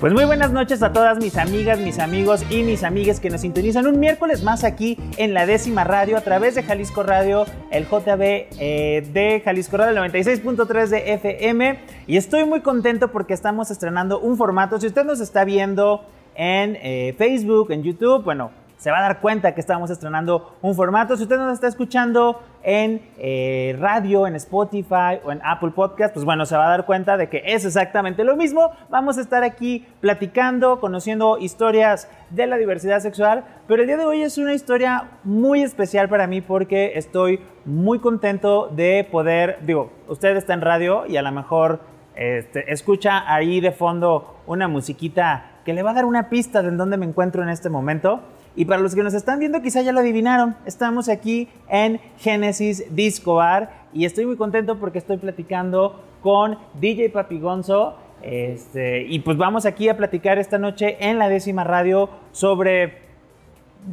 Pues 0.00 0.14
muy 0.14 0.24
buenas 0.24 0.50
noches 0.50 0.82
a 0.82 0.94
todas 0.94 1.18
mis 1.18 1.36
amigas, 1.36 1.78
mis 1.78 1.98
amigos 1.98 2.42
y 2.48 2.62
mis 2.62 2.84
amigas 2.84 3.20
que 3.20 3.28
nos 3.28 3.42
sintonizan 3.42 3.86
un 3.86 4.00
miércoles 4.00 4.42
más 4.42 4.64
aquí 4.64 4.96
en 5.18 5.34
la 5.34 5.44
décima 5.44 5.84
radio 5.84 6.16
a 6.16 6.22
través 6.22 6.54
de 6.54 6.62
Jalisco 6.62 7.02
Radio, 7.02 7.44
el 7.70 7.84
JB 7.84 8.22
eh, 8.22 9.06
de 9.12 9.42
Jalisco 9.44 9.76
Radio, 9.76 10.02
el 10.02 10.10
96.3 10.10 10.86
de 10.86 11.12
FM. 11.12 11.80
Y 12.06 12.16
estoy 12.16 12.46
muy 12.46 12.62
contento 12.62 13.12
porque 13.12 13.34
estamos 13.34 13.70
estrenando 13.70 14.18
un 14.20 14.38
formato. 14.38 14.80
Si 14.80 14.86
usted 14.86 15.04
nos 15.04 15.20
está 15.20 15.44
viendo 15.44 16.06
en 16.34 16.78
eh, 16.80 17.14
Facebook, 17.18 17.70
en 17.70 17.82
YouTube, 17.82 18.24
bueno, 18.24 18.52
se 18.80 18.90
va 18.90 18.98
a 18.98 19.02
dar 19.02 19.20
cuenta 19.20 19.52
que 19.54 19.60
estamos 19.60 19.90
estrenando 19.90 20.56
un 20.62 20.74
formato. 20.74 21.14
Si 21.14 21.24
usted 21.24 21.36
nos 21.36 21.52
está 21.52 21.66
escuchando 21.66 22.40
en 22.62 23.02
eh, 23.18 23.76
radio, 23.78 24.26
en 24.26 24.34
Spotify 24.36 25.20
o 25.22 25.30
en 25.30 25.42
Apple 25.44 25.72
Podcast, 25.72 26.14
pues 26.14 26.24
bueno, 26.24 26.46
se 26.46 26.56
va 26.56 26.64
a 26.66 26.70
dar 26.70 26.86
cuenta 26.86 27.18
de 27.18 27.28
que 27.28 27.42
es 27.44 27.66
exactamente 27.66 28.24
lo 28.24 28.36
mismo. 28.36 28.70
Vamos 28.88 29.18
a 29.18 29.20
estar 29.20 29.44
aquí 29.44 29.86
platicando, 30.00 30.80
conociendo 30.80 31.36
historias 31.36 32.08
de 32.30 32.46
la 32.46 32.56
diversidad 32.56 33.00
sexual, 33.00 33.44
pero 33.68 33.82
el 33.82 33.86
día 33.86 33.98
de 33.98 34.06
hoy 34.06 34.22
es 34.22 34.38
una 34.38 34.54
historia 34.54 35.10
muy 35.24 35.62
especial 35.62 36.08
para 36.08 36.26
mí 36.26 36.40
porque 36.40 36.92
estoy 36.94 37.40
muy 37.66 37.98
contento 37.98 38.68
de 38.68 39.06
poder, 39.12 39.58
digo, 39.60 39.92
usted 40.08 40.34
está 40.38 40.54
en 40.54 40.62
radio 40.62 41.04
y 41.06 41.18
a 41.18 41.22
lo 41.22 41.32
mejor 41.32 41.80
este, 42.14 42.72
escucha 42.72 43.30
ahí 43.30 43.60
de 43.60 43.72
fondo 43.72 44.36
una 44.46 44.68
musiquita 44.68 45.60
que 45.66 45.74
le 45.74 45.82
va 45.82 45.90
a 45.90 45.94
dar 45.94 46.06
una 46.06 46.30
pista 46.30 46.62
de 46.62 46.68
en 46.68 46.78
dónde 46.78 46.96
me 46.96 47.04
encuentro 47.04 47.42
en 47.42 47.50
este 47.50 47.68
momento. 47.68 48.22
Y 48.56 48.64
para 48.64 48.80
los 48.80 48.94
que 48.94 49.02
nos 49.02 49.14
están 49.14 49.38
viendo, 49.38 49.62
quizá 49.62 49.80
ya 49.82 49.92
lo 49.92 50.00
adivinaron. 50.00 50.56
Estamos 50.66 51.08
aquí 51.08 51.48
en 51.68 52.00
Genesis 52.18 52.84
Disco 52.94 53.36
Bar 53.36 53.70
y 53.92 54.04
estoy 54.04 54.26
muy 54.26 54.36
contento 54.36 54.78
porque 54.78 54.98
estoy 54.98 55.18
platicando 55.18 56.00
con 56.20 56.58
DJ 56.80 57.10
Papigonzo. 57.10 57.96
Este, 58.22 59.02
y 59.02 59.20
pues 59.20 59.36
vamos 59.36 59.66
aquí 59.66 59.88
a 59.88 59.96
platicar 59.96 60.38
esta 60.38 60.58
noche 60.58 60.96
en 61.00 61.18
la 61.18 61.28
décima 61.28 61.64
radio 61.64 62.10
sobre. 62.32 63.10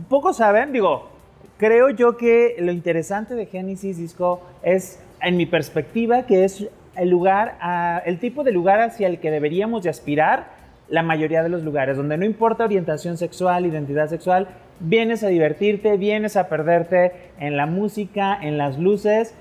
Poco 0.09 0.33
saben, 0.33 0.73
digo, 0.73 1.07
creo 1.57 1.91
yo 1.91 2.17
que 2.17 2.55
lo 2.59 2.71
interesante 2.71 3.35
de 3.35 3.45
Genesis 3.45 3.97
Disco 3.97 4.41
es, 4.63 4.99
en 5.21 5.37
mi 5.37 5.45
perspectiva, 5.45 6.23
que 6.23 6.43
es 6.43 6.67
el 6.95 7.09
lugar, 7.09 7.57
el 8.05 8.19
tipo 8.19 8.43
de 8.43 8.51
lugar 8.51 8.81
hacia 8.81 9.07
el 9.07 9.19
que 9.19 9.29
deberíamos 9.29 9.83
de 9.83 9.91
aspirar 9.91 10.56
la 10.89 11.03
mayoría 11.03 11.43
de 11.43 11.49
los 11.49 11.63
lugares, 11.63 11.97
donde 11.97 12.17
no 12.17 12.25
importa 12.25 12.63
orientación 12.63 13.17
sexual, 13.17 13.65
identidad 13.65 14.07
sexual, 14.07 14.47
vienes 14.79 15.23
a 15.23 15.27
divertirte, 15.27 15.97
vienes 15.97 16.37
a 16.37 16.47
perderte 16.47 17.11
en 17.39 17.57
la 17.57 17.65
música, 17.65 18.37
en 18.41 18.57
las 18.57 18.77
luces, 18.77 19.33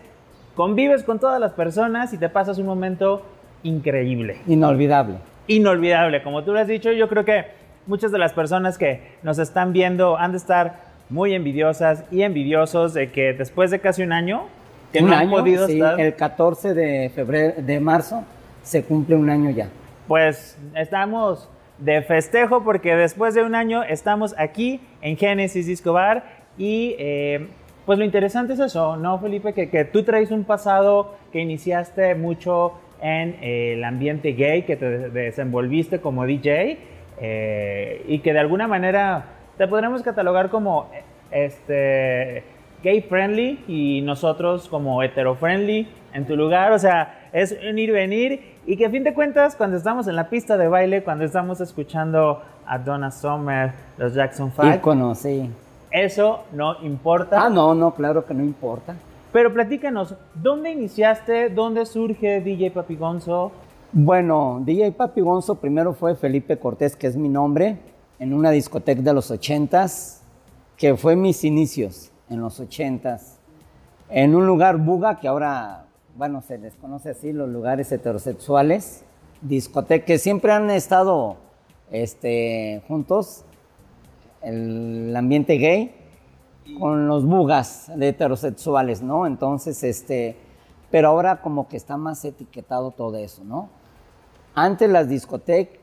convives 0.54 1.04
con 1.04 1.18
todas 1.18 1.40
las 1.40 1.52
personas 1.52 2.12
y 2.12 2.18
te 2.18 2.28
pasas 2.28 2.58
un 2.58 2.66
momento 2.66 3.22
increíble. 3.62 4.38
Inolvidable. 4.46 5.16
Inolvidable, 5.46 6.22
como 6.22 6.42
tú 6.42 6.52
lo 6.52 6.58
has 6.58 6.66
dicho, 6.66 6.90
yo 6.92 7.08
creo 7.08 7.24
que 7.24 7.44
muchas 7.86 8.10
de 8.10 8.18
las 8.18 8.32
personas 8.32 8.78
que 8.78 9.02
nos 9.22 9.38
están 9.38 9.72
viendo 9.72 10.16
han 10.16 10.32
de 10.32 10.38
estar 10.38 10.86
muy 11.08 11.34
envidiosas 11.34 12.04
y 12.10 12.22
envidiosos 12.22 12.94
de 12.94 13.12
que 13.12 13.32
después 13.32 13.70
de 13.70 13.78
casi 13.78 14.02
un 14.02 14.12
año 14.12 14.46
que 14.92 15.00
un 15.00 15.10
no 15.10 15.16
año, 15.16 15.36
han 15.36 15.42
podido 15.42 15.66
sí, 15.66 15.74
estar, 15.74 16.00
el 16.00 16.14
14 16.14 16.74
de 16.74 17.10
febrero, 17.14 17.54
de 17.58 17.80
marzo, 17.80 18.24
se 18.62 18.82
cumple 18.82 19.14
un 19.14 19.30
año 19.30 19.50
ya. 19.50 19.68
Pues 20.08 20.58
estamos 20.74 21.48
de 21.78 22.02
festejo 22.02 22.62
porque 22.64 22.96
después 22.96 23.34
de 23.34 23.42
un 23.42 23.54
año 23.54 23.82
estamos 23.82 24.34
aquí 24.38 24.80
en 25.02 25.16
Genesis 25.16 25.66
Disco 25.66 25.92
Bar 25.92 26.24
y 26.56 26.94
eh, 26.98 27.48
pues 27.84 27.98
lo 27.98 28.04
interesante 28.04 28.54
es 28.54 28.60
eso, 28.60 28.96
¿no, 28.96 29.18
Felipe? 29.18 29.52
Que, 29.52 29.68
que 29.68 29.84
tú 29.84 30.02
traes 30.02 30.30
un 30.30 30.44
pasado 30.44 31.14
que 31.32 31.40
iniciaste 31.40 32.14
mucho 32.14 32.72
en 33.02 33.36
eh, 33.42 33.74
el 33.74 33.84
ambiente 33.84 34.32
gay, 34.32 34.62
que 34.62 34.76
te 34.76 34.88
de- 34.88 35.10
desenvolviste 35.10 36.00
como 36.00 36.24
DJ 36.24 36.78
eh, 37.20 38.04
y 38.08 38.20
que 38.20 38.32
de 38.32 38.38
alguna 38.38 38.66
manera 38.66 39.26
te 39.58 39.68
podremos 39.68 40.02
catalogar 40.02 40.48
como 40.50 40.88
este 41.30 42.42
gay 42.82 43.02
friendly 43.02 43.64
y 43.68 44.00
nosotros 44.02 44.68
como 44.68 45.02
hetero 45.02 45.34
friendly 45.34 45.86
en 46.14 46.24
tu 46.26 46.36
lugar, 46.36 46.72
o 46.72 46.78
sea, 46.78 47.28
es 47.32 47.56
un 47.68 47.78
ir 47.78 47.92
venir 47.92 48.55
y 48.66 48.76
que 48.76 48.86
a 48.86 48.90
fin 48.90 49.04
de 49.04 49.14
cuentas 49.14 49.56
cuando 49.56 49.76
estamos 49.76 50.08
en 50.08 50.16
la 50.16 50.28
pista 50.28 50.56
de 50.56 50.68
baile, 50.68 51.04
cuando 51.04 51.24
estamos 51.24 51.60
escuchando 51.60 52.42
a 52.66 52.78
Donna 52.78 53.10
Summer, 53.10 53.72
los 53.96 54.14
Jackson 54.14 54.50
5, 54.50 54.74
Ícono, 54.74 55.14
sí. 55.14 55.48
eso 55.90 56.40
no 56.52 56.76
importa. 56.82 57.46
Ah, 57.46 57.48
no, 57.48 57.74
no, 57.74 57.94
claro 57.94 58.24
que 58.26 58.34
no 58.34 58.42
importa. 58.42 58.96
Pero 59.32 59.52
platícanos, 59.52 60.14
¿dónde 60.34 60.70
iniciaste? 60.70 61.50
¿Dónde 61.50 61.86
surge 61.86 62.40
DJ 62.40 62.70
Papigonzo? 62.72 63.52
Bueno, 63.92 64.60
DJ 64.64 64.92
Papi 64.92 65.20
Gonzo 65.20 65.54
primero 65.54 65.94
fue 65.94 66.16
Felipe 66.16 66.58
Cortés, 66.58 66.96
que 66.96 67.06
es 67.06 67.16
mi 67.16 67.28
nombre, 67.28 67.78
en 68.18 68.34
una 68.34 68.50
discoteca 68.50 69.00
de 69.00 69.14
los 69.14 69.30
ochentas, 69.30 70.22
que 70.76 70.96
fue 70.96 71.16
mis 71.16 71.44
inicios 71.44 72.10
en 72.28 72.40
los 72.40 72.60
ochentas, 72.60 73.38
en 74.10 74.34
un 74.34 74.46
lugar 74.46 74.76
buga 74.76 75.18
que 75.18 75.28
ahora, 75.28 75.85
bueno, 76.16 76.40
se 76.42 76.58
les 76.58 76.74
conoce 76.76 77.10
así, 77.10 77.32
los 77.32 77.48
lugares 77.48 77.92
heterosexuales, 77.92 79.04
discoteca, 79.42 80.04
que 80.04 80.18
siempre 80.18 80.52
han 80.52 80.70
estado 80.70 81.36
este, 81.90 82.82
juntos, 82.88 83.44
el 84.42 85.14
ambiente 85.16 85.54
gay, 85.58 85.94
con 86.80 87.06
los 87.06 87.24
bugas 87.24 87.90
de 87.94 88.08
heterosexuales, 88.08 89.02
¿no? 89.02 89.26
Entonces, 89.26 89.82
este, 89.84 90.36
pero 90.90 91.08
ahora 91.08 91.40
como 91.42 91.68
que 91.68 91.76
está 91.76 91.96
más 91.96 92.24
etiquetado 92.24 92.90
todo 92.90 93.16
eso, 93.18 93.44
¿no? 93.44 93.68
Antes 94.54 94.88
las 94.90 95.08
discotecas 95.08 95.78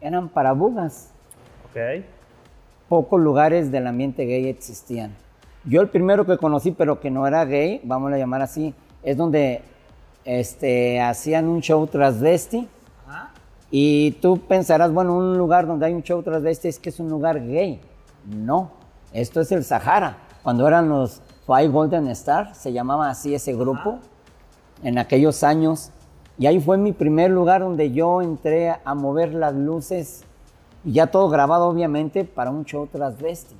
eran 0.00 0.28
para 0.28 0.52
bugas, 0.52 1.12
Ok. 1.70 2.04
pocos 2.88 3.20
lugares 3.20 3.70
del 3.70 3.86
ambiente 3.86 4.24
gay 4.24 4.48
existían. 4.48 5.14
Yo 5.64 5.80
el 5.82 5.88
primero 5.88 6.26
que 6.26 6.36
conocí, 6.36 6.72
pero 6.72 7.00
que 7.00 7.10
no 7.10 7.26
era 7.26 7.44
gay, 7.44 7.80
vamos 7.84 8.12
a 8.12 8.18
llamar 8.18 8.42
así, 8.42 8.74
es 9.02 9.16
donde 9.16 9.62
este, 10.24 11.00
hacían 11.00 11.48
un 11.48 11.60
show 11.60 11.86
transvesti. 11.86 12.68
Y 13.72 14.12
tú 14.20 14.40
pensarás, 14.40 14.92
bueno, 14.92 15.16
un 15.16 15.38
lugar 15.38 15.66
donde 15.66 15.86
hay 15.86 15.94
un 15.94 16.02
show 16.02 16.22
transvesti 16.22 16.68
es 16.68 16.78
que 16.78 16.88
es 16.88 16.98
un 16.98 17.08
lugar 17.08 17.40
gay. 17.46 17.80
No, 18.26 18.72
esto 19.12 19.40
es 19.40 19.52
el 19.52 19.64
Sahara. 19.64 20.18
Cuando 20.42 20.66
eran 20.66 20.88
los 20.88 21.20
Five 21.46 21.68
Golden 21.68 22.08
Stars, 22.08 22.58
se 22.58 22.72
llamaba 22.72 23.08
así 23.08 23.34
ese 23.34 23.54
grupo, 23.54 24.00
en 24.82 24.98
aquellos 24.98 25.44
años. 25.44 25.90
Y 26.38 26.46
ahí 26.46 26.58
fue 26.58 26.78
mi 26.78 26.92
primer 26.92 27.30
lugar 27.30 27.60
donde 27.60 27.92
yo 27.92 28.22
entré 28.22 28.74
a 28.84 28.94
mover 28.94 29.34
las 29.34 29.54
luces, 29.54 30.24
y 30.84 30.92
ya 30.92 31.08
todo 31.08 31.28
grabado 31.28 31.66
obviamente 31.66 32.24
para 32.24 32.50
un 32.50 32.64
show 32.64 32.86
transvesti. 32.86 33.54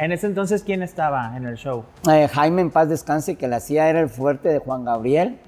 En 0.00 0.12
ese 0.12 0.26
entonces, 0.26 0.62
¿quién 0.62 0.82
estaba 0.82 1.36
en 1.36 1.44
el 1.44 1.56
show? 1.58 1.84
Eh, 2.10 2.26
Jaime 2.26 2.62
en 2.62 2.70
paz 2.70 2.88
descanse, 2.88 3.36
que 3.36 3.46
le 3.46 3.56
hacía 3.56 3.90
era 3.90 4.00
el 4.00 4.08
fuerte 4.08 4.48
de 4.48 4.58
Juan 4.58 4.82
Gabriel, 4.82 5.38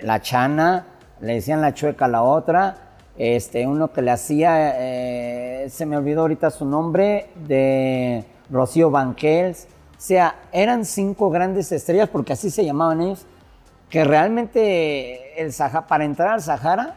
la 0.00 0.22
chana, 0.22 0.86
le 1.20 1.34
decían 1.34 1.60
la 1.60 1.74
chueca 1.74 2.06
a 2.06 2.08
la 2.08 2.22
otra, 2.22 2.76
este, 3.18 3.66
uno 3.66 3.92
que 3.92 4.00
le 4.00 4.10
hacía, 4.10 4.72
eh, 4.78 5.68
se 5.68 5.84
me 5.84 5.98
olvidó 5.98 6.22
ahorita 6.22 6.50
su 6.50 6.64
nombre, 6.64 7.26
de 7.46 8.24
Rocío 8.48 8.90
Banquels, 8.90 9.68
o 9.98 10.00
sea, 10.00 10.36
eran 10.52 10.86
cinco 10.86 11.28
grandes 11.28 11.70
estrellas, 11.70 12.08
porque 12.08 12.32
así 12.32 12.48
se 12.48 12.64
llamaban 12.64 13.02
ellos, 13.02 13.26
que 13.90 14.04
realmente 14.04 15.38
el 15.38 15.52
Sahara, 15.52 15.86
para 15.86 16.06
entrar 16.06 16.30
al 16.30 16.40
Sahara, 16.40 16.94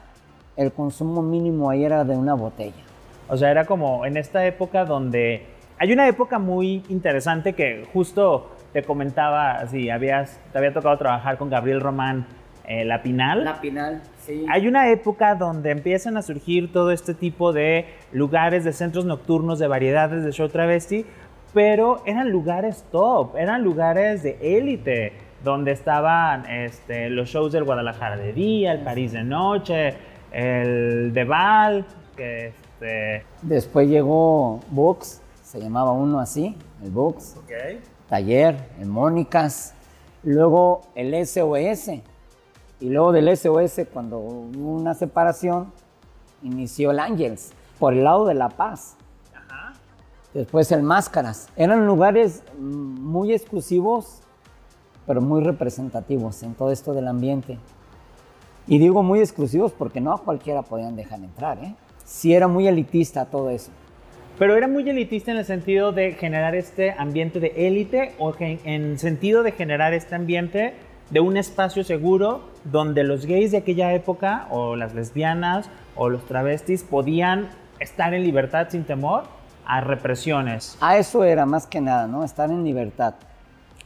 el 0.55 0.71
consumo 0.71 1.21
mínimo 1.21 1.69
ahí 1.69 1.83
era 1.83 2.05
de 2.05 2.15
una 2.15 2.35
botella. 2.35 2.83
O 3.27 3.35
sea, 3.35 3.51
era 3.51 3.65
como 3.65 4.05
en 4.05 4.15
esta 4.15 4.45
época 4.45 4.85
donde 4.85 5.59
hay 5.81 5.91
una 5.91 6.07
época 6.07 6.37
muy 6.37 6.83
interesante 6.89 7.53
que 7.53 7.87
justo 7.91 8.51
te 8.71 8.83
comentaba, 8.83 9.65
si 9.65 9.89
habías, 9.89 10.39
te 10.51 10.59
había 10.59 10.73
tocado 10.73 10.95
trabajar 10.95 11.39
con 11.39 11.49
Gabriel 11.49 11.81
Román, 11.81 12.27
eh, 12.67 12.85
La 12.85 13.01
Pinal. 13.01 13.57
Pinal, 13.59 14.03
sí. 14.19 14.45
Hay 14.51 14.67
una 14.67 14.91
época 14.91 15.33
donde 15.33 15.71
empiezan 15.71 16.17
a 16.17 16.21
surgir 16.21 16.71
todo 16.71 16.91
este 16.91 17.15
tipo 17.15 17.51
de 17.51 17.87
lugares 18.11 18.63
de 18.63 18.73
centros 18.73 19.05
nocturnos, 19.05 19.57
de 19.57 19.65
variedades 19.65 20.23
de 20.23 20.31
show 20.31 20.47
travesti, 20.49 21.03
pero 21.51 22.03
eran 22.05 22.29
lugares 22.29 22.85
top, 22.91 23.35
eran 23.35 23.63
lugares 23.63 24.21
de 24.21 24.37
élite, 24.39 25.13
donde 25.43 25.71
estaban 25.71 26.47
este, 26.47 27.09
los 27.09 27.27
shows 27.27 27.53
del 27.53 27.63
Guadalajara 27.63 28.17
de 28.17 28.33
día, 28.33 28.73
el 28.73 28.81
París 28.81 29.13
de 29.13 29.23
noche, 29.23 29.95
el 30.31 31.11
Deval, 31.11 31.87
que 32.15 32.49
este... 32.49 33.25
Después 33.41 33.89
llegó 33.89 34.59
Books, 34.69 35.20
se 35.51 35.59
llamaba 35.59 35.91
uno 35.91 36.21
así, 36.21 36.55
el 36.81 36.91
Books. 36.91 37.35
Taller, 38.07 38.69
el 38.79 38.87
Mónicas. 38.87 39.73
Luego 40.23 40.79
el 40.95 41.13
SOS. 41.27 41.89
Y 42.79 42.89
luego 42.89 43.11
del 43.11 43.35
SOS, 43.35 43.81
cuando 43.91 44.19
hubo 44.19 44.71
una 44.71 44.93
separación, 44.93 45.73
inició 46.41 46.91
el 46.91 46.99
Ángels, 46.99 47.51
por 47.79 47.91
el 47.91 48.05
lado 48.05 48.25
de 48.25 48.33
La 48.33 48.47
Paz. 48.47 48.95
Después 50.33 50.71
el 50.71 50.83
Máscaras. 50.83 51.49
Eran 51.57 51.85
lugares 51.85 52.43
muy 52.57 53.33
exclusivos, 53.33 54.21
pero 55.05 55.19
muy 55.19 55.43
representativos 55.43 56.43
en 56.43 56.53
todo 56.53 56.71
esto 56.71 56.93
del 56.93 57.09
ambiente. 57.09 57.59
Y 58.67 58.79
digo 58.79 59.03
muy 59.03 59.19
exclusivos 59.19 59.73
porque 59.73 59.99
no 59.99 60.13
a 60.13 60.17
cualquiera 60.19 60.61
podían 60.61 60.95
dejar 60.95 61.19
entrar, 61.19 61.61
¿eh? 61.61 61.75
Sí 62.05 62.33
era 62.33 62.47
muy 62.47 62.69
elitista 62.69 63.25
todo 63.25 63.49
eso. 63.49 63.71
Pero 64.37 64.55
era 64.55 64.67
muy 64.67 64.89
elitista 64.89 65.31
en 65.31 65.37
el 65.37 65.45
sentido 65.45 65.91
de 65.91 66.13
generar 66.13 66.55
este 66.55 66.91
ambiente 66.97 67.39
de 67.39 67.53
élite 67.67 68.13
o 68.17 68.33
en 68.39 68.97
sentido 68.97 69.43
de 69.43 69.51
generar 69.51 69.93
este 69.93 70.15
ambiente 70.15 70.73
de 71.11 71.19
un 71.19 71.37
espacio 71.37 71.83
seguro 71.83 72.41
donde 72.63 73.03
los 73.03 73.25
gays 73.25 73.51
de 73.51 73.57
aquella 73.57 73.93
época 73.93 74.47
o 74.49 74.75
las 74.75 74.95
lesbianas 74.95 75.69
o 75.95 76.09
los 76.09 76.25
travestis 76.25 76.83
podían 76.83 77.49
estar 77.79 78.13
en 78.13 78.23
libertad 78.23 78.67
sin 78.69 78.83
temor 78.83 79.23
a 79.65 79.81
represiones. 79.81 80.77
A 80.81 80.97
eso 80.97 81.23
era 81.23 81.45
más 81.45 81.67
que 81.67 81.81
nada, 81.81 82.07
¿no? 82.07 82.23
Estar 82.23 82.49
en 82.49 82.63
libertad. 82.63 83.15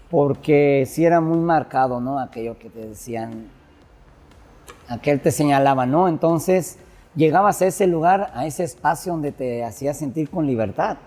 Porque 0.09 0.85
sí 0.87 1.03
era 1.03 1.19
muy 1.19 1.39
marcado, 1.39 1.99
¿no? 1.99 2.19
Aquello 2.19 2.57
que 2.57 2.69
te 2.69 2.87
decían, 2.87 3.47
aquel 4.87 5.19
te 5.19 5.31
señalaba, 5.31 5.85
¿no? 5.85 6.07
Entonces 6.07 6.77
llegabas 7.15 7.61
a 7.61 7.67
ese 7.67 7.87
lugar, 7.87 8.31
a 8.33 8.45
ese 8.45 8.63
espacio 8.63 9.13
donde 9.13 9.31
te 9.31 9.63
hacías 9.63 9.97
sentir 9.97 10.29
con 10.29 10.45
libertad. 10.45 10.97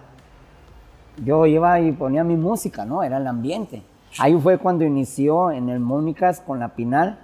Yo 1.24 1.46
iba 1.46 1.80
y 1.80 1.92
ponía 1.92 2.24
mi 2.24 2.36
música, 2.36 2.84
¿no? 2.84 3.02
Era 3.02 3.18
el 3.18 3.26
ambiente. 3.26 3.82
Ahí 4.18 4.38
fue 4.40 4.58
cuando 4.58 4.84
inició 4.84 5.50
en 5.50 5.68
el 5.68 5.80
Mónicas 5.80 6.40
con 6.40 6.60
la 6.60 6.74
Pinal. 6.74 7.18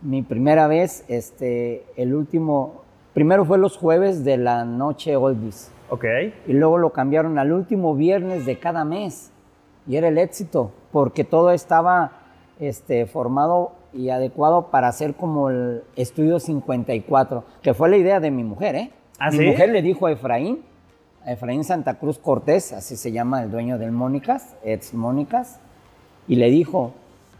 Mi 0.00 0.22
primera 0.22 0.66
vez, 0.66 1.04
este, 1.08 1.84
el 1.96 2.14
último, 2.14 2.82
primero 3.14 3.44
fue 3.44 3.58
los 3.58 3.76
jueves 3.76 4.24
de 4.24 4.36
la 4.36 4.64
noche 4.64 5.14
Oldies. 5.14 5.70
Ok. 5.90 6.04
Y 6.46 6.54
luego 6.54 6.78
lo 6.78 6.90
cambiaron 6.90 7.38
al 7.38 7.52
último 7.52 7.94
viernes 7.94 8.46
de 8.46 8.58
cada 8.58 8.84
mes. 8.84 9.30
Y 9.86 9.96
era 9.96 10.08
el 10.08 10.18
éxito, 10.18 10.72
porque 10.90 11.24
todo 11.24 11.50
estaba 11.50 12.12
este, 12.58 13.06
formado 13.06 13.72
y 13.92 14.10
adecuado 14.10 14.68
para 14.70 14.88
hacer 14.88 15.14
como 15.14 15.50
el 15.50 15.82
estudio 15.96 16.40
54, 16.40 17.44
que 17.62 17.74
fue 17.74 17.88
la 17.88 17.96
idea 17.96 18.20
de 18.20 18.30
mi 18.30 18.44
mujer, 18.44 18.74
¿eh? 18.74 18.90
¿Ah, 19.18 19.30
mi 19.30 19.46
mujer 19.46 19.70
le 19.70 19.82
dijo 19.82 20.06
a 20.06 20.12
Efraín, 20.12 20.62
a 21.24 21.32
Efraín 21.32 21.64
Santa 21.64 21.94
Cruz 21.94 22.18
Cortés, 22.18 22.72
así 22.72 22.96
se 22.96 23.12
llama 23.12 23.42
el 23.42 23.50
dueño 23.50 23.78
del 23.78 23.92
Mónicas, 23.92 24.54
ex 24.64 24.94
Mónicas, 24.94 25.60
y 26.26 26.36
le 26.36 26.50
dijo, 26.50 26.92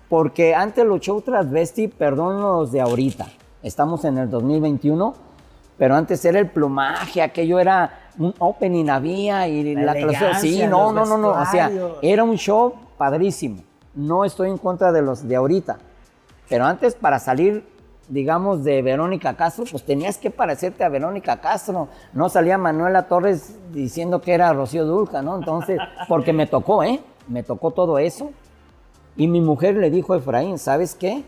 porque 0.08 0.54
antes 0.54 0.84
los 0.84 1.00
shows 1.00 1.24
transvesti, 1.24 1.88
perdón 1.88 2.40
los 2.40 2.70
de 2.70 2.80
ahorita, 2.80 3.26
estamos 3.62 4.04
en 4.04 4.18
el 4.18 4.30
2021, 4.30 5.14
pero 5.78 5.94
antes 5.96 6.24
era 6.24 6.38
el 6.38 6.50
plumaje, 6.50 7.22
aquello 7.22 7.58
era 7.58 7.98
un 8.18 8.34
opening 8.38 8.88
había 8.88 9.48
y 9.48 9.74
la, 9.74 9.94
clase, 9.94 10.34
sí, 10.40 10.62
no, 10.68 10.92
no, 10.92 11.04
no, 11.04 11.16
no, 11.18 11.30
o 11.30 11.46
sea, 11.46 11.70
era 12.02 12.22
un 12.22 12.36
show 12.36 12.74
padrísimo. 12.98 13.62
No 13.94 14.24
estoy 14.24 14.50
en 14.50 14.58
contra 14.58 14.92
de 14.92 15.02
los 15.02 15.26
de 15.26 15.36
ahorita, 15.36 15.78
pero 16.48 16.64
antes 16.64 16.94
para 16.94 17.18
salir, 17.18 17.64
digamos, 18.08 18.64
de 18.64 18.82
Verónica 18.82 19.34
Castro, 19.36 19.64
pues 19.70 19.82
tenías 19.84 20.18
que 20.18 20.30
parecerte 20.30 20.84
a 20.84 20.88
Verónica 20.88 21.40
Castro. 21.40 21.88
No 22.12 22.28
salía 22.28 22.58
Manuela 22.58 23.08
Torres 23.08 23.56
diciendo 23.72 24.20
que 24.20 24.34
era 24.34 24.52
Rocío 24.52 24.84
Dulca, 24.84 25.22
¿no? 25.22 25.36
Entonces, 25.36 25.78
porque 26.08 26.32
me 26.32 26.46
tocó, 26.46 26.82
¿eh? 26.82 27.00
Me 27.28 27.42
tocó 27.42 27.70
todo 27.70 27.98
eso. 27.98 28.32
Y 29.16 29.28
mi 29.28 29.40
mujer 29.40 29.76
le 29.76 29.90
dijo 29.90 30.14
a 30.14 30.18
Efraín, 30.18 30.58
¿sabes 30.58 30.94
qué? 30.94 31.24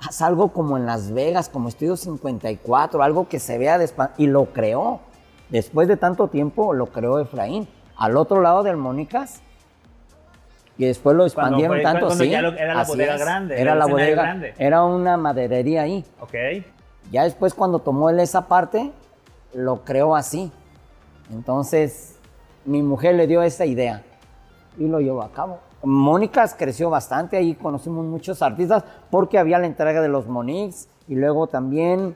Haz 0.00 0.22
algo 0.22 0.52
como 0.52 0.76
en 0.76 0.86
Las 0.86 1.12
Vegas, 1.12 1.48
como 1.48 1.68
Estudio 1.68 1.96
54, 1.96 3.02
algo 3.02 3.28
que 3.28 3.40
se 3.40 3.58
vea 3.58 3.78
de 3.78 3.90
Y 4.16 4.26
lo 4.26 4.46
creó. 4.46 5.00
Después 5.48 5.88
de 5.88 5.96
tanto 5.96 6.28
tiempo, 6.28 6.74
lo 6.74 6.86
creó 6.86 7.18
Efraín. 7.18 7.66
Al 7.96 8.16
otro 8.16 8.40
lado 8.40 8.62
del 8.62 8.76
Mónicas, 8.76 9.40
y 10.78 10.86
después 10.86 11.16
lo 11.16 11.26
expandieron 11.26 11.82
tanto, 11.82 12.10
sí. 12.12 12.32
era 12.32 12.74
la 12.74 12.84
bodega 12.84 13.16
grande. 13.18 13.60
Era, 13.60 13.74
la 13.74 13.86
bodega 13.86 14.22
grande. 14.22 14.54
Era 14.58 14.84
una 14.84 15.16
maderería 15.16 15.82
ahí. 15.82 16.04
Ok. 16.20 16.34
Ya 17.10 17.24
después 17.24 17.52
cuando 17.52 17.80
tomó 17.80 18.10
él 18.10 18.20
esa 18.20 18.46
parte, 18.46 18.92
lo 19.52 19.84
creó 19.84 20.14
así. 20.14 20.52
Entonces, 21.32 22.16
mi 22.64 22.80
mujer 22.82 23.16
le 23.16 23.26
dio 23.26 23.42
esa 23.42 23.66
idea 23.66 24.02
y 24.78 24.86
lo 24.86 25.00
llevó 25.00 25.22
a 25.22 25.32
cabo. 25.32 25.58
Mónicas 25.82 26.54
creció 26.56 26.90
bastante, 26.90 27.36
ahí 27.36 27.54
conocimos 27.54 28.04
muchos 28.04 28.40
artistas 28.40 28.84
porque 29.10 29.38
había 29.38 29.58
la 29.58 29.66
entrega 29.66 30.00
de 30.00 30.08
los 30.08 30.28
Monix 30.28 30.88
y 31.08 31.16
luego 31.16 31.48
también 31.48 32.14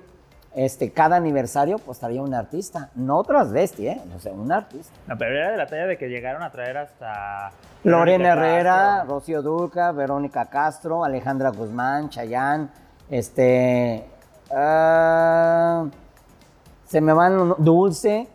este, 0.55 0.93
cada 0.93 1.17
aniversario 1.17 1.79
pues 1.79 1.99
traía 1.99 2.23
un 2.23 2.35
artista, 2.35 2.91
no 2.95 3.23
transvesti, 3.23 3.89
¿eh? 3.89 4.01
O 4.15 4.21
sea, 4.21 4.33
un 4.33 4.53
artista. 4.53 4.93
No, 5.07 5.17
pero 5.17 5.37
era 5.37 5.51
de 5.51 5.57
la 5.57 5.67
talla 5.67 5.87
de 5.87 5.97
que 5.97 6.09
llegaron 6.09 6.43
a 6.43 6.51
traer 6.51 6.77
hasta... 6.77 7.53
Lorena 7.85 8.33
Herrera, 8.33 9.05
Rocío 9.05 9.43
Dulca, 9.43 9.93
Verónica 9.93 10.47
Castro, 10.47 11.05
Alejandra 11.05 11.51
Guzmán, 11.51 12.11
Chayán, 12.11 12.71
este... 13.11 14.05
Ah, 14.55 15.87
se 16.87 17.01
me 17.01 17.15
van 17.15 17.55
Dulce, 17.59 18.29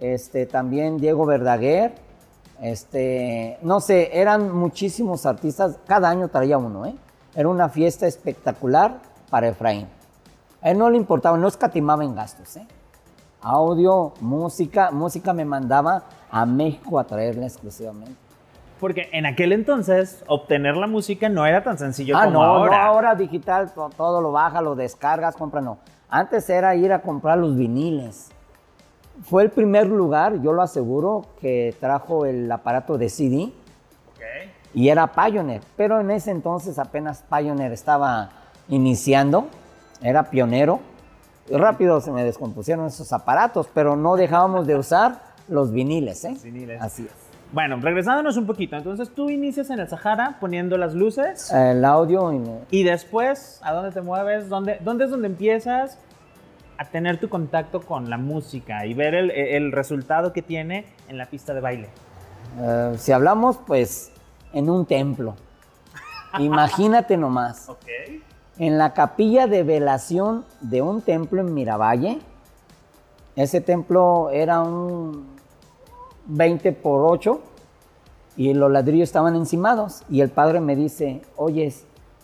este, 0.00 0.46
también 0.46 0.96
Diego 0.96 1.26
Verdaguer, 1.26 1.92
este, 2.62 3.58
no 3.62 3.80
sé, 3.80 4.18
eran 4.18 4.50
muchísimos 4.50 5.26
artistas, 5.26 5.78
cada 5.86 6.08
año 6.08 6.28
traía 6.28 6.56
uno, 6.56 6.86
¿eh? 6.86 6.94
Era 7.36 7.48
una 7.48 7.68
fiesta 7.68 8.06
espectacular 8.06 8.96
para 9.30 9.48
Efraín. 9.48 9.86
A 10.60 10.70
él 10.70 10.78
no 10.78 10.90
le 10.90 10.96
importaba, 10.96 11.38
no 11.38 11.46
escatimaba 11.46 12.04
en 12.04 12.14
gastos. 12.14 12.56
¿eh? 12.56 12.66
Audio, 13.40 14.12
música, 14.20 14.90
música 14.90 15.32
me 15.32 15.44
mandaba 15.44 16.04
a 16.30 16.44
México 16.44 16.98
a 16.98 17.04
traerla 17.04 17.46
exclusivamente. 17.46 18.16
Porque 18.80 19.08
en 19.12 19.26
aquel 19.26 19.52
entonces 19.52 20.22
obtener 20.26 20.76
la 20.76 20.86
música 20.86 21.28
no 21.28 21.46
era 21.46 21.62
tan 21.62 21.78
sencillo 21.78 22.16
ah, 22.16 22.24
como 22.24 22.38
no, 22.38 22.44
ahora. 22.44 22.76
No, 22.76 22.82
ahora 22.84 23.14
digital, 23.14 23.72
todo, 23.96 24.20
lo 24.20 24.32
baja, 24.32 24.60
lo 24.60 24.74
descargas, 24.74 25.36
compra, 25.36 25.60
no. 25.60 25.78
Antes 26.08 26.48
era 26.48 26.74
ir 26.74 26.92
a 26.92 27.02
comprar 27.02 27.38
los 27.38 27.56
viniles. 27.56 28.30
Fue 29.22 29.42
el 29.42 29.50
primer 29.50 29.88
lugar, 29.88 30.40
yo 30.42 30.52
lo 30.52 30.62
aseguro, 30.62 31.26
que 31.40 31.76
trajo 31.80 32.24
el 32.24 32.50
aparato 32.50 32.98
de 32.98 33.08
CD. 33.08 33.52
Okay. 34.14 34.52
Y 34.74 34.88
era 34.90 35.08
Pioneer. 35.08 35.62
Pero 35.76 36.00
en 36.00 36.12
ese 36.12 36.30
entonces 36.30 36.78
apenas 36.78 37.24
Pioneer 37.28 37.72
estaba 37.72 38.30
iniciando 38.68 39.48
era 40.00 40.24
pionero. 40.24 40.80
Rápido 41.50 42.00
se 42.00 42.10
me 42.10 42.24
descompusieron 42.24 42.86
esos 42.86 43.12
aparatos, 43.12 43.68
pero 43.72 43.96
no 43.96 44.16
dejábamos 44.16 44.66
de 44.66 44.76
usar 44.76 45.22
los 45.48 45.72
viniles, 45.72 46.24
¿eh? 46.24 46.36
Viniles. 46.42 46.80
Así 46.80 47.04
es. 47.04 47.12
Bueno, 47.50 47.78
regresándonos 47.80 48.36
un 48.36 48.46
poquito, 48.46 48.76
entonces 48.76 49.08
tú 49.08 49.30
inicias 49.30 49.70
en 49.70 49.80
el 49.80 49.88
Sahara 49.88 50.36
poniendo 50.38 50.76
las 50.76 50.92
luces. 50.92 51.50
El 51.50 51.82
audio. 51.86 52.30
Y, 52.70 52.82
después, 52.82 53.58
¿a 53.62 53.72
dónde 53.72 53.90
te 53.90 54.02
mueves? 54.02 54.50
¿Dónde, 54.50 54.78
¿Dónde 54.82 55.06
es 55.06 55.10
donde 55.10 55.28
empiezas 55.28 55.98
a 56.76 56.84
tener 56.84 57.18
tu 57.18 57.30
contacto 57.30 57.80
con 57.80 58.10
la 58.10 58.18
música 58.18 58.84
y 58.84 58.92
ver 58.92 59.14
el, 59.14 59.30
el 59.30 59.72
resultado 59.72 60.34
que 60.34 60.42
tiene 60.42 60.84
en 61.08 61.16
la 61.16 61.24
pista 61.24 61.54
de 61.54 61.60
baile? 61.62 61.88
Eh, 62.60 62.94
si 62.98 63.12
hablamos, 63.12 63.56
pues, 63.66 64.12
en 64.52 64.68
un 64.68 64.84
templo. 64.84 65.34
Imagínate 66.38 67.16
nomás. 67.16 67.70
Ok 67.70 67.86
en 68.58 68.76
la 68.76 68.92
capilla 68.92 69.46
de 69.46 69.62
velación 69.62 70.44
de 70.60 70.82
un 70.82 71.02
templo 71.02 71.40
en 71.40 71.54
Miravalle. 71.54 72.18
Ese 73.36 73.60
templo 73.60 74.30
era 74.30 74.60
un 74.60 75.26
20 76.26 76.72
por 76.72 77.04
8 77.04 77.40
y 78.36 78.54
los 78.54 78.70
ladrillos 78.70 79.08
estaban 79.08 79.36
encimados. 79.36 80.02
Y 80.08 80.20
el 80.20 80.30
padre 80.30 80.60
me 80.60 80.74
dice, 80.74 81.22
oye, 81.36 81.72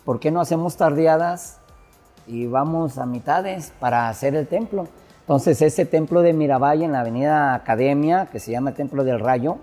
¿por 0.03 0.19
qué 0.19 0.29
no 0.31 0.41
hacemos 0.41 0.75
tardeadas 0.75 1.59
y 2.27 2.47
vamos 2.47 2.97
a 2.97 3.05
mitades 3.05 3.71
para 3.79 4.09
hacer 4.09 4.35
el 4.35 4.47
templo? 4.47 4.87
Entonces 5.21 5.61
ese 5.61 5.85
templo 5.85 6.21
de 6.21 6.33
Miravalle 6.33 6.85
en 6.85 6.91
la 6.91 6.99
avenida 6.99 7.55
Academia, 7.55 8.27
que 8.31 8.39
se 8.39 8.51
llama 8.51 8.73
Templo 8.73 9.03
del 9.03 9.19
Rayo, 9.19 9.57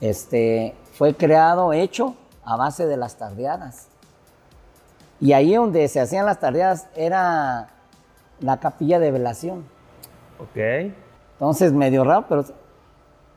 este, 0.00 0.74
fue 0.94 1.14
creado, 1.14 1.72
hecho 1.72 2.16
a 2.44 2.56
base 2.56 2.86
de 2.86 2.96
las 2.96 3.16
tardeadas. 3.18 3.91
Y 5.22 5.34
ahí 5.34 5.54
donde 5.54 5.86
se 5.86 6.00
hacían 6.00 6.26
las 6.26 6.40
tareas 6.40 6.88
era 6.96 7.68
la 8.40 8.58
capilla 8.58 8.98
de 8.98 9.12
velación. 9.12 9.64
Ok. 10.40 10.56
Entonces, 11.34 11.72
medio 11.72 12.02
raro, 12.02 12.26
pero... 12.28 12.44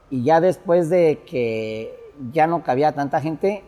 Y 0.10 0.24
ya 0.24 0.42
después 0.42 0.90
de 0.90 1.22
que 1.28 1.96
ya 2.32 2.48
no 2.48 2.64
cabía 2.64 2.94
tanta 2.94 3.22
gente, 3.22 3.64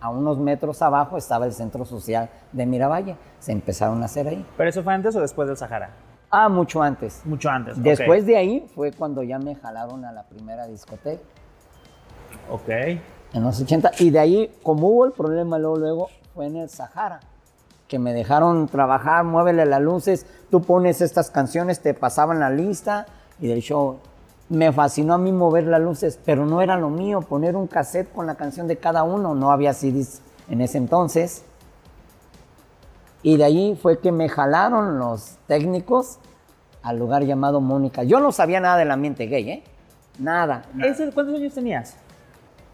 a 0.00 0.08
unos 0.08 0.38
metros 0.38 0.80
abajo 0.80 1.18
estaba 1.18 1.44
el 1.44 1.52
centro 1.52 1.84
social 1.84 2.30
de 2.52 2.64
Miravalle. 2.64 3.16
Se 3.38 3.52
empezaron 3.52 4.00
a 4.00 4.06
hacer 4.06 4.28
ahí. 4.28 4.46
¿Pero 4.56 4.70
eso 4.70 4.82
fue 4.82 4.94
antes 4.94 5.14
o 5.14 5.20
después 5.20 5.46
del 5.46 5.58
Sahara? 5.58 5.90
Ah, 6.30 6.48
mucho 6.48 6.80
antes. 6.80 7.20
Mucho 7.26 7.50
antes. 7.50 7.82
Después 7.82 8.24
de 8.24 8.38
ahí 8.38 8.66
fue 8.74 8.92
cuando 8.92 9.22
ya 9.22 9.38
me 9.38 9.54
jalaron 9.54 10.06
a 10.06 10.12
la 10.12 10.22
primera 10.22 10.66
discoteca. 10.66 11.22
Ok. 12.50 12.68
En 12.70 13.42
los 13.42 13.60
80. 13.60 13.90
Y 13.98 14.08
de 14.08 14.18
ahí, 14.18 14.54
como 14.62 14.88
hubo 14.88 15.04
el 15.04 15.12
problema 15.12 15.58
luego, 15.58 15.76
luego 15.76 16.08
fue 16.34 16.46
en 16.46 16.56
el 16.56 16.70
Sahara. 16.70 17.20
Que 17.88 17.98
me 17.98 18.12
dejaron 18.12 18.68
trabajar, 18.68 19.24
muévele 19.24 19.66
las 19.66 19.80
luces, 19.80 20.26
tú 20.50 20.62
pones 20.62 21.00
estas 21.00 21.30
canciones, 21.30 21.80
te 21.80 21.94
pasaban 21.94 22.38
la 22.38 22.50
lista 22.50 23.06
y 23.40 23.48
del 23.48 23.60
show. 23.60 23.98
Me 24.50 24.72
fascinó 24.72 25.14
a 25.14 25.18
mí 25.18 25.32
mover 25.32 25.66
las 25.66 25.80
luces, 25.80 26.18
pero 26.24 26.46
no 26.46 26.62
era 26.62 26.76
lo 26.76 26.90
mío, 26.90 27.20
poner 27.20 27.56
un 27.56 27.66
cassette 27.66 28.12
con 28.12 28.26
la 28.26 28.34
canción 28.34 28.68
de 28.68 28.76
cada 28.76 29.02
uno. 29.02 29.34
No 29.34 29.50
había 29.50 29.72
CDs 29.72 30.20
en 30.48 30.60
ese 30.60 30.78
entonces. 30.78 31.44
Y 33.22 33.36
de 33.36 33.44
ahí 33.44 33.78
fue 33.80 33.98
que 33.98 34.12
me 34.12 34.28
jalaron 34.28 34.98
los 34.98 35.36
técnicos 35.46 36.18
al 36.82 36.98
lugar 36.98 37.24
llamado 37.24 37.60
Mónica. 37.60 38.04
Yo 38.04 38.20
no 38.20 38.32
sabía 38.32 38.60
nada 38.60 38.76
del 38.76 38.90
ambiente 38.90 39.26
gay, 39.26 39.50
¿eh? 39.50 39.64
Nada. 40.18 40.62
¿Cuántos 41.14 41.34
años 41.36 41.54
tenías? 41.54 41.96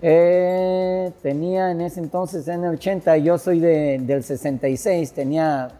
Eh, 0.06 1.14
tenía 1.22 1.70
en 1.70 1.80
ese 1.80 1.98
entonces, 1.98 2.46
en 2.48 2.62
el 2.62 2.74
80, 2.74 3.16
yo 3.16 3.38
soy 3.38 3.58
del 3.58 4.22
66, 4.22 5.14
tenía 5.14 5.70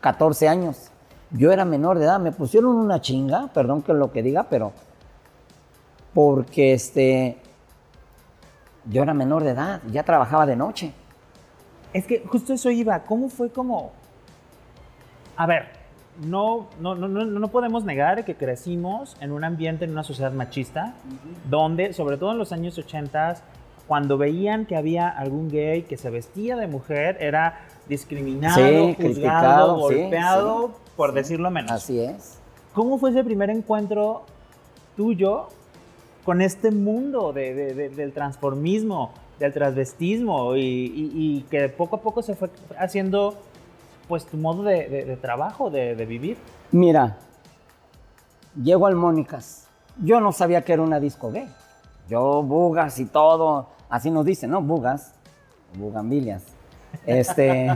14 0.00 0.46
años. 0.46 0.92
Yo 1.32 1.50
era 1.50 1.64
menor 1.64 1.98
de 1.98 2.04
edad, 2.04 2.20
me 2.20 2.30
pusieron 2.30 2.76
una 2.76 3.00
chinga, 3.00 3.48
perdón 3.52 3.82
que 3.82 3.92
lo 3.92 4.12
que 4.12 4.22
diga, 4.22 4.44
pero 4.48 4.70
porque 6.14 6.74
este, 6.74 7.38
yo 8.84 9.02
era 9.02 9.14
menor 9.14 9.42
de 9.42 9.50
edad, 9.50 9.80
ya 9.90 10.04
trabajaba 10.04 10.46
de 10.46 10.54
noche. 10.54 10.92
Es 11.92 12.06
que 12.06 12.24
justo 12.24 12.52
eso 12.52 12.70
iba. 12.70 13.00
¿Cómo 13.00 13.28
fue 13.28 13.50
como.? 13.50 13.90
A 15.36 15.46
ver, 15.46 15.79
no, 16.18 16.68
no, 16.80 16.94
no, 16.94 17.08
no, 17.08 17.48
podemos 17.48 17.84
negar 17.84 18.24
que 18.24 18.34
crecimos 18.34 19.16
en 19.20 19.32
un 19.32 19.44
ambiente, 19.44 19.84
en 19.84 19.92
una 19.92 20.02
sociedad 20.02 20.32
machista, 20.32 20.94
donde, 21.48 21.92
sobre 21.92 22.16
todo 22.16 22.32
en 22.32 22.38
los 22.38 22.52
años 22.52 22.76
80, 22.78 23.36
cuando 23.86 24.18
veían 24.18 24.66
que 24.66 24.76
había 24.76 25.08
algún 25.08 25.48
gay 25.48 25.82
que 25.82 25.96
se 25.96 26.10
vestía 26.10 26.56
de 26.56 26.66
mujer, 26.66 27.16
era 27.20 27.60
discriminado, 27.88 28.94
juzgado, 28.94 29.76
golpeado, 29.76 30.72
por 30.96 31.12
decirlo 31.12 31.50
menos. 31.50 31.72
Así 31.72 32.00
es. 32.00 32.38
¿Cómo 32.74 32.98
fue 32.98 33.10
ese 33.10 33.24
primer 33.24 33.50
encuentro 33.50 34.22
tuyo 34.96 35.48
con 36.24 36.42
este 36.42 36.70
mundo 36.70 37.32
del 37.32 38.12
transformismo? 38.12 39.12
del 39.40 39.54
transvestismo 39.54 40.54
y, 40.54 41.44
que 41.50 41.68
poco 41.70 41.96
a 41.96 42.00
poco 42.02 42.22
se 42.22 42.36
fue 42.36 42.50
haciendo 42.78 43.34
pues 44.10 44.26
tu 44.26 44.36
modo 44.36 44.64
de, 44.64 45.16
trabajo, 45.22 45.70
de, 45.70 45.94
vivir. 46.04 46.36
Mira, 46.72 47.16
llego 48.60 48.88
al 48.88 48.96
Mónicas. 48.96 49.68
Yo 50.02 50.20
no 50.20 50.32
sabía 50.32 50.62
que 50.64 50.72
era 50.72 50.82
una 50.82 50.98
disco 50.98 51.30
gay. 51.30 51.48
Yo, 52.08 52.42
bugas 52.42 52.98
y 52.98 53.06
todo, 53.06 53.68
así 53.88 54.10
nos 54.10 54.26
dicen, 54.26 54.50
¿no? 54.50 54.62
Bugas, 54.62 55.14
bugambilias. 55.78 56.42
Este, 57.06 57.70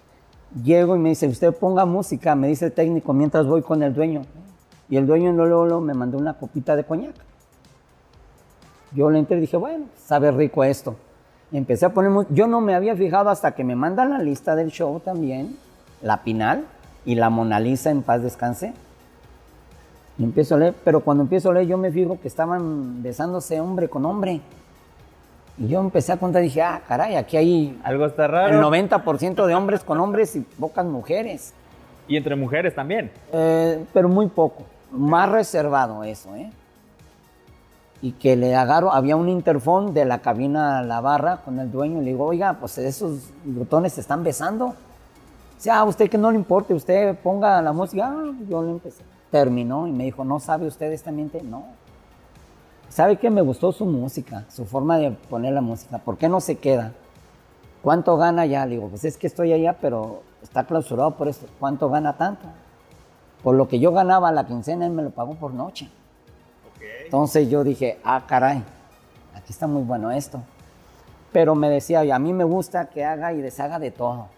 llego 0.64 0.96
y 0.96 0.98
me 0.98 1.10
dice, 1.10 1.28
usted 1.28 1.54
ponga 1.54 1.84
música, 1.84 2.34
me 2.34 2.48
dice 2.48 2.64
el 2.64 2.72
técnico, 2.72 3.12
mientras 3.12 3.46
voy 3.46 3.60
con 3.60 3.82
el 3.82 3.92
dueño. 3.92 4.22
Y 4.88 4.96
el 4.96 5.06
dueño 5.06 5.28
en 5.28 5.36
Lolo 5.36 5.82
me 5.82 5.92
mandó 5.92 6.16
una 6.16 6.32
copita 6.32 6.74
de 6.74 6.84
coñac. 6.84 7.14
Yo 8.92 9.10
le 9.10 9.18
entré 9.18 9.36
y 9.36 9.40
dije, 9.42 9.58
bueno, 9.58 9.84
sabe 9.98 10.30
rico 10.30 10.64
esto. 10.64 10.96
empecé 11.52 11.84
a 11.84 11.92
poner, 11.92 12.26
yo 12.30 12.46
no 12.46 12.62
me 12.62 12.74
había 12.74 12.96
fijado 12.96 13.28
hasta 13.28 13.54
que 13.54 13.62
me 13.62 13.76
mandan 13.76 14.08
la 14.08 14.18
lista 14.20 14.56
del 14.56 14.70
show 14.70 15.00
también, 15.00 15.65
la 16.06 16.22
Pinal 16.22 16.64
y 17.04 17.14
la 17.14 17.30
Mona 17.30 17.60
Lisa 17.60 17.90
en 17.90 18.02
paz 18.02 18.22
descanse. 18.22 18.72
Y 20.18 20.24
empiezo 20.24 20.54
a 20.54 20.58
leer, 20.58 20.74
pero 20.84 21.00
cuando 21.00 21.22
empiezo 21.22 21.50
a 21.50 21.54
leer 21.54 21.66
yo 21.66 21.76
me 21.76 21.90
fijo 21.90 22.18
que 22.20 22.28
estaban 22.28 23.02
besándose 23.02 23.60
hombre 23.60 23.88
con 23.88 24.06
hombre. 24.06 24.40
Y 25.58 25.68
yo 25.68 25.80
empecé 25.80 26.12
a 26.12 26.18
contar 26.18 26.42
y 26.42 26.46
dije, 26.46 26.62
ah, 26.62 26.82
caray, 26.86 27.16
aquí 27.16 27.36
hay... 27.36 27.80
Algo 27.82 28.06
está 28.06 28.26
raro. 28.26 28.56
El 28.56 28.62
90% 28.62 29.46
de 29.46 29.54
hombres 29.54 29.82
con 29.84 29.98
hombres 30.00 30.36
y 30.36 30.40
pocas 30.40 30.84
mujeres. 30.84 31.54
Y 32.08 32.16
entre 32.16 32.36
mujeres 32.36 32.74
también. 32.74 33.10
Eh, 33.32 33.84
pero 33.92 34.08
muy 34.08 34.28
poco. 34.28 34.64
Más 34.92 35.30
reservado 35.30 36.04
eso, 36.04 36.34
¿eh? 36.36 36.50
y 38.02 38.12
que 38.12 38.36
le 38.36 38.54
agarro, 38.54 38.92
había 38.92 39.16
un 39.16 39.28
interfón 39.28 39.94
de 39.94 40.04
la 40.04 40.18
cabina 40.18 40.78
a 40.78 40.82
la 40.82 41.00
barra 41.00 41.38
con 41.38 41.58
el 41.58 41.70
dueño 41.70 42.00
y 42.00 42.04
le 42.04 42.10
digo, 42.12 42.24
oiga, 42.26 42.54
pues 42.60 42.78
esos 42.78 43.30
botones 43.44 43.94
se 43.94 44.00
están 44.00 44.22
besando. 44.22 44.74
Dice, 45.56 45.70
ah, 45.70 45.84
usted 45.84 46.08
que 46.08 46.18
no 46.18 46.30
le 46.30 46.36
importe, 46.36 46.74
usted 46.74 47.16
ponga 47.18 47.60
la 47.62 47.72
música. 47.72 48.06
Ah, 48.08 48.32
yo 48.48 48.62
le 48.62 48.70
empecé. 48.70 49.02
Terminó 49.30 49.86
y 49.86 49.92
me 49.92 50.04
dijo, 50.04 50.24
¿no 50.24 50.38
sabe 50.38 50.66
usted 50.66 50.92
esta 50.92 51.10
ambiente? 51.10 51.42
No. 51.42 51.64
¿Sabe 52.88 53.16
que 53.16 53.30
me 53.30 53.42
gustó 53.42 53.72
su 53.72 53.84
música, 53.84 54.44
su 54.48 54.64
forma 54.64 54.98
de 54.98 55.10
poner 55.10 55.52
la 55.52 55.60
música? 55.60 55.98
¿Por 55.98 56.16
qué 56.16 56.28
no 56.28 56.40
se 56.40 56.56
queda? 56.56 56.92
¿Cuánto 57.82 58.16
gana 58.16 58.46
ya? 58.46 58.64
Le 58.64 58.76
digo, 58.76 58.88
pues 58.88 59.04
es 59.04 59.16
que 59.16 59.26
estoy 59.26 59.52
allá, 59.52 59.76
pero 59.80 60.22
está 60.42 60.64
clausurado 60.64 61.12
por 61.12 61.28
esto. 61.28 61.46
¿Cuánto 61.58 61.88
gana 61.88 62.16
tanto? 62.16 62.46
Por 63.42 63.54
lo 63.54 63.68
que 63.68 63.78
yo 63.78 63.92
ganaba 63.92 64.32
la 64.32 64.46
quincena, 64.46 64.86
él 64.86 64.92
me 64.92 65.02
lo 65.02 65.10
pagó 65.10 65.34
por 65.34 65.52
noche. 65.52 65.90
Entonces 67.04 67.48
yo 67.48 67.64
dije, 67.64 67.98
ah, 68.04 68.24
caray, 68.26 68.62
aquí 69.34 69.52
está 69.52 69.66
muy 69.66 69.82
bueno 69.82 70.10
esto. 70.10 70.40
Pero 71.32 71.54
me 71.54 71.68
decía, 71.68 72.02
a 72.14 72.18
mí 72.18 72.32
me 72.32 72.44
gusta 72.44 72.86
que 72.86 73.04
haga 73.04 73.32
y 73.32 73.40
deshaga 73.40 73.78
de 73.78 73.90
todo. 73.90 74.28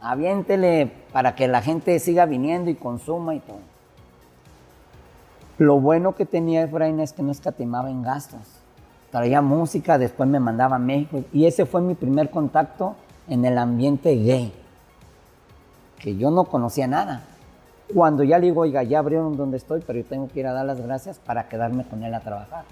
Aviéntele 0.00 0.92
para 1.12 1.34
que 1.34 1.48
la 1.48 1.60
gente 1.60 1.98
siga 1.98 2.26
viniendo 2.26 2.70
y 2.70 2.74
consuma 2.74 3.34
y 3.34 3.40
todo. 3.40 3.58
Lo 5.58 5.80
bueno 5.80 6.14
que 6.14 6.24
tenía 6.24 6.62
Efraín 6.62 7.00
es 7.00 7.12
que 7.12 7.22
no 7.22 7.32
escatimaba 7.32 7.90
en 7.90 8.02
gastos. 8.02 8.40
Traía 9.10 9.42
música, 9.42 9.98
después 9.98 10.28
me 10.28 10.38
mandaba 10.38 10.76
a 10.76 10.78
México. 10.78 11.24
Y 11.32 11.46
ese 11.46 11.66
fue 11.66 11.80
mi 11.80 11.94
primer 11.94 12.30
contacto 12.30 12.94
en 13.28 13.44
el 13.44 13.58
ambiente 13.58 14.14
gay. 14.14 14.52
Que 15.98 16.16
yo 16.16 16.30
no 16.30 16.44
conocía 16.44 16.86
nada. 16.86 17.22
Cuando 17.92 18.22
ya 18.22 18.38
le 18.38 18.46
digo, 18.46 18.60
oiga, 18.60 18.84
ya 18.84 19.00
abrieron 19.00 19.36
donde 19.36 19.56
estoy, 19.56 19.82
pero 19.84 19.98
yo 19.98 20.04
tengo 20.04 20.28
que 20.28 20.40
ir 20.40 20.46
a 20.46 20.52
dar 20.52 20.64
las 20.64 20.80
gracias 20.80 21.18
para 21.18 21.48
quedarme 21.48 21.84
con 21.84 22.04
él 22.04 22.14
a 22.14 22.20
trabajar. 22.20 22.64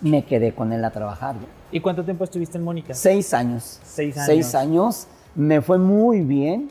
Me 0.00 0.24
quedé 0.24 0.54
con 0.54 0.72
él 0.72 0.84
a 0.84 0.90
trabajar. 0.90 1.34
¿Y 1.72 1.80
cuánto 1.80 2.04
tiempo 2.04 2.22
estuviste 2.22 2.56
en 2.58 2.64
Mónica? 2.64 2.94
Seis 2.94 3.34
años. 3.34 3.80
Seis 3.82 4.16
años. 4.16 4.26
Seis 4.26 4.54
años. 4.54 5.08
Me 5.34 5.60
fue 5.60 5.78
muy 5.78 6.20
bien. 6.20 6.70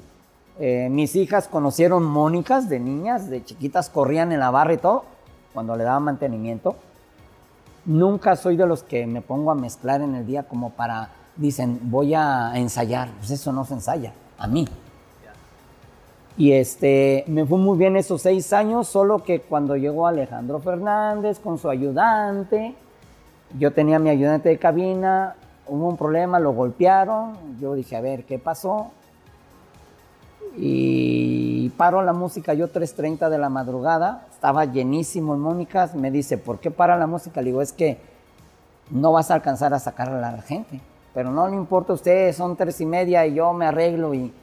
Eh, 0.60 0.89
mis 0.92 1.16
hijas 1.16 1.48
conocieron 1.48 2.04
Mónicas 2.04 2.68
de 2.68 2.80
niñas, 2.80 3.30
de 3.30 3.44
chiquitas, 3.44 3.89
corrían 3.89 4.32
en 4.32 4.42
la 4.42 4.51
barra 4.51 4.74
y 4.74 4.78
todo, 4.78 5.06
cuando 5.54 5.75
le 5.78 5.86
daba 5.86 6.00
mantenimiento. 6.01 6.75
Nunca 7.86 8.36
soy 8.36 8.58
de 8.58 8.68
los 8.68 8.84
que 8.84 9.08
me 9.08 9.22
pongo 9.22 9.51
a 9.51 9.56
mezclar 9.56 10.01
en 10.01 10.16
el 10.16 10.25
día 10.25 10.44
como 10.44 10.72
para, 10.72 11.12
dicen, 11.38 11.80
voy 11.84 12.13
a 12.13 12.51
ensayar. 12.56 13.10
Pues 13.20 13.32
eso 13.32 13.54
no 13.54 13.63
se 13.63 13.75
ensaya, 13.75 14.13
a 14.38 14.48
mí. 14.48 14.68
Y 16.38 16.54
este, 16.54 17.25
me 17.28 17.46
fue 17.46 17.58
muy 17.58 17.78
bien 17.78 17.98
esos 17.98 18.22
seis 18.22 18.54
años, 18.54 18.88
solo 18.88 19.24
que 19.24 19.42
cuando 19.42 19.75
llegó 19.75 20.08
Alejandro 20.08 20.60
Fernández 20.60 21.39
con 21.39 21.58
su 21.58 21.70
ayudante, 21.70 22.75
yo 23.58 23.74
tenía 23.74 24.00
mi 24.00 24.10
ayudante 24.10 24.50
de 24.50 24.58
cabina, 24.58 25.36
hubo 25.70 25.88
un 25.88 25.98
problema, 25.98 26.40
lo 26.40 26.52
golpearon, 26.52 27.38
yo 27.60 27.76
dije, 27.76 27.96
a 27.96 28.02
ver, 28.02 28.24
¿qué 28.26 28.40
pasó? 28.40 28.92
Y 30.58 31.70
paro 31.78 32.02
la 32.02 32.14
música, 32.14 32.54
yo 32.54 32.68
3.30 32.68 33.30
de 33.30 33.38
la 33.38 33.50
madrugada, 33.50 34.26
estaba 34.32 34.66
llenísimo 34.66 35.36
en 35.36 35.40
Mónicas, 35.40 35.96
me 35.96 36.12
dice, 36.12 36.38
¿por 36.38 36.60
qué 36.60 36.72
para 36.72 36.98
la 36.98 37.08
música? 37.08 37.42
Le 37.42 37.48
digo, 37.48 37.62
es 37.62 37.72
que 37.72 37.98
no 38.90 39.12
vas 39.12 39.32
a 39.32 39.36
alcanzar 39.36 39.74
a 39.74 39.80
sacar 39.80 40.10
a 40.10 40.20
la 40.20 40.42
gente, 40.42 40.82
pero 41.14 41.32
no 41.32 41.48
le 41.48 41.56
importa 41.56 41.94
a 41.94 41.96
usted, 41.96 42.34
son 42.34 42.56
tres 42.56 42.82
y 42.82 42.86
media 42.86 43.26
y 43.26 43.36
yo 43.36 43.54
me 43.54 43.66
arreglo 43.66 44.14
y 44.14 44.34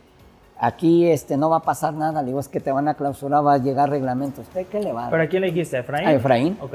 aquí 0.58 1.08
este, 1.08 1.36
no 1.36 1.50
va 1.50 1.58
a 1.58 1.62
pasar 1.62 1.94
nada. 1.94 2.22
Le 2.22 2.28
digo, 2.28 2.40
es 2.40 2.48
que 2.48 2.60
te 2.60 2.72
van 2.72 2.88
a 2.88 2.94
clausurar, 2.94 3.44
va 3.44 3.54
a 3.54 3.58
llegar 3.58 3.90
reglamento. 3.90 4.42
¿Usted 4.42 4.66
qué 4.66 4.80
le 4.80 4.92
va 4.92 5.08
a 5.08 5.10
¿Pero 5.10 5.22
a 5.22 5.26
quién 5.26 5.42
le 5.42 5.48
dijiste? 5.48 5.76
¿A 5.76 5.80
Efraín? 5.80 6.08
A 6.08 6.12
Efraín. 6.12 6.58
Ok. 6.60 6.74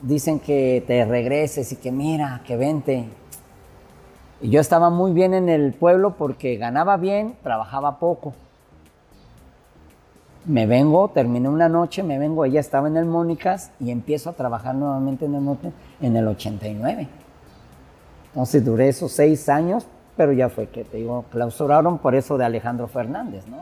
Dicen 0.01 0.39
que 0.39 0.83
te 0.87 1.05
regreses 1.05 1.71
y 1.71 1.75
que 1.75 1.91
mira, 1.91 2.41
que 2.47 2.57
vente. 2.57 3.20
Y 4.41 4.49
yo 4.49 4.59
estaba 4.59 4.89
muy 4.89 5.11
bien 5.13 5.33
en 5.33 5.49
el 5.49 5.73
pueblo 5.73 6.15
porque 6.17 6.55
ganaba 6.57 6.97
bien, 6.97 7.35
trabajaba 7.43 7.99
poco. 7.99 8.33
Me 10.45 10.65
vengo, 10.65 11.09
terminé 11.09 11.47
una 11.47 11.69
noche, 11.69 12.01
me 12.01 12.17
vengo, 12.17 12.45
ella 12.45 12.59
estaba 12.59 12.87
en 12.87 12.97
el 12.97 13.05
Mónicas 13.05 13.71
y 13.79 13.91
empiezo 13.91 14.31
a 14.31 14.33
trabajar 14.33 14.73
nuevamente 14.73 15.25
en 15.25 15.35
el, 15.35 15.57
en 16.01 16.15
el 16.15 16.27
89. 16.27 17.07
Entonces 18.29 18.65
duré 18.65 18.87
esos 18.89 19.11
seis 19.11 19.47
años, 19.49 19.85
pero 20.17 20.31
ya 20.31 20.49
fue 20.49 20.67
que 20.67 20.83
te 20.83 20.97
digo, 20.97 21.25
clausuraron 21.31 21.99
por 21.99 22.15
eso 22.15 22.37
de 22.39 22.45
Alejandro 22.45 22.87
Fernández, 22.87 23.47
¿no? 23.47 23.57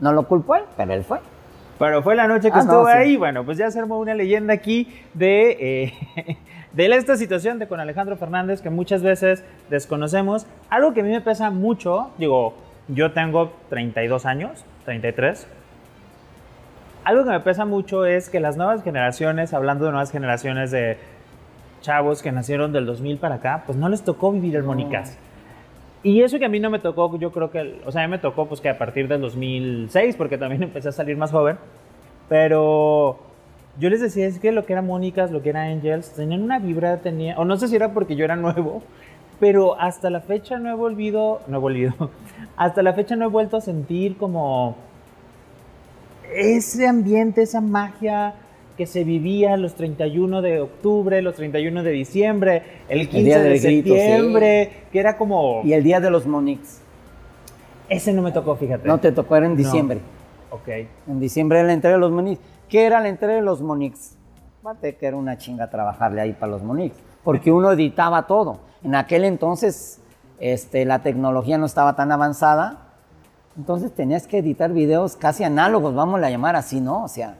No 0.00 0.12
lo 0.12 0.26
culpo 0.26 0.56
él, 0.56 0.64
pero 0.76 0.92
él 0.94 1.04
fue. 1.04 1.20
Pero 1.78 2.02
fue 2.02 2.16
la 2.16 2.26
noche 2.26 2.50
que 2.50 2.58
Ah, 2.58 2.62
estuvo 2.62 2.82
no, 2.82 2.86
sí. 2.86 2.92
ahí. 2.92 3.16
Bueno, 3.16 3.44
pues 3.44 3.56
ya 3.58 3.70
se 3.70 3.78
armó 3.78 3.98
una 4.00 4.14
leyenda 4.14 4.52
aquí 4.52 4.88
de, 5.14 5.56
eh, 5.60 6.38
de 6.72 6.86
esta 6.86 7.16
situación 7.16 7.58
de 7.58 7.66
con 7.66 7.80
Alejandro 7.80 8.16
Fernández 8.16 8.60
que 8.62 8.70
muchas 8.70 9.02
veces 9.02 9.44
desconocemos. 9.70 10.46
Algo 10.68 10.94
que 10.94 11.00
a 11.00 11.04
mí 11.04 11.10
me 11.10 11.20
pesa 11.20 11.50
mucho, 11.50 12.10
digo, 12.18 12.54
yo 12.88 13.12
tengo 13.12 13.52
32 13.68 14.26
años, 14.26 14.64
33. 14.84 15.46
Algo 17.04 17.24
que 17.24 17.30
me 17.30 17.40
pesa 17.40 17.64
mucho 17.64 18.04
es 18.04 18.28
que 18.28 18.40
las 18.40 18.56
nuevas 18.56 18.84
generaciones, 18.84 19.54
hablando 19.54 19.84
de 19.86 19.92
nuevas 19.92 20.12
generaciones 20.12 20.70
de 20.70 20.98
chavos 21.80 22.22
que 22.22 22.30
nacieron 22.30 22.72
del 22.72 22.86
2000 22.86 23.18
para 23.18 23.36
acá, 23.36 23.62
pues 23.66 23.78
no 23.78 23.88
les 23.88 24.02
tocó 24.02 24.32
vivir 24.32 24.56
el 24.56 24.62
Mónicas. 24.62 25.18
Y 26.02 26.22
eso 26.22 26.38
que 26.38 26.46
a 26.46 26.48
mí 26.48 26.60
no 26.60 26.70
me 26.70 26.78
tocó, 26.78 27.18
yo 27.18 27.30
creo 27.32 27.50
que, 27.50 27.80
o 27.84 27.92
sea, 27.92 28.02
a 28.02 28.06
mí 28.06 28.10
me 28.10 28.18
tocó 28.18 28.46
pues 28.46 28.60
que 28.60 28.68
a 28.68 28.78
partir 28.78 29.08
del 29.08 29.20
2006, 29.20 30.16
porque 30.16 30.38
también 30.38 30.62
empecé 30.64 30.88
a 30.88 30.92
salir 30.92 31.16
más 31.16 31.30
joven, 31.30 31.58
pero 32.28 33.18
yo 33.80 33.88
les 33.88 34.00
decía, 34.00 34.26
es 34.26 34.38
que 34.38 34.52
lo 34.52 34.66
que 34.66 34.74
era 34.74 34.82
Mónicas, 34.82 35.30
lo 35.30 35.42
que 35.42 35.48
era 35.48 35.62
Angels, 35.62 36.12
tenían 36.12 36.42
una 36.42 36.58
vibra, 36.58 36.98
tenía, 36.98 37.38
o 37.38 37.44
no 37.44 37.56
sé 37.56 37.66
si 37.66 37.76
era 37.76 37.92
porque 37.92 38.14
yo 38.14 38.24
era 38.24 38.36
nuevo, 38.36 38.82
pero 39.40 39.80
hasta 39.80 40.10
la 40.10 40.20
fecha 40.20 40.58
no 40.58 40.70
he 40.70 40.74
volvido, 40.74 41.40
no 41.46 41.56
he 41.56 41.60
volvido, 41.60 41.94
hasta 42.56 42.82
la 42.82 42.92
fecha 42.92 43.16
no 43.16 43.24
he 43.24 43.28
vuelto 43.28 43.56
a 43.56 43.62
sentir 43.62 44.18
como 44.18 44.76
ese 46.34 46.86
ambiente, 46.86 47.42
esa 47.42 47.62
magia 47.62 48.34
que 48.76 48.86
se 48.86 49.02
vivía 49.02 49.56
los 49.56 49.74
31 49.74 50.42
de 50.42 50.60
octubre, 50.60 51.22
los 51.22 51.34
31 51.34 51.82
de 51.82 51.90
diciembre, 51.90 52.62
el 52.88 53.08
15 53.08 53.24
día 53.24 53.38
de 53.40 53.58
grito, 53.58 53.94
septiembre, 53.94 54.70
que 54.92 55.00
era 55.00 55.16
como... 55.16 55.62
Y 55.64 55.72
el 55.72 55.82
día 55.82 56.00
de 56.00 56.10
los 56.10 56.26
Monix. 56.26 56.80
Ese 57.90 58.12
no 58.12 58.22
me 58.22 58.32
tocó, 58.32 58.56
fíjate. 58.56 58.86
No 58.86 58.98
te 58.98 59.12
tocó, 59.12 59.36
era 59.36 59.46
en 59.46 59.56
No. 59.56 60.00
Ok. 60.50 60.68
En 61.06 61.20
diciembre 61.20 61.62
la 61.62 61.72
entrega 61.72 61.96
de 61.96 62.00
los 62.00 62.10
Monix. 62.10 62.40
¿Qué 62.68 62.84
era 62.84 63.00
la 63.00 63.08
entrega 63.08 63.34
de 63.34 63.42
los 63.42 63.60
Monix? 63.60 64.16
Aparte 64.60 64.96
que 64.96 65.06
era 65.06 65.16
una 65.16 65.38
chinga 65.38 65.70
trabajarle 65.70 66.20
ahí 66.20 66.32
para 66.32 66.52
los 66.52 66.62
Monix. 66.62 66.96
Porque 67.24 67.52
uno 67.52 67.72
editaba 67.72 68.26
todo. 68.26 68.58
En 68.82 68.94
aquel 68.94 69.24
entonces 69.24 70.00
este, 70.40 70.84
la 70.84 71.00
tecnología 71.00 71.58
no 71.58 71.66
estaba 71.66 71.94
tan 71.94 72.10
avanzada. 72.10 72.78
Entonces 73.56 73.94
tenías 73.94 74.26
que 74.26 74.38
editar 74.38 74.72
videos 74.72 75.16
casi 75.16 75.44
análogos, 75.44 75.94
vamos 75.94 76.22
a 76.22 76.30
llamar 76.30 76.56
así, 76.56 76.80
¿no? 76.80 77.04
O 77.04 77.08
sea, 77.08 77.36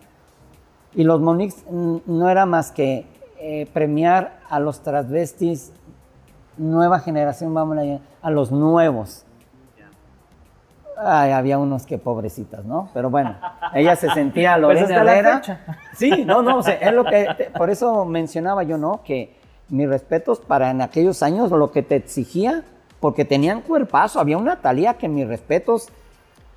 y 0.94 1.05
los 1.05 1.20
Monix 1.20 1.64
no 1.70 2.29
era 2.29 2.46
más 2.46 2.73
que 2.73 3.07
eh, 3.38 3.66
premiar 3.73 4.40
a 4.49 4.61
los 4.61 4.83
transvestis, 4.83 5.73
nueva 6.59 6.99
generación, 6.99 7.55
vamos 7.55 7.79
a 7.79 7.85
llamar, 7.85 8.01
a 8.20 8.31
los 8.31 8.53
nuevos. 8.53 9.25
Ay, 11.02 11.30
había 11.32 11.58
unos 11.58 11.86
que 11.86 11.96
pobrecitas, 11.98 12.64
¿no? 12.64 12.90
Pero 12.92 13.08
bueno, 13.10 13.36
ella 13.74 13.96
se 13.96 14.10
sentía 14.10 14.52
Pues 14.60 14.80
Lorena 14.80 15.04
la 15.04 15.16
Herrera. 15.16 15.42
Sí, 15.94 16.24
no, 16.26 16.42
no, 16.42 16.58
o 16.58 16.62
sea, 16.62 16.74
es 16.74 16.92
lo 16.92 17.04
que, 17.04 17.26
te- 17.36 17.44
por 17.50 17.70
eso 17.70 18.04
mencionaba 18.04 18.62
yo, 18.64 18.76
¿no? 18.76 19.02
Que 19.04 19.34
mis 19.68 19.88
respetos 19.88 20.40
para 20.40 20.70
en 20.70 20.82
aquellos 20.82 21.22
años 21.22 21.50
lo 21.50 21.70
que 21.70 21.82
te 21.82 21.96
exigía, 21.96 22.64
porque 23.00 23.24
tenían 23.24 23.62
cuerpazo, 23.62 24.20
había 24.20 24.36
una 24.36 24.56
Talía 24.60 24.94
que 24.94 25.08
mis 25.08 25.26
respetos, 25.26 25.88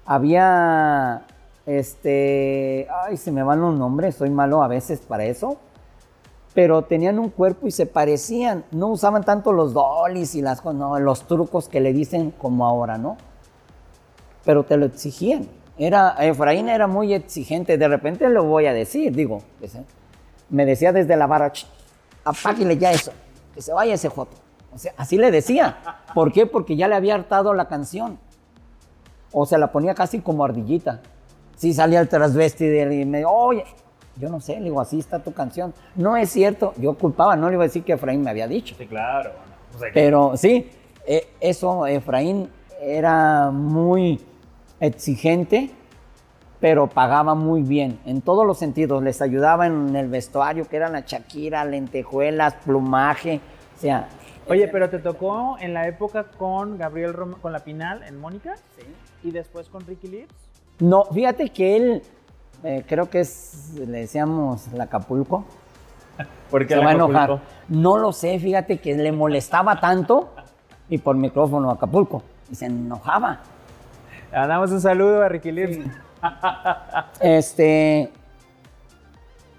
había, 0.06 1.22
este, 1.66 2.88
ay, 3.06 3.18
se 3.18 3.32
me 3.32 3.44
van 3.44 3.62
los 3.62 3.74
nombres, 3.76 4.16
soy 4.16 4.30
malo 4.30 4.62
a 4.64 4.68
veces 4.68 5.00
para 5.02 5.24
eso, 5.26 5.58
pero 6.54 6.84
tenían 6.84 7.18
un 7.20 7.30
cuerpo 7.30 7.68
y 7.68 7.72
se 7.72 7.86
parecían, 7.86 8.64
no 8.72 8.88
usaban 8.88 9.24
tanto 9.24 9.54
los 9.54 9.74
dollies 9.74 10.36
y 10.36 10.42
las, 10.42 10.62
cosas, 10.62 10.76
no, 10.80 11.00
los 11.00 11.28
trucos 11.28 11.68
que 11.70 11.80
le 11.80 11.94
dicen 11.94 12.32
como 12.32 12.66
ahora, 12.66 12.98
¿no? 12.98 13.18
Pero 14.46 14.64
te 14.64 14.78
lo 14.78 14.86
exigían. 14.86 15.48
Era, 15.78 16.16
Efraín 16.20 16.70
era 16.70 16.86
muy 16.88 17.14
exigente, 17.14 17.78
de 17.78 17.88
repente 17.88 18.30
lo 18.30 18.44
voy 18.44 18.68
a 18.68 18.74
decir, 18.74 19.14
digo, 19.16 19.42
me 20.50 20.66
decía 20.66 20.92
desde 20.94 21.16
la 21.18 21.26
barra, 21.28 21.52
"Ch, 21.52 21.66
apáguele 22.24 22.78
ya 22.78 22.92
eso, 22.92 23.12
que 23.56 23.62
se 23.62 23.74
vaya 23.74 23.94
ese 23.96 24.10
joto. 24.10 24.38
O 24.74 24.78
sea, 24.78 24.94
así 24.98 25.18
le 25.18 25.30
decía. 25.30 25.78
¿Por 26.16 26.32
qué? 26.32 26.46
Porque 26.48 26.76
ya 26.76 26.88
le 26.88 26.96
había 26.96 27.14
hartado 27.16 27.54
la 27.54 27.68
canción. 27.68 28.18
O 29.32 29.46
se 29.46 29.58
la 29.58 29.72
ponía 29.72 29.94
casi 29.94 30.20
como 30.20 30.44
ardillita. 30.44 31.02
Sí, 31.56 31.74
salía 31.74 32.00
el 32.00 32.08
transvesti 32.10 32.66
de 32.66 32.82
él 32.84 32.94
y 32.94 33.06
me 33.06 33.20
dijo, 33.20 33.32
oye, 33.32 33.66
yo 34.18 34.30
no 34.30 34.40
sé, 34.42 34.56
le 34.58 34.66
digo, 34.66 34.82
así 34.82 35.00
está 35.00 35.20
tu 35.20 35.32
canción. 35.34 35.74
No 35.96 36.18
es 36.18 36.30
cierto, 36.32 36.74
yo 36.78 36.94
culpaba, 36.96 37.36
no 37.36 37.50
le 37.50 37.56
iba 37.56 37.64
a 37.64 37.68
decir 37.68 37.84
que 37.84 37.94
Efraín 37.94 38.22
me 38.24 38.30
había 38.32 38.48
dicho. 38.48 38.76
Sí, 38.78 38.86
claro. 38.88 39.32
O 39.76 39.80
sea, 39.80 39.88
que- 39.90 39.94
Pero 39.94 40.36
sí, 40.38 40.70
eh, 41.06 41.28
eso, 41.40 41.86
Efraín 41.88 42.50
era 42.82 43.50
muy 43.52 44.20
exigente, 44.88 45.72
pero 46.60 46.88
pagaba 46.88 47.36
muy 47.36 47.62
bien, 47.62 48.00
en 48.06 48.22
todos 48.22 48.46
los 48.46 48.58
sentidos. 48.58 49.02
Les 49.02 49.22
ayudaba 49.22 49.66
en 49.68 49.96
el 49.96 50.08
vestuario, 50.10 50.68
que 50.68 50.76
eran 50.78 50.92
la 50.94 51.02
Shakira, 51.02 51.64
lentejuelas, 51.66 52.56
plumaje, 52.66 53.40
o 53.78 53.80
sea... 53.80 54.08
Oye, 54.50 54.68
pero 54.68 54.90
te 54.90 55.00
tocó 55.00 55.58
en 55.60 55.74
la 55.74 55.88
época 55.88 56.26
con 56.26 56.78
Gabriel 56.78 57.14
Rom- 57.14 57.40
con 57.40 57.54
la 57.54 57.60
Pinal 57.60 58.04
en 58.04 58.20
Mónica 58.20 58.56
y 59.24 59.32
después 59.32 59.70
con 59.70 59.86
Ricky 59.86 60.10
Lips. 60.10 60.34
No, 60.80 61.06
fíjate 61.06 61.48
que 61.50 61.78
él, 61.78 62.02
eh, 62.66 62.84
creo 62.86 63.10
que 63.10 63.22
es, 63.22 63.72
le 63.76 64.00
decíamos 64.00 64.68
la 64.74 64.84
Acapulco, 64.84 65.46
Porque 66.52 66.74
se 66.76 66.80
va 66.84 66.90
a 66.90 66.94
enojar. 66.94 67.40
No 67.70 67.98
lo 67.98 68.12
sé, 68.12 68.38
fíjate 68.38 68.80
que 68.80 68.94
le 68.96 69.14
molestaba 69.14 69.80
tanto, 69.80 70.34
y 70.90 70.98
por 70.98 71.16
micrófono 71.16 71.72
Acapulco, 71.72 72.22
y 72.52 72.56
se 72.56 72.66
enojaba. 72.66 73.40
Damos 74.34 74.72
un 74.72 74.82
saludo 74.82 75.22
a 75.22 75.30
Ricky 75.30 75.52
Lips. 75.52 75.80
Este, 77.20 78.10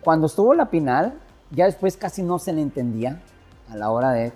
cuando 0.03 0.27
estuvo 0.27 0.55
la 0.55 0.71
Pinal, 0.71 1.13
ya 1.51 1.67
después 1.67 1.97
casi 1.97 2.23
no 2.23 2.39
se 2.39 2.55
le 2.55 2.63
entendía 2.63 3.21
a 3.71 3.77
la 3.77 3.91
hora 3.91 4.13
de 4.13 4.33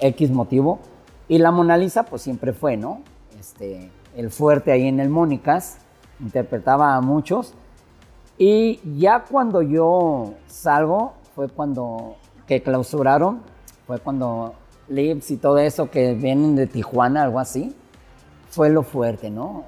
X 0.00 0.30
motivo. 0.30 0.80
Y 1.28 1.38
la 1.38 1.50
Mona 1.50 1.78
Lisa, 1.78 2.04
pues 2.04 2.22
siempre 2.22 2.52
fue, 2.52 2.76
¿no? 2.76 3.00
Este, 3.40 3.90
el 4.14 4.30
fuerte 4.30 4.70
ahí 4.70 4.86
en 4.86 5.00
el 5.00 5.08
Mónicas, 5.08 5.78
interpretaba 6.20 6.94
a 6.94 7.00
muchos. 7.00 7.54
Y 8.36 8.80
ya 8.98 9.24
cuando 9.24 9.62
yo 9.62 10.34
salgo, 10.46 11.14
fue 11.34 11.48
cuando 11.48 12.16
que 12.46 12.62
clausuraron, 12.62 13.40
fue 13.86 13.98
cuando 13.98 14.54
Lips 14.88 15.30
y 15.30 15.38
todo 15.38 15.58
eso 15.58 15.90
que 15.90 16.14
vienen 16.14 16.54
de 16.54 16.66
Tijuana, 16.66 17.22
algo 17.22 17.40
así. 17.40 17.74
Fue 18.52 18.68
lo 18.68 18.82
fuerte, 18.82 19.30
¿no? 19.30 19.64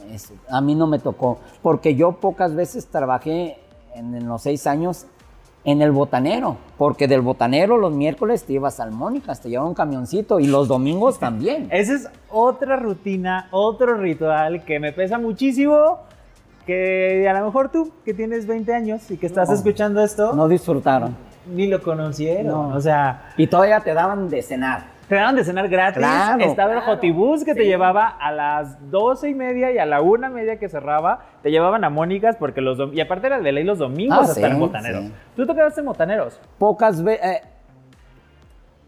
a 0.50 0.60
mí 0.60 0.74
no 0.74 0.86
me 0.86 0.98
tocó, 0.98 1.38
porque 1.62 1.94
yo 1.94 2.12
pocas 2.12 2.54
veces 2.54 2.86
trabajé 2.86 3.56
en, 3.94 4.28
los 4.28 4.42
seis 4.42 4.66
años 4.66 5.06
en 5.64 5.80
el 5.80 5.90
botanero, 5.90 6.58
porque 6.76 7.08
del 7.08 7.22
botanero 7.22 7.78
los 7.78 7.94
miércoles 7.94 8.44
te 8.44 8.52
ibas 8.52 8.80
a 8.80 8.86
Mónicas, 8.90 9.40
te 9.40 9.48
llevaba 9.48 9.70
un 9.70 9.74
camioncito 9.74 10.38
y 10.38 10.46
los 10.46 10.68
domingos 10.68 11.18
también. 11.18 11.68
Esa 11.72 11.94
es 11.94 12.10
otra 12.30 12.76
rutina, 12.76 13.48
otro 13.52 13.96
ritual 13.96 14.66
que 14.66 14.78
me 14.78 14.92
pesa 14.92 15.18
muchísimo, 15.18 16.00
que 16.66 17.26
a 17.26 17.32
lo 17.38 17.46
mejor 17.46 17.72
tú, 17.72 17.90
que 18.04 18.12
tienes 18.12 18.46
20 18.46 18.74
años 18.74 19.10
y 19.10 19.16
que 19.16 19.24
estás 19.24 19.48
escuchando 19.48 20.04
esto... 20.04 20.34
No 20.34 20.46
disfrutaron. 20.46 21.16
Ni 21.46 21.68
lo 21.68 21.82
conocieron, 21.82 22.72
o 22.72 22.80
sea... 22.82 23.32
Y 23.38 23.46
todavía 23.46 23.80
te 23.80 23.94
daban 23.94 24.28
de 24.28 24.42
cenar. 24.42 24.93
Te 25.08 25.14
daban 25.16 25.36
de 25.36 25.44
cenar 25.44 25.68
gratis. 25.68 26.02
Estaba 26.40 26.74
el 26.74 26.80
Jotibús 26.80 27.44
que 27.44 27.54
te 27.54 27.66
llevaba 27.66 28.08
a 28.08 28.32
las 28.32 28.90
doce 28.90 29.28
y 29.28 29.34
media 29.34 29.70
y 29.72 29.78
a 29.78 29.86
la 29.86 30.00
una 30.00 30.30
media 30.30 30.58
que 30.58 30.68
cerraba. 30.68 31.26
Te 31.42 31.50
llevaban 31.50 31.84
a 31.84 31.90
Mónicas 31.90 32.36
porque 32.36 32.60
los 32.60 32.78
Y 32.92 33.00
aparte 33.00 33.26
era 33.26 33.40
de 33.40 33.52
ley 33.52 33.64
los 33.64 33.78
domingos 33.78 34.18
ah, 34.18 34.22
hasta 34.22 34.46
en 34.46 34.58
Botaneros. 34.58 35.04
¿Tú 35.36 35.46
te 35.46 35.54
quedaste 35.54 35.80
en 35.80 35.86
Botaneros? 35.86 36.40
Pocas 36.58 37.02
veces. 37.02 37.26
Eh, 37.26 37.42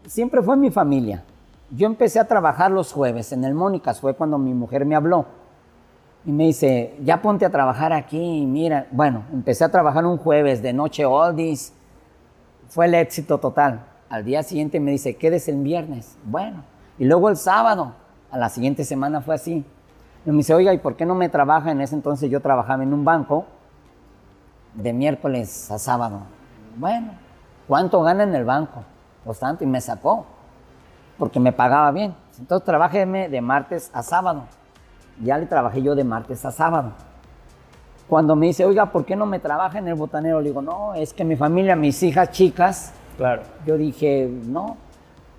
siempre 0.05 0.41
fue 0.41 0.57
mi 0.57 0.71
familia. 0.71 1.23
Yo 1.69 1.85
empecé 1.85 2.19
a 2.19 2.25
trabajar 2.25 2.71
los 2.71 2.91
jueves 2.91 3.31
en 3.31 3.43
el 3.43 3.53
Mónicas. 3.53 3.99
Fue 3.99 4.15
cuando 4.15 4.37
mi 4.37 4.53
mujer 4.53 4.85
me 4.85 4.95
habló. 4.95 5.25
Y 6.25 6.31
me 6.31 6.45
dice, 6.45 6.95
ya 7.03 7.21
ponte 7.21 7.45
a 7.45 7.49
trabajar 7.49 7.93
aquí. 7.93 8.45
Mira, 8.45 8.87
bueno, 8.91 9.23
empecé 9.31 9.63
a 9.63 9.69
trabajar 9.69 10.05
un 10.05 10.17
jueves 10.17 10.61
de 10.61 10.73
noche 10.73 11.05
oldies. 11.05 11.73
Fue 12.69 12.85
el 12.85 12.95
éxito 12.95 13.37
total. 13.37 13.81
Al 14.09 14.23
día 14.23 14.43
siguiente 14.43 14.79
me 14.79 14.91
dice, 14.91 15.15
quédese 15.15 15.51
el 15.51 15.61
viernes. 15.61 16.17
Bueno, 16.23 16.63
y 16.97 17.05
luego 17.05 17.29
el 17.29 17.37
sábado, 17.37 17.93
a 18.31 18.37
la 18.37 18.49
siguiente 18.49 18.85
semana 18.85 19.21
fue 19.21 19.35
así. 19.35 19.65
Y 20.25 20.31
me 20.31 20.37
dice, 20.37 20.53
oiga, 20.53 20.73
¿y 20.73 20.77
por 20.77 20.95
qué 20.95 21.05
no 21.05 21.15
me 21.15 21.29
trabaja? 21.29 21.71
En 21.71 21.81
ese 21.81 21.95
entonces 21.95 22.29
yo 22.29 22.41
trabajaba 22.41 22.83
en 22.83 22.93
un 22.93 23.03
banco 23.03 23.45
de 24.73 24.93
miércoles 24.93 25.69
a 25.71 25.79
sábado. 25.79 26.21
Bueno, 26.77 27.11
¿cuánto 27.67 28.01
gana 28.01 28.23
en 28.23 28.35
el 28.35 28.45
banco? 28.45 28.83
Pues 29.25 29.39
tanto, 29.39 29.63
y 29.63 29.67
me 29.67 29.81
sacó, 29.81 30.25
porque 31.17 31.39
me 31.39 31.51
pagaba 31.51 31.91
bien. 31.91 32.15
Entonces 32.39 32.65
trabajéme 32.65 33.27
de 33.27 33.41
martes 33.41 33.89
a 33.93 34.03
sábado. 34.03 34.43
Ya 35.21 35.37
le 35.37 35.47
trabajé 35.47 35.81
yo 35.81 35.95
de 35.95 36.03
martes 36.03 36.45
a 36.45 36.51
sábado. 36.51 36.91
Cuando 38.07 38.37
me 38.37 38.45
dice, 38.45 38.63
oiga, 38.63 38.91
¿por 38.91 39.03
qué 39.03 39.15
no 39.17 39.25
me 39.25 39.39
trabaja 39.39 39.79
en 39.79 39.87
el 39.87 39.95
botanero? 39.95 40.39
Le 40.39 40.49
digo, 40.49 40.61
no, 40.61 40.93
es 40.93 41.13
que 41.13 41.25
mi 41.25 41.35
familia, 41.35 41.75
mis 41.75 42.01
hijas 42.03 42.31
chicas, 42.31 42.93
Claro. 43.17 43.41
Yo 43.65 43.77
dije, 43.77 44.29
no. 44.45 44.77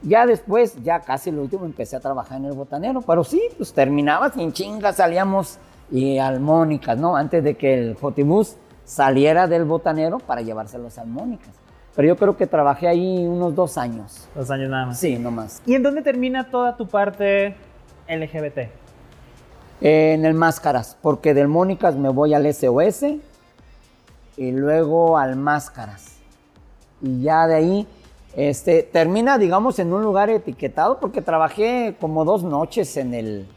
Ya 0.02 0.26
después, 0.26 0.76
ya 0.82 1.00
casi 1.00 1.30
lo 1.30 1.42
último, 1.42 1.64
empecé 1.64 1.96
a 1.96 2.00
trabajar 2.00 2.38
en 2.38 2.44
el 2.46 2.52
botanero, 2.52 3.02
pero 3.02 3.24
sí, 3.24 3.40
pues 3.56 3.72
terminaba 3.72 4.30
sin 4.30 4.52
chingas, 4.52 4.96
salíamos 4.96 5.58
y 5.90 6.18
almónicas, 6.18 6.96
¿no? 6.98 7.16
Antes 7.16 7.42
de 7.42 7.56
que 7.56 7.74
el 7.74 7.96
Fotibus 7.96 8.56
saliera 8.84 9.46
del 9.46 9.64
botanero 9.64 10.18
para 10.18 10.42
llevarse 10.42 10.78
los 10.78 10.98
almónicas. 10.98 11.50
Pero 11.96 12.08
yo 12.08 12.16
creo 12.16 12.36
que 12.36 12.46
trabajé 12.46 12.86
ahí 12.86 13.26
unos 13.26 13.56
dos 13.56 13.76
años. 13.76 14.28
Dos 14.36 14.50
años 14.50 14.70
nada 14.70 14.86
más. 14.86 15.00
Sí, 15.00 15.18
no 15.18 15.32
más. 15.32 15.62
¿Y 15.66 15.74
en 15.74 15.82
dónde 15.82 16.02
termina 16.02 16.48
toda 16.48 16.76
tu 16.76 16.86
parte 16.86 17.56
LGBT? 18.08 18.70
en 19.80 20.24
el 20.24 20.34
Máscaras, 20.34 20.96
porque 21.00 21.34
del 21.34 21.46
Mónicas 21.46 21.94
me 21.94 22.08
voy 22.08 22.34
al 22.34 22.52
SOS 22.52 23.04
y 24.36 24.50
luego 24.50 25.18
al 25.18 25.36
Máscaras 25.36 26.17
y 27.00 27.22
ya 27.22 27.46
de 27.46 27.54
ahí 27.54 27.86
este, 28.36 28.82
termina, 28.82 29.38
digamos, 29.38 29.78
en 29.78 29.92
un 29.92 30.02
lugar 30.02 30.30
etiquetado, 30.30 31.00
porque 31.00 31.22
trabajé 31.22 31.96
como 32.00 32.24
dos 32.24 32.42
noches 32.42 32.96
en 32.96 33.14
el 33.14 33.48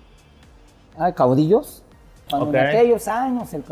ah, 0.97 1.12
Caudillos. 1.12 1.84
Cuando 2.30 2.49
en 2.58 2.65
aquellos 2.65 3.08
años 3.08 3.54
el 3.54 3.63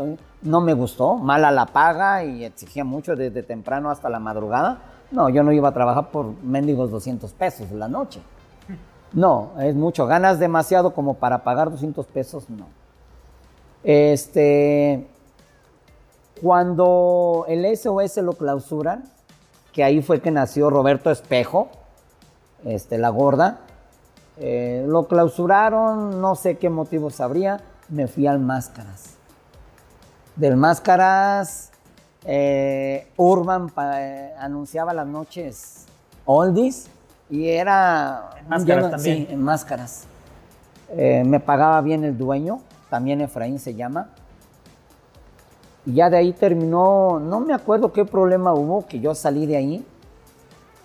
no 0.42 0.60
me 0.60 0.74
gustó, 0.74 1.16
mala 1.16 1.50
la 1.50 1.66
paga 1.66 2.24
y 2.24 2.44
exigía 2.44 2.84
mucho 2.84 3.16
desde 3.16 3.42
temprano 3.42 3.90
hasta 3.90 4.08
la 4.08 4.18
madrugada. 4.18 4.78
No, 5.10 5.28
yo 5.28 5.42
no 5.42 5.52
iba 5.52 5.70
a 5.70 5.72
trabajar 5.72 6.10
por 6.10 6.34
mendigos 6.42 6.90
200 6.90 7.32
pesos 7.32 7.70
la 7.72 7.88
noche. 7.88 8.20
No, 9.12 9.52
es 9.58 9.74
mucho. 9.74 10.06
Ganas 10.06 10.38
demasiado 10.38 10.94
como 10.94 11.14
para 11.14 11.42
pagar 11.42 11.70
200 11.70 12.06
pesos, 12.06 12.48
no. 12.48 12.66
Este, 13.82 15.08
cuando 16.40 17.44
el 17.48 17.76
SOS 17.76 18.18
lo 18.18 18.34
clausuran, 18.34 19.04
que 19.72 19.84
ahí 19.84 20.02
fue 20.02 20.20
que 20.20 20.30
nació 20.30 20.70
Roberto 20.70 21.10
Espejo, 21.10 21.68
este, 22.64 22.98
la 22.98 23.08
gorda. 23.08 23.60
Eh, 24.38 24.84
lo 24.86 25.06
clausuraron, 25.06 26.20
no 26.20 26.34
sé 26.34 26.56
qué 26.56 26.70
motivos 26.70 27.20
habría, 27.20 27.60
me 27.88 28.06
fui 28.06 28.26
al 28.26 28.38
Máscaras. 28.38 29.16
Del 30.36 30.56
Máscaras, 30.56 31.70
eh, 32.24 33.08
Urban 33.16 33.70
eh, 33.94 34.32
anunciaba 34.38 34.94
las 34.94 35.06
noches 35.06 35.86
oldies 36.24 36.88
y 37.28 37.48
era... 37.48 38.30
En 38.40 38.48
Máscaras 38.48 38.90
también. 38.92 39.16
Sí, 39.16 39.28
en 39.30 39.42
Máscaras. 39.42 40.04
me 40.96 41.38
pagaba 41.40 41.80
bien 41.82 42.04
el 42.04 42.16
dueño, 42.16 42.60
también 42.88 43.20
Efraín 43.20 43.58
se 43.58 43.74
llama. 43.74 44.08
Y 45.90 45.94
ya 45.94 46.08
de 46.08 46.18
ahí 46.18 46.32
terminó, 46.32 47.18
no 47.18 47.40
me 47.40 47.52
acuerdo 47.52 47.92
qué 47.92 48.04
problema 48.04 48.54
hubo, 48.54 48.86
que 48.86 49.00
yo 49.00 49.12
salí 49.12 49.44
de 49.46 49.56
ahí. 49.56 49.84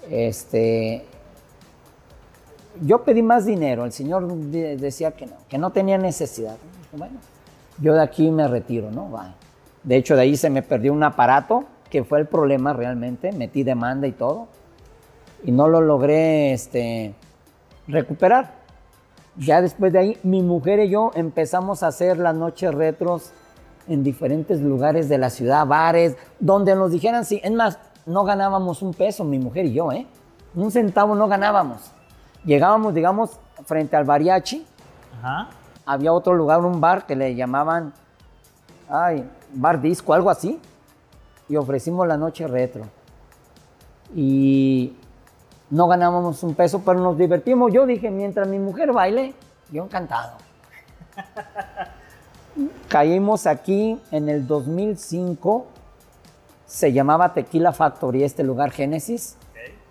Este, 0.09 1.05
yo 2.81 3.03
pedí 3.03 3.21
más 3.21 3.45
dinero, 3.45 3.85
el 3.85 3.91
señor 3.91 4.27
decía 4.27 5.11
que 5.11 5.27
no, 5.27 5.33
que 5.47 5.59
no 5.59 5.69
tenía 5.69 5.99
necesidad. 5.99 6.57
Bueno, 6.91 7.19
yo 7.79 7.93
de 7.93 8.01
aquí 8.01 8.31
me 8.31 8.47
retiro, 8.47 8.89
¿no? 8.89 9.11
De 9.83 9.95
hecho, 9.95 10.15
de 10.15 10.23
ahí 10.23 10.37
se 10.37 10.49
me 10.49 10.63
perdió 10.63 10.91
un 10.91 11.03
aparato, 11.03 11.65
que 11.91 12.03
fue 12.03 12.19
el 12.19 12.25
problema 12.25 12.73
realmente, 12.73 13.31
metí 13.31 13.61
demanda 13.61 14.07
y 14.07 14.11
todo, 14.11 14.47
y 15.43 15.51
no 15.51 15.67
lo 15.67 15.81
logré 15.81 16.51
este, 16.51 17.13
recuperar. 17.87 18.55
Ya 19.37 19.61
después 19.61 19.93
de 19.93 19.99
ahí, 19.99 20.17
mi 20.23 20.41
mujer 20.41 20.79
y 20.79 20.89
yo 20.89 21.11
empezamos 21.13 21.83
a 21.83 21.87
hacer 21.87 22.17
las 22.17 22.33
noches 22.33 22.73
retros 22.73 23.33
en 23.87 24.03
diferentes 24.03 24.61
lugares 24.61 25.09
de 25.09 25.17
la 25.17 25.29
ciudad, 25.29 25.65
bares, 25.65 26.17
donde 26.39 26.75
nos 26.75 26.91
dijeran, 26.91 27.25
sí, 27.25 27.39
es 27.43 27.51
más, 27.51 27.79
no 28.05 28.23
ganábamos 28.23 28.81
un 28.81 28.93
peso, 28.93 29.23
mi 29.23 29.39
mujer 29.39 29.65
y 29.65 29.73
yo, 29.73 29.91
¿eh? 29.91 30.07
Un 30.55 30.71
centavo 30.71 31.15
no 31.15 31.27
ganábamos. 31.27 31.91
Llegábamos, 32.45 32.93
digamos, 32.93 33.39
frente 33.65 33.95
al 33.95 34.05
mariachi. 34.05 34.65
Había 35.85 36.13
otro 36.13 36.33
lugar, 36.33 36.61
un 36.61 36.79
bar 36.79 37.05
que 37.05 37.15
le 37.15 37.35
llamaban, 37.35 37.93
ay, 38.89 39.29
bar 39.53 39.81
disco, 39.81 40.13
algo 40.13 40.29
así. 40.29 40.59
Y 41.49 41.55
ofrecimos 41.57 42.07
la 42.07 42.17
noche 42.17 42.47
retro. 42.47 42.83
Y 44.15 44.95
no 45.69 45.87
ganábamos 45.87 46.41
un 46.43 46.55
peso, 46.55 46.81
pero 46.85 46.99
nos 46.99 47.17
divertimos. 47.17 47.73
Yo 47.73 47.85
dije, 47.85 48.09
mientras 48.09 48.47
mi 48.47 48.59
mujer 48.59 48.93
baile, 48.93 49.33
yo 49.71 49.83
encantado. 49.83 50.37
Caímos 52.87 53.47
aquí 53.47 53.99
en 54.11 54.29
el 54.29 54.47
2005, 54.47 55.65
se 56.65 56.93
llamaba 56.93 57.33
Tequila 57.33 57.73
Factory 57.73 58.23
este 58.23 58.43
lugar 58.45 58.71
Génesis, 58.71 59.35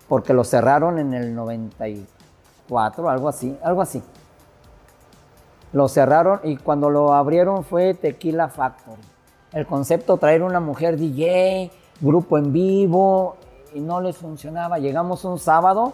porque 0.07 0.33
lo 0.33 0.43
cerraron 0.43 0.97
en 0.97 1.13
el 1.13 1.35
94, 1.35 3.07
algo 3.07 3.29
así, 3.29 3.55
algo 3.63 3.83
así. 3.83 4.01
Lo 5.73 5.87
cerraron 5.87 6.39
y 6.43 6.57
cuando 6.57 6.89
lo 6.89 7.13
abrieron 7.13 7.63
fue 7.63 7.93
Tequila 7.93 8.49
Factory. 8.49 9.01
El 9.53 9.67
concepto 9.67 10.17
traer 10.17 10.41
una 10.41 10.59
mujer 10.59 10.97
DJ, 10.97 11.71
grupo 12.01 12.39
en 12.39 12.51
vivo, 12.51 13.37
y 13.75 13.79
no 13.79 14.01
les 14.01 14.17
funcionaba. 14.17 14.79
Llegamos 14.79 15.23
un 15.23 15.37
sábado 15.37 15.93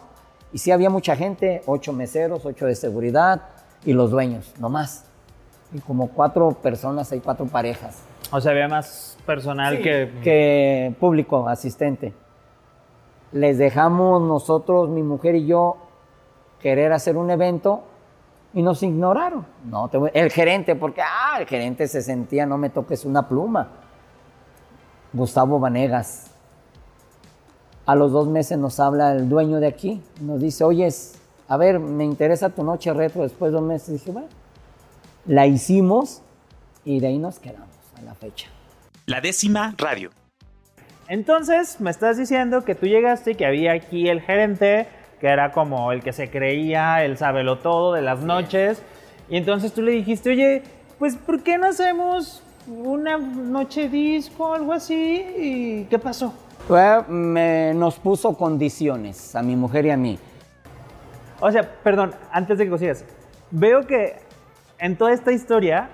y 0.53 0.59
sí 0.59 0.71
había 0.71 0.89
mucha 0.89 1.17
gente, 1.17 1.63
ocho 1.65 1.91
meseros, 1.91 2.45
ocho 2.45 2.65
de 2.65 2.75
seguridad 2.75 3.41
y 3.83 3.91
los 3.91 4.09
dueños, 4.09 4.53
no 4.57 4.69
más 4.69 5.10
y 5.73 5.79
como 5.79 6.09
cuatro 6.09 6.51
personas, 6.51 7.11
hay 7.11 7.19
cuatro 7.19 7.45
parejas. 7.45 8.03
O 8.31 8.39
sea, 8.39 8.51
había 8.51 8.67
más 8.67 9.17
personal 9.25 9.81
que... 9.81 10.11
Que 10.23 10.93
público, 10.99 11.47
asistente. 11.47 12.13
Les 13.31 13.57
dejamos 13.57 14.21
nosotros, 14.21 14.89
mi 14.89 15.03
mujer 15.03 15.35
y 15.35 15.45
yo, 15.45 15.77
querer 16.59 16.91
hacer 16.91 17.17
un 17.17 17.31
evento 17.31 17.83
y 18.53 18.61
nos 18.61 18.83
ignoraron. 18.83 19.45
No, 19.65 19.89
el 20.13 20.31
gerente, 20.31 20.75
porque, 20.75 21.01
ah, 21.01 21.37
el 21.39 21.47
gerente 21.47 21.87
se 21.87 22.01
sentía, 22.01 22.45
no 22.45 22.57
me 22.57 22.69
toques 22.69 23.05
una 23.05 23.27
pluma. 23.27 23.69
Gustavo 25.13 25.59
Vanegas. 25.59 26.27
A 27.85 27.95
los 27.95 28.11
dos 28.11 28.27
meses 28.27 28.57
nos 28.57 28.79
habla 28.79 29.13
el 29.13 29.27
dueño 29.27 29.59
de 29.59 29.67
aquí, 29.67 30.03
nos 30.21 30.39
dice, 30.39 30.63
oye, 30.63 30.87
a 31.47 31.57
ver, 31.57 31.79
me 31.79 32.05
interesa 32.05 32.49
tu 32.49 32.63
noche 32.63 32.93
retro. 32.93 33.23
Después 33.23 33.51
de 33.51 33.57
dos 33.57 33.67
meses 33.67 33.93
dije, 33.93 34.11
bueno, 34.11 34.27
la 35.25 35.47
hicimos 35.47 36.21
y 36.85 36.99
de 36.99 37.07
ahí 37.07 37.17
nos 37.17 37.39
quedamos 37.39 37.69
a 37.97 38.01
la 38.01 38.13
fecha. 38.15 38.47
La 39.05 39.21
décima 39.21 39.75
radio. 39.77 40.11
Entonces, 41.07 41.81
me 41.81 41.91
estás 41.91 42.17
diciendo 42.17 42.63
que 42.63 42.75
tú 42.75 42.85
llegaste 42.85 43.31
y 43.31 43.35
que 43.35 43.45
había 43.45 43.73
aquí 43.73 44.07
el 44.07 44.21
gerente, 44.21 44.87
que 45.19 45.27
era 45.27 45.51
como 45.51 45.91
el 45.91 46.01
que 46.01 46.13
se 46.13 46.29
creía, 46.29 47.03
el 47.03 47.17
sábelo 47.17 47.59
todo 47.59 47.93
de 47.93 48.01
las 48.01 48.21
noches, 48.21 48.81
Y 49.29 49.37
entonces 49.37 49.73
tú 49.73 49.81
le 49.81 49.91
dijiste, 49.91 50.29
oye, 50.29 50.63
pues 50.99 51.15
¿por 51.15 51.41
qué 51.41 51.57
no 51.57 51.67
hacemos 51.67 52.43
una 52.67 53.17
noche 53.17 53.87
disco 53.87 54.49
o 54.49 54.53
algo 54.53 54.73
así? 54.73 55.25
¿Y 55.37 55.83
qué 55.85 55.97
pasó? 55.99 56.33
Pues, 56.67 57.07
me, 57.07 57.73
nos 57.73 57.97
puso 57.97 58.35
condiciones 58.35 59.35
a 59.35 59.41
mi 59.41 59.55
mujer 59.55 59.85
y 59.85 59.89
a 59.91 59.97
mí. 59.97 60.19
O 61.39 61.51
sea, 61.51 61.63
perdón, 61.83 62.13
antes 62.31 62.57
de 62.57 62.69
que 62.69 62.77
sigas, 62.77 63.05
veo 63.51 63.85
que 63.87 64.30
en 64.81 64.97
toda 64.97 65.13
esta 65.13 65.31
historia 65.31 65.89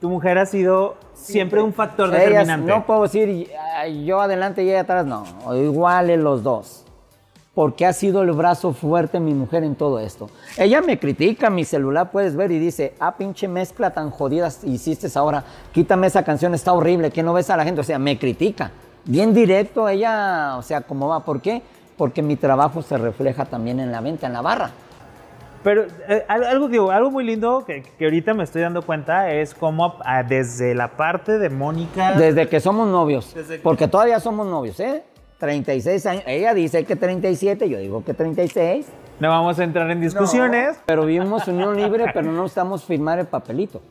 tu 0.00 0.10
mujer 0.10 0.36
ha 0.38 0.46
sido 0.46 0.96
siempre 1.14 1.62
un 1.62 1.72
factor 1.72 2.08
Ellas, 2.08 2.20
determinante. 2.24 2.66
no 2.70 2.84
puedo 2.86 3.02
decir 3.02 3.50
"Ay, 3.76 4.04
yo 4.04 4.20
adelante 4.20 4.62
y 4.64 4.70
ella 4.70 4.80
atrás, 4.80 5.06
no. 5.06 5.24
Iguales 5.54 6.18
los 6.18 6.42
dos. 6.42 6.84
Porque 7.54 7.84
ha 7.84 7.92
sido 7.92 8.22
el 8.22 8.32
brazo 8.32 8.72
fuerte 8.72 9.20
mi 9.20 9.34
mujer 9.34 9.64
en 9.64 9.74
todo 9.74 9.98
esto. 9.98 10.30
Ella 10.56 10.80
me 10.80 10.98
critica, 10.98 11.50
mi 11.50 11.64
celular 11.64 12.10
puedes 12.10 12.34
ver 12.34 12.50
y 12.52 12.58
dice, 12.58 12.94
ah, 13.00 13.16
pinche 13.16 13.48
mezcla 13.48 13.90
tan 13.90 14.10
jodida 14.10 14.48
hiciste 14.64 15.08
ahora, 15.18 15.44
quítame 15.72 16.06
esa 16.06 16.22
canción, 16.24 16.54
está 16.54 16.72
horrible, 16.72 17.10
que 17.10 17.22
no 17.22 17.32
ves 17.32 17.50
a 17.50 17.56
la 17.56 17.64
gente. 17.64 17.80
O 17.80 17.84
sea, 17.84 17.98
me 17.98 18.18
critica. 18.18 18.70
Bien 19.04 19.34
directo 19.34 19.88
ella, 19.88 20.56
o 20.56 20.62
sea, 20.62 20.80
¿cómo 20.82 21.08
va? 21.08 21.20
¿Por 21.24 21.40
qué? 21.42 21.62
Porque 21.98 22.22
mi 22.22 22.36
trabajo 22.36 22.80
se 22.82 22.96
refleja 22.96 23.44
también 23.44 23.80
en 23.80 23.92
la 23.92 24.00
venta, 24.00 24.26
en 24.26 24.32
la 24.32 24.40
barra. 24.40 24.70
Pero 25.62 25.84
eh, 26.08 26.24
al- 26.28 26.44
algo, 26.44 26.68
digo, 26.68 26.90
algo 26.90 27.10
muy 27.10 27.24
lindo 27.24 27.64
que, 27.66 27.82
que 27.82 28.04
ahorita 28.06 28.32
me 28.34 28.44
estoy 28.44 28.62
dando 28.62 28.82
cuenta 28.82 29.30
es 29.30 29.54
cómo 29.54 29.96
ah, 30.04 30.22
desde 30.22 30.74
la 30.74 30.88
parte 30.96 31.38
de 31.38 31.50
Mónica... 31.50 32.12
Desde 32.12 32.48
que 32.48 32.60
somos 32.60 32.88
novios. 32.88 33.34
Que- 33.34 33.58
Porque 33.58 33.86
todavía 33.86 34.20
somos 34.20 34.46
novios, 34.46 34.80
¿eh? 34.80 35.02
36 35.38 36.06
años. 36.06 36.22
Ella 36.26 36.54
dice 36.54 36.84
que 36.84 36.96
37, 36.96 37.68
yo 37.68 37.78
digo 37.78 38.04
que 38.04 38.14
36. 38.14 38.86
No 39.20 39.28
vamos 39.28 39.58
a 39.58 39.64
entrar 39.64 39.90
en 39.90 40.00
discusiones, 40.00 40.78
Pero 40.86 41.04
vivimos 41.04 41.46
unión 41.46 41.76
libre, 41.76 42.06
pero 42.14 42.32
no 42.32 42.46
estamos 42.46 42.84
firmar 42.84 43.18
el 43.18 43.26
papelito. 43.26 43.82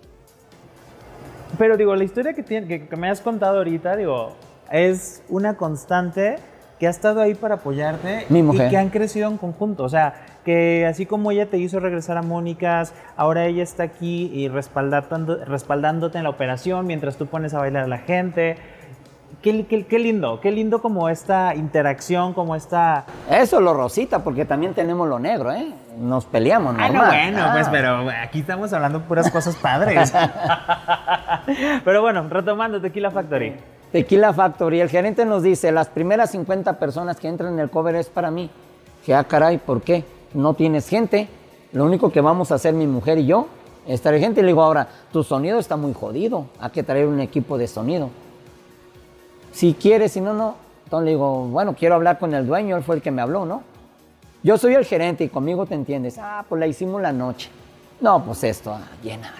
pero 1.58 1.78
digo, 1.78 1.96
la 1.96 2.04
historia 2.04 2.34
que, 2.34 2.42
tiene- 2.44 2.68
que, 2.68 2.88
que 2.88 2.96
me 2.96 3.10
has 3.10 3.22
contado 3.22 3.58
ahorita, 3.58 3.96
digo, 3.96 4.34
es 4.72 5.22
una 5.30 5.56
constante 5.58 6.38
que 6.80 6.88
ha 6.88 6.90
estado 6.90 7.20
ahí 7.22 7.36
para 7.36 7.56
apoyarte 7.56 8.26
Mi 8.30 8.42
mujer. 8.42 8.68
y 8.68 8.70
que 8.70 8.78
han 8.78 8.90
crecido 8.90 9.30
en 9.30 9.38
conjunto. 9.38 9.84
O 9.84 9.90
sea, 9.90 10.14
que 10.46 10.86
así 10.86 11.06
como 11.06 11.32
ella 11.32 11.46
te 11.48 11.58
hizo 11.58 11.80
regresar 11.80 12.18
a 12.18 12.22
Mónicas, 12.22 12.94
ahora 13.18 13.46
ella 13.46 13.64
está 13.64 13.84
aquí 13.84 14.32
y 14.34 14.48
respaldándote 14.50 16.18
en 16.18 16.24
la 16.24 16.30
operación 16.30 16.88
mientras 16.88 17.18
tú 17.18 17.28
pones 17.28 17.54
a 17.54 17.60
bailar 17.60 17.84
a 17.84 17.88
la 17.88 17.98
gente. 18.00 18.58
Qué, 19.42 19.66
qué- 19.68 19.86
qué 19.86 20.00
lindo, 20.00 20.42
qué 20.42 20.52
lindo 20.52 20.82
como 20.82 21.08
esta 21.08 21.56
interacción, 21.56 22.34
como 22.34 22.56
esta... 22.58 23.06
Eso 23.30 23.58
es 23.58 23.64
lo 23.64 23.74
rosita, 23.74 24.22
porque 24.22 24.44
también 24.44 24.74
tenemos 24.74 25.08
lo 25.08 25.18
negro, 25.18 25.54
¿eh? 25.54 25.72
Nos 25.98 26.26
peleamos, 26.26 26.76
Ah, 26.78 26.90
normal. 26.90 27.06
no, 27.06 27.08
bueno, 27.08 27.44
Ah. 27.48 27.50
pues, 27.54 27.70
pero 27.70 28.10
aquí 28.22 28.40
estamos 28.40 28.74
hablando 28.74 29.02
puras 29.04 29.32
cosas 29.32 29.56
padres. 29.56 30.12
pero 31.86 32.02
bueno, 32.02 32.26
retomando 32.30 32.82
Tequila 32.82 33.12
Factory. 33.12 33.56
Tequila 33.92 34.34
Factory, 34.34 34.82
el 34.82 34.90
gerente 34.90 35.26
nos 35.26 35.42
dice, 35.42 35.72
las 35.72 35.88
primeras 35.88 36.32
50 36.32 36.78
personas 36.78 37.18
que 37.18 37.28
entran 37.28 37.54
en 37.54 37.60
el 37.60 37.70
cover 37.70 37.96
es 37.96 38.10
para 38.10 38.30
mí. 38.32 38.50
Que, 39.06 39.16
ah, 39.16 39.24
caray, 39.24 39.58
¿por 39.58 39.82
qué? 39.82 40.04
No 40.34 40.54
tienes 40.54 40.88
gente. 40.88 41.28
Lo 41.72 41.86
único 41.86 42.12
que 42.12 42.22
vamos 42.22 42.52
a 42.52 42.56
hacer 42.56 42.74
mi 42.74 42.88
mujer 42.88 43.18
y 43.20 43.26
yo 43.26 43.48
es 43.88 44.02
traer 44.02 44.20
gente. 44.20 44.42
Y 44.42 44.44
le 44.44 44.50
digo, 44.50 44.62
ahora, 44.62 44.88
tu 45.12 45.24
sonido 45.24 45.60
está 45.60 45.76
muy 45.76 45.94
jodido. 45.94 46.46
Hay 46.60 46.72
que 46.72 46.84
traer 46.84 47.08
un 47.08 47.20
equipo 47.20 47.58
de 47.58 47.68
sonido. 47.68 48.10
Si 49.52 49.74
quieres, 49.74 50.14
si 50.14 50.22
no, 50.22 50.34
no. 50.34 50.56
Entonces 50.86 51.06
le 51.06 51.12
digo, 51.12 51.46
bueno, 51.46 51.76
quiero 51.78 51.96
hablar 51.96 52.18
con 52.18 52.34
el 52.34 52.48
dueño, 52.48 52.76
él 52.76 52.84
fue 52.84 52.96
el 52.96 53.02
que 53.02 53.12
me 53.12 53.22
habló, 53.22 53.46
¿no? 53.46 53.62
Yo 54.42 54.58
soy 54.58 54.74
el 54.74 54.86
gerente 54.86 55.24
y 55.24 55.30
conmigo 55.30 55.66
te 55.66 55.76
entiendes. 55.76 56.18
Ah, 56.18 56.46
pues 56.48 56.60
la 56.60 56.66
hicimos 56.66 57.02
la 57.02 57.12
noche. 57.12 57.50
No, 58.02 58.24
pues 58.24 58.44
esto, 58.44 58.72
a 58.72 58.82
llenar. 59.04 59.34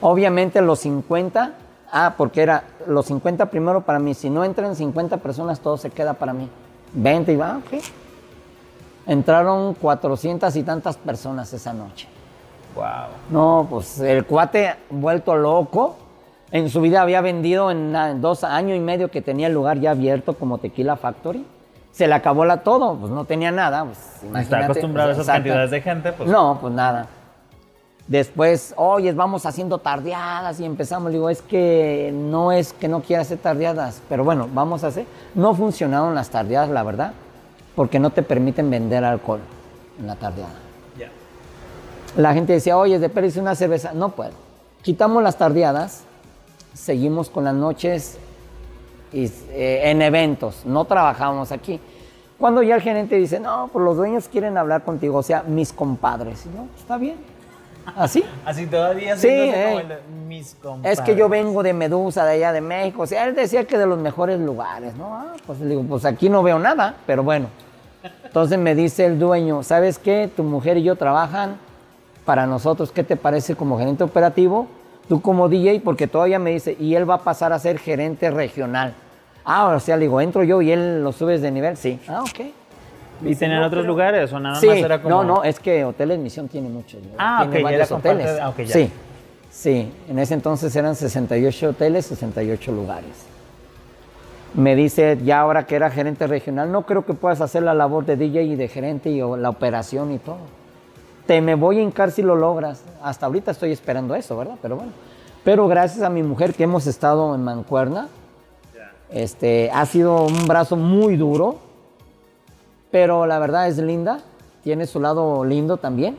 Obviamente 0.00 0.62
los 0.62 0.80
50, 0.80 1.52
ah, 1.92 2.14
porque 2.16 2.42
era 2.42 2.64
los 2.86 3.06
50 3.06 3.50
primero 3.50 3.82
para 3.82 3.98
mí. 3.98 4.14
Si 4.14 4.30
no 4.30 4.44
entran 4.44 4.74
50 4.74 5.18
personas, 5.18 5.60
todo 5.60 5.76
se 5.76 5.90
queda 5.90 6.14
para 6.14 6.32
mí. 6.32 6.48
20 6.94 7.32
y 7.32 7.36
va, 7.36 7.58
ok. 7.58 7.82
Entraron 9.10 9.74
400 9.74 10.54
y 10.54 10.62
tantas 10.62 10.96
personas 10.96 11.52
esa 11.52 11.72
noche. 11.72 12.06
Wow. 12.76 12.84
No, 13.30 13.66
pues 13.68 13.98
el 13.98 14.24
cuate 14.24 14.76
vuelto 14.88 15.34
loco. 15.34 15.96
En 16.52 16.70
su 16.70 16.80
vida 16.80 17.02
había 17.02 17.20
vendido 17.20 17.72
en, 17.72 17.96
en 17.96 18.20
dos 18.20 18.44
años 18.44 18.76
y 18.76 18.80
medio 18.80 19.10
que 19.10 19.20
tenía 19.20 19.48
el 19.48 19.52
lugar 19.52 19.80
ya 19.80 19.90
abierto 19.90 20.34
como 20.34 20.58
Tequila 20.58 20.94
Factory. 20.94 21.44
Se 21.90 22.06
le 22.06 22.14
acabó 22.14 22.44
la 22.44 22.58
todo, 22.58 22.94
pues 22.94 23.10
no 23.10 23.24
tenía 23.24 23.50
nada. 23.50 23.84
Pues, 23.84 24.42
Está 24.44 24.66
acostumbrado 24.66 25.08
a 25.08 25.12
esas 25.14 25.24
exacto. 25.24 25.42
cantidades 25.42 25.70
de 25.72 25.80
gente, 25.80 26.12
pues. 26.12 26.30
No, 26.30 26.58
pues 26.60 26.72
nada. 26.72 27.08
Después, 28.06 28.74
oye, 28.76 29.12
vamos 29.12 29.44
haciendo 29.44 29.78
tardeadas 29.78 30.60
y 30.60 30.64
empezamos. 30.64 31.10
Le 31.10 31.18
digo, 31.18 31.30
es 31.30 31.42
que 31.42 32.12
no 32.14 32.52
es 32.52 32.72
que 32.74 32.86
no 32.86 33.00
quiera 33.00 33.22
hacer 33.22 33.38
tardeadas, 33.38 34.02
pero 34.08 34.22
bueno, 34.22 34.48
vamos 34.52 34.84
a 34.84 34.86
hacer. 34.86 35.04
No 35.34 35.52
funcionaron 35.52 36.14
las 36.14 36.30
tardeadas, 36.30 36.70
la 36.70 36.84
verdad, 36.84 37.12
porque 37.74 37.98
no 37.98 38.10
te 38.10 38.22
permiten 38.22 38.70
vender 38.70 39.04
alcohol 39.04 39.40
en 39.98 40.06
la 40.06 40.16
tardeada. 40.16 40.54
Ya. 40.98 41.10
La 42.16 42.34
gente 42.34 42.52
decía, 42.52 42.76
oye, 42.76 42.98
de 42.98 43.08
Pérez 43.08 43.36
una 43.36 43.54
cerveza. 43.54 43.92
No 43.92 44.10
puedo. 44.10 44.32
Quitamos 44.82 45.22
las 45.22 45.36
tardeadas, 45.36 46.04
seguimos 46.74 47.28
con 47.30 47.44
las 47.44 47.54
noches 47.54 48.18
y, 49.12 49.26
eh, 49.50 49.90
en 49.90 50.02
eventos, 50.02 50.64
no 50.64 50.84
trabajamos 50.84 51.52
aquí. 51.52 51.80
Cuando 52.38 52.62
ya 52.62 52.74
el 52.74 52.80
gerente 52.80 53.16
dice, 53.16 53.38
no, 53.38 53.68
pues 53.70 53.84
los 53.84 53.96
dueños 53.96 54.28
quieren 54.28 54.56
hablar 54.56 54.82
contigo, 54.82 55.18
o 55.18 55.22
sea, 55.22 55.42
mis 55.42 55.72
compadres. 55.74 56.46
Y 56.46 56.56
yo, 56.56 56.64
está 56.78 56.96
bien. 56.96 57.16
¿Así? 57.96 58.24
Así 58.44 58.66
todavía 58.66 59.16
Sí, 59.16 59.28
como 59.28 59.80
eh. 59.80 59.86
de 59.88 59.98
mis 60.26 60.54
compadres. 60.54 60.98
Es 60.98 61.04
que 61.04 61.16
yo 61.16 61.28
vengo 61.28 61.62
de 61.62 61.72
Medusa, 61.72 62.24
de 62.24 62.32
allá 62.32 62.52
de 62.52 62.60
México. 62.60 63.02
O 63.02 63.06
sea, 63.06 63.26
él 63.26 63.34
decía 63.34 63.64
que 63.64 63.78
de 63.78 63.86
los 63.86 63.98
mejores 63.98 64.38
lugares, 64.40 64.94
¿no? 64.94 65.14
Ah, 65.14 65.34
pues 65.46 65.60
le 65.60 65.68
digo, 65.68 65.82
pues 65.82 66.04
aquí 66.04 66.28
no 66.28 66.42
veo 66.42 66.58
nada, 66.58 66.94
pero 67.06 67.22
bueno. 67.22 67.48
Entonces 68.24 68.58
me 68.58 68.74
dice 68.74 69.04
el 69.06 69.18
dueño, 69.18 69.62
¿sabes 69.62 69.98
qué? 69.98 70.30
Tu 70.34 70.42
mujer 70.42 70.78
y 70.78 70.82
yo 70.82 70.96
trabajan 70.96 71.56
para 72.24 72.46
nosotros. 72.46 72.92
¿Qué 72.92 73.02
te 73.02 73.16
parece 73.16 73.56
como 73.56 73.78
gerente 73.78 74.04
operativo? 74.04 74.68
Tú 75.08 75.20
como 75.20 75.48
DJ, 75.48 75.80
porque 75.80 76.06
todavía 76.06 76.38
me 76.38 76.50
dice, 76.50 76.76
y 76.78 76.94
él 76.94 77.08
va 77.08 77.14
a 77.14 77.18
pasar 77.22 77.52
a 77.52 77.58
ser 77.58 77.78
gerente 77.78 78.30
regional. 78.30 78.94
Ah, 79.44 79.66
o 79.66 79.80
sea, 79.80 79.96
le 79.96 80.02
digo, 80.02 80.20
entro 80.20 80.44
yo 80.44 80.62
y 80.62 80.70
él 80.70 81.02
lo 81.02 81.12
subes 81.12 81.42
de 81.42 81.50
nivel. 81.50 81.76
Sí. 81.76 81.98
Ah, 82.08 82.22
ok. 82.22 82.52
¿Y 83.24 83.34
tenían 83.34 83.62
otros 83.62 83.84
lugares 83.86 84.32
o 84.32 84.40
nada 84.40 84.56
Sí, 84.56 84.66
más 84.66 84.76
era 84.78 85.02
como.? 85.02 85.22
no, 85.22 85.24
no, 85.36 85.44
es 85.44 85.58
que 85.60 85.84
Hoteles 85.84 86.18
Misión 86.18 86.48
tiene 86.48 86.68
muchos. 86.68 87.02
¿no? 87.02 87.10
Ah, 87.18 87.40
tiene 87.42 87.56
ok, 87.56 87.58
ya 87.58 87.64
varios 87.64 87.92
hoteles. 87.92 88.34
de- 88.34 88.40
ah, 88.40 88.48
ok, 88.48 88.58
ya. 88.60 88.66
Sí, 88.72 88.90
sí, 89.50 89.92
en 90.08 90.18
ese 90.18 90.34
entonces 90.34 90.74
eran 90.76 90.94
68 90.96 91.68
hoteles, 91.70 92.06
68 92.06 92.72
lugares. 92.72 93.26
Me 94.54 94.74
dice, 94.74 95.16
ya 95.24 95.40
ahora 95.40 95.64
que 95.66 95.76
era 95.76 95.90
gerente 95.90 96.26
regional, 96.26 96.72
no 96.72 96.82
creo 96.86 97.04
que 97.06 97.14
puedas 97.14 97.40
hacer 97.40 97.62
la 97.62 97.72
labor 97.74 98.04
de 98.04 98.16
DJ 98.16 98.42
y 98.42 98.56
de 98.56 98.66
gerente 98.68 99.10
y 99.10 99.22
o 99.22 99.36
la 99.36 99.48
operación 99.48 100.10
y 100.12 100.18
todo. 100.18 100.38
Te 101.26 101.40
me 101.40 101.54
voy 101.54 101.78
a 101.78 101.82
hincar 101.82 102.10
si 102.10 102.22
lo 102.22 102.34
logras. 102.34 102.82
Hasta 103.02 103.26
ahorita 103.26 103.52
estoy 103.52 103.70
esperando 103.70 104.16
eso, 104.16 104.36
¿verdad? 104.36 104.56
Pero 104.60 104.76
bueno. 104.76 104.90
Pero 105.44 105.68
gracias 105.68 106.02
a 106.02 106.10
mi 106.10 106.22
mujer 106.24 106.52
que 106.54 106.64
hemos 106.64 106.86
estado 106.88 107.32
en 107.34 107.44
Mancuerna, 107.44 108.08
este, 109.10 109.70
ha 109.72 109.86
sido 109.86 110.24
un 110.26 110.46
brazo 110.48 110.76
muy 110.76 111.16
duro, 111.16 111.58
pero 112.90 113.26
la 113.26 113.38
verdad 113.38 113.68
es 113.68 113.78
linda, 113.78 114.20
tiene 114.62 114.86
su 114.86 115.00
lado 115.00 115.44
lindo 115.44 115.76
también. 115.76 116.16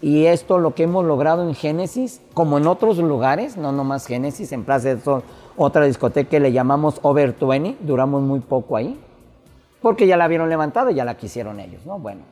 Y 0.00 0.26
esto 0.26 0.58
lo 0.58 0.74
que 0.74 0.82
hemos 0.82 1.04
logrado 1.04 1.42
en 1.48 1.54
Génesis, 1.54 2.20
como 2.34 2.58
en 2.58 2.66
otros 2.66 2.98
lugares, 2.98 3.56
no 3.56 3.72
nomás 3.72 4.06
Génesis, 4.06 4.52
en 4.52 4.64
Plaza 4.64 4.94
de 4.94 5.00
Sol, 5.00 5.22
otra 5.56 5.86
discoteca 5.86 6.28
que 6.28 6.40
le 6.40 6.52
llamamos 6.52 6.98
Over 7.02 7.34
20, 7.40 7.78
duramos 7.80 8.22
muy 8.22 8.40
poco 8.40 8.76
ahí, 8.76 9.00
porque 9.80 10.06
ya 10.06 10.16
la 10.16 10.28
vieron 10.28 10.50
levantada 10.50 10.92
y 10.92 10.96
ya 10.96 11.04
la 11.04 11.16
quisieron 11.16 11.58
ellos, 11.58 11.86
¿no? 11.86 11.98
Bueno. 11.98 12.22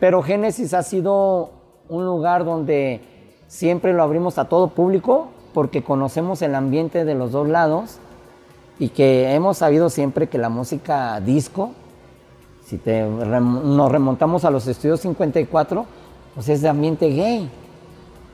Pero 0.00 0.22
Génesis 0.22 0.74
ha 0.74 0.82
sido 0.82 1.50
un 1.88 2.04
lugar 2.04 2.44
donde 2.44 3.00
siempre 3.46 3.92
lo 3.92 4.02
abrimos 4.02 4.38
a 4.38 4.48
todo 4.48 4.68
público, 4.68 5.28
porque 5.54 5.84
conocemos 5.84 6.42
el 6.42 6.54
ambiente 6.54 7.04
de 7.04 7.14
los 7.14 7.30
dos 7.30 7.46
lados 7.46 7.98
y 8.78 8.88
que 8.88 9.34
hemos 9.34 9.58
sabido 9.58 9.90
siempre 9.90 10.28
que 10.28 10.38
la 10.38 10.48
música 10.48 11.20
disco, 11.20 11.72
si 12.72 12.78
te 12.78 13.02
nos 13.02 13.92
remontamos 13.92 14.46
a 14.46 14.50
los 14.50 14.66
estudios 14.66 15.00
54, 15.00 15.84
pues 16.34 16.48
es 16.48 16.62
de 16.62 16.70
ambiente 16.70 17.06
gay. 17.10 17.50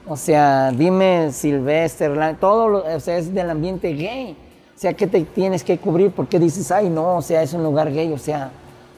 O 0.07 0.17
sea, 0.17 0.71
dime 0.71 1.33
Sylvester, 1.33 2.37
todo 2.39 2.69
lo- 2.69 2.85
o 2.97 3.01
sea, 3.01 3.19
es 3.19 3.35
del 3.35 3.51
ambiente 3.51 3.93
gay. 3.95 4.37
O 4.77 4.79
sea, 4.79 4.93
¿qué 4.93 5.09
te 5.09 5.23
tienes 5.25 5.65
que 5.65 5.77
cubrir? 5.79 6.13
¿Por 6.13 6.29
qué 6.29 6.39
dices, 6.39 6.71
ay, 6.71 6.89
no, 6.89 7.17
o 7.17 7.23
sea, 7.23 7.43
es 7.43 7.53
un 7.53 7.65
lugar 7.65 7.93
gay? 7.93 8.13
O 8.13 8.19
sea, 8.19 8.53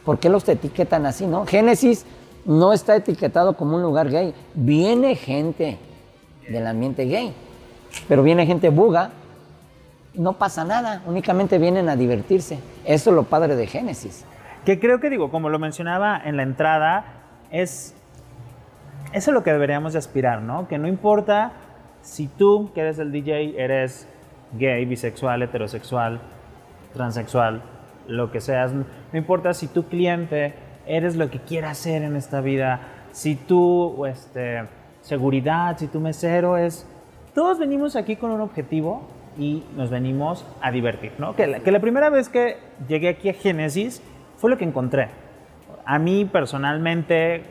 ¿por 0.04 0.18
qué 0.18 0.28
los 0.28 0.44
te 0.44 0.52
etiquetan 0.52 1.06
así, 1.06 1.26
no? 1.26 1.46
Génesis 1.46 2.04
no 2.44 2.74
está 2.74 2.94
etiquetado 2.96 3.56
como 3.56 3.76
un 3.76 3.82
lugar 3.82 4.10
gay. 4.10 4.34
Viene 4.52 5.14
gente 5.14 5.78
del 6.50 6.66
ambiente 6.66 7.06
gay, 7.06 7.32
pero 8.08 8.22
viene 8.22 8.44
gente 8.44 8.68
buga, 8.68 9.12
no 10.12 10.34
pasa 10.34 10.64
nada, 10.64 11.02
únicamente 11.06 11.56
vienen 11.56 11.88
a 11.88 11.96
divertirse. 11.96 12.58
Eso 12.84 13.08
es 13.08 13.16
lo 13.16 13.22
padre 13.22 13.56
de 13.56 13.66
Génesis. 13.66 14.26
Que 14.64 14.78
creo 14.78 15.00
que 15.00 15.10
digo, 15.10 15.30
como 15.30 15.48
lo 15.48 15.58
mencionaba 15.58 16.20
en 16.24 16.36
la 16.36 16.42
entrada, 16.42 17.04
es 17.50 17.94
eso 19.12 19.30
es 19.32 19.34
lo 19.34 19.42
que 19.42 19.52
deberíamos 19.52 19.92
de 19.92 19.98
aspirar, 19.98 20.40
¿no? 20.42 20.68
Que 20.68 20.78
no 20.78 20.86
importa 20.86 21.52
si 22.00 22.28
tú, 22.28 22.70
que 22.74 22.80
eres 22.80 22.98
el 22.98 23.10
DJ, 23.10 23.60
eres 23.60 24.08
gay, 24.52 24.84
bisexual, 24.84 25.42
heterosexual, 25.42 26.20
transexual, 26.94 27.62
lo 28.06 28.30
que 28.30 28.40
seas, 28.40 28.72
no 28.72 28.84
importa 29.12 29.52
si 29.52 29.66
tu 29.66 29.84
cliente 29.88 30.54
eres 30.86 31.16
lo 31.16 31.30
que 31.30 31.40
quieras 31.40 31.78
ser 31.78 32.02
en 32.02 32.16
esta 32.16 32.40
vida, 32.40 32.80
si 33.10 33.34
tu 33.34 34.06
este, 34.06 34.62
seguridad, 35.02 35.76
si 35.78 35.88
tu 35.88 36.00
mesero 36.00 36.56
es... 36.56 36.86
Todos 37.34 37.58
venimos 37.58 37.96
aquí 37.96 38.16
con 38.16 38.30
un 38.30 38.40
objetivo 38.40 39.08
y 39.38 39.64
nos 39.76 39.90
venimos 39.90 40.44
a 40.60 40.70
divertir, 40.70 41.12
¿no? 41.18 41.34
Que 41.34 41.46
la, 41.46 41.60
que 41.60 41.70
la 41.70 41.80
primera 41.80 42.10
vez 42.10 42.28
que 42.28 42.58
llegué 42.88 43.08
aquí 43.08 43.28
a 43.28 43.34
Génesis 43.34 44.02
fue 44.40 44.50
lo 44.50 44.58
que 44.58 44.64
encontré. 44.64 45.08
A 45.84 45.98
mí 45.98 46.24
personalmente, 46.24 47.44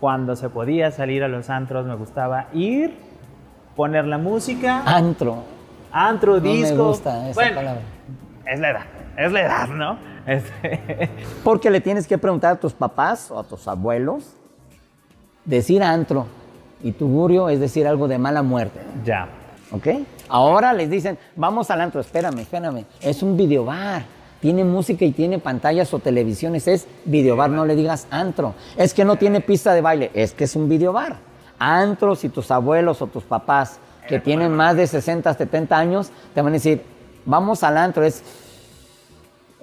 cuando 0.00 0.36
se 0.36 0.48
podía 0.48 0.90
salir 0.90 1.24
a 1.24 1.28
los 1.28 1.50
antros, 1.50 1.86
me 1.86 1.94
gustaba 1.94 2.46
ir, 2.52 2.94
poner 3.76 4.04
la 4.06 4.18
música. 4.18 4.82
Antro. 4.84 5.42
Antro, 5.90 6.34
No 6.34 6.40
disco. 6.40 6.74
me 6.76 6.82
gusta 6.82 7.28
esa 7.30 7.40
Bueno, 7.40 7.56
palabra. 7.56 7.82
Es 8.46 8.60
la 8.60 8.70
edad, 8.70 8.84
es 9.16 9.32
la 9.32 9.40
edad, 9.42 9.68
¿no? 9.68 9.98
Este, 10.26 11.08
Porque 11.44 11.70
le 11.70 11.80
tienes 11.80 12.06
que 12.06 12.18
preguntar 12.18 12.52
a 12.52 12.56
tus 12.60 12.72
papás 12.74 13.30
o 13.30 13.38
a 13.38 13.44
tus 13.44 13.66
abuelos. 13.68 14.34
Decir 15.44 15.82
antro 15.82 16.26
y 16.82 16.92
tugurio 16.92 17.48
es 17.48 17.58
decir 17.60 17.86
algo 17.86 18.06
de 18.08 18.18
mala 18.18 18.42
muerte. 18.42 18.80
ya. 19.04 19.28
¿Ok? 19.70 19.86
Ahora 20.30 20.72
les 20.72 20.88
dicen, 20.88 21.18
vamos 21.36 21.70
al 21.70 21.82
antro, 21.82 22.00
espérame, 22.00 22.38
espérame. 22.40 22.84
Es 23.02 23.22
un 23.22 23.36
videobar. 23.36 24.02
Tiene 24.40 24.64
música 24.64 25.04
y 25.04 25.12
tiene 25.12 25.38
pantallas 25.38 25.92
o 25.92 25.98
televisiones. 25.98 26.68
Es 26.68 26.86
videobar, 27.04 27.50
no 27.50 27.66
le 27.66 27.74
digas 27.74 28.06
antro. 28.10 28.54
Es 28.76 28.94
que 28.94 29.04
no 29.04 29.16
tiene 29.16 29.40
pista 29.40 29.72
de 29.74 29.80
baile. 29.80 30.10
Es 30.14 30.32
que 30.32 30.44
es 30.44 30.54
un 30.54 30.68
videobar. 30.68 31.16
Antro, 31.58 32.14
si 32.14 32.28
tus 32.28 32.50
abuelos 32.50 33.02
o 33.02 33.08
tus 33.08 33.24
papás 33.24 33.80
que 34.06 34.20
tienen 34.20 34.52
más 34.52 34.76
de 34.76 34.86
60, 34.86 35.34
70 35.34 35.76
años, 35.76 36.10
te 36.34 36.40
van 36.40 36.52
a 36.52 36.54
decir, 36.54 36.82
vamos 37.24 37.62
al 37.62 37.76
antro. 37.76 38.04
Es, 38.04 38.22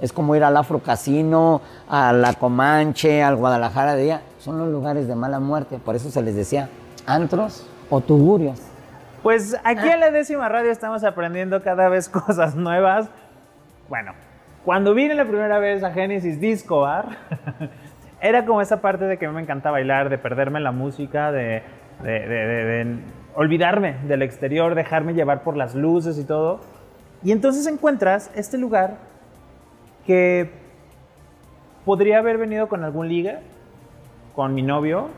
es 0.01 0.11
como 0.11 0.35
ir 0.35 0.43
al 0.43 0.57
Afro 0.57 0.79
Casino, 0.79 1.61
a 1.89 2.11
la 2.11 2.33
Comanche, 2.33 3.23
al 3.23 3.37
Guadalajara 3.37 3.95
de 3.95 4.03
día. 4.03 4.21
Son 4.39 4.59
los 4.59 4.69
lugares 4.69 5.07
de 5.07 5.15
mala 5.15 5.39
muerte. 5.39 5.79
Por 5.79 5.95
eso 5.95 6.11
se 6.11 6.21
les 6.21 6.35
decía 6.35 6.69
antros 7.05 7.65
o 7.89 8.01
tugurios. 8.01 8.59
Pues 9.23 9.57
aquí 9.63 9.87
en 9.89 9.99
la 9.99 10.11
décima 10.11 10.49
radio 10.49 10.71
estamos 10.71 11.03
aprendiendo 11.03 11.63
cada 11.63 11.89
vez 11.89 12.09
cosas 12.27 12.55
nuevas. 12.55 13.07
Bueno, 13.89 14.13
cuando 14.65 14.93
vine 14.93 15.13
la 15.15 15.25
primera 15.25 15.59
vez 15.59 15.83
a 15.83 15.91
Genesis 15.91 16.39
Disco 16.39 16.81
Bar, 16.81 17.09
era 18.21 18.45
como 18.45 18.61
esa 18.61 18.81
parte 18.81 19.05
de 19.05 19.17
que 19.17 19.27
me 19.29 19.41
encanta 19.41 19.71
bailar, 19.71 20.09
de 20.09 20.17
perderme 20.17 20.57
en 20.57 20.63
la 20.63 20.71
música, 20.71 21.31
de, 21.31 21.61
de- 22.03 22.19
de- 22.27 22.27
de- 22.27 22.65
de 22.85 22.97
olvidarme 23.35 23.97
del 24.07 24.21
exterior, 24.21 24.75
dejarme 24.75 25.13
llevar 25.13 25.43
por 25.43 25.55
las 25.55 25.75
luces 25.75 26.17
y 26.17 26.23
todo. 26.25 26.61
Y 27.23 27.31
entonces 27.31 27.67
encuentras 27.67 28.31
este 28.35 28.57
lugar 28.57 28.95
que 30.05 30.49
podría 31.85 32.19
haber 32.19 32.37
venido 32.37 32.67
con 32.67 32.83
algún 32.83 33.07
liga, 33.07 33.39
con 34.35 34.53
mi 34.53 34.61
novio, 34.61 35.09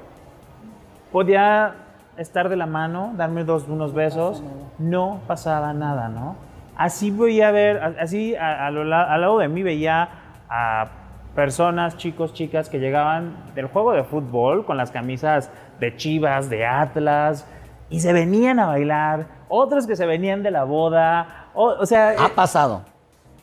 podía 1.11 1.75
estar 2.17 2.49
de 2.49 2.55
la 2.55 2.65
mano, 2.65 3.13
darme 3.15 3.43
dos, 3.43 3.67
unos 3.67 3.93
besos, 3.93 4.43
no 4.79 5.21
pasaba 5.27 5.73
nada, 5.73 6.09
¿no? 6.09 6.35
Así 6.77 7.11
veía 7.11 7.51
ver, 7.51 7.77
a- 7.83 7.93
así 8.01 8.35
a- 8.35 8.67
a 8.67 8.71
lo 8.71 8.81
al 8.81 9.21
lado 9.21 9.39
de 9.39 9.47
mí 9.47 9.63
veía 9.63 10.09
a 10.49 10.87
personas, 11.35 11.97
chicos, 11.97 12.33
chicas 12.33 12.69
que 12.69 12.79
llegaban 12.79 13.35
del 13.55 13.67
juego 13.67 13.93
de 13.93 14.03
fútbol 14.03 14.65
con 14.65 14.77
las 14.77 14.91
camisas 14.91 15.51
de 15.79 15.95
Chivas, 15.95 16.49
de 16.49 16.65
Atlas, 16.65 17.45
y 17.89 17.99
se 17.99 18.11
venían 18.13 18.59
a 18.59 18.67
bailar, 18.67 19.27
otros 19.49 19.85
que 19.87 19.95
se 19.95 20.05
venían 20.05 20.41
de 20.43 20.51
la 20.51 20.63
boda, 20.63 21.47
o, 21.53 21.65
o 21.79 21.85
sea, 21.85 22.15
Ha 22.19 22.29
pasado. 22.29 22.81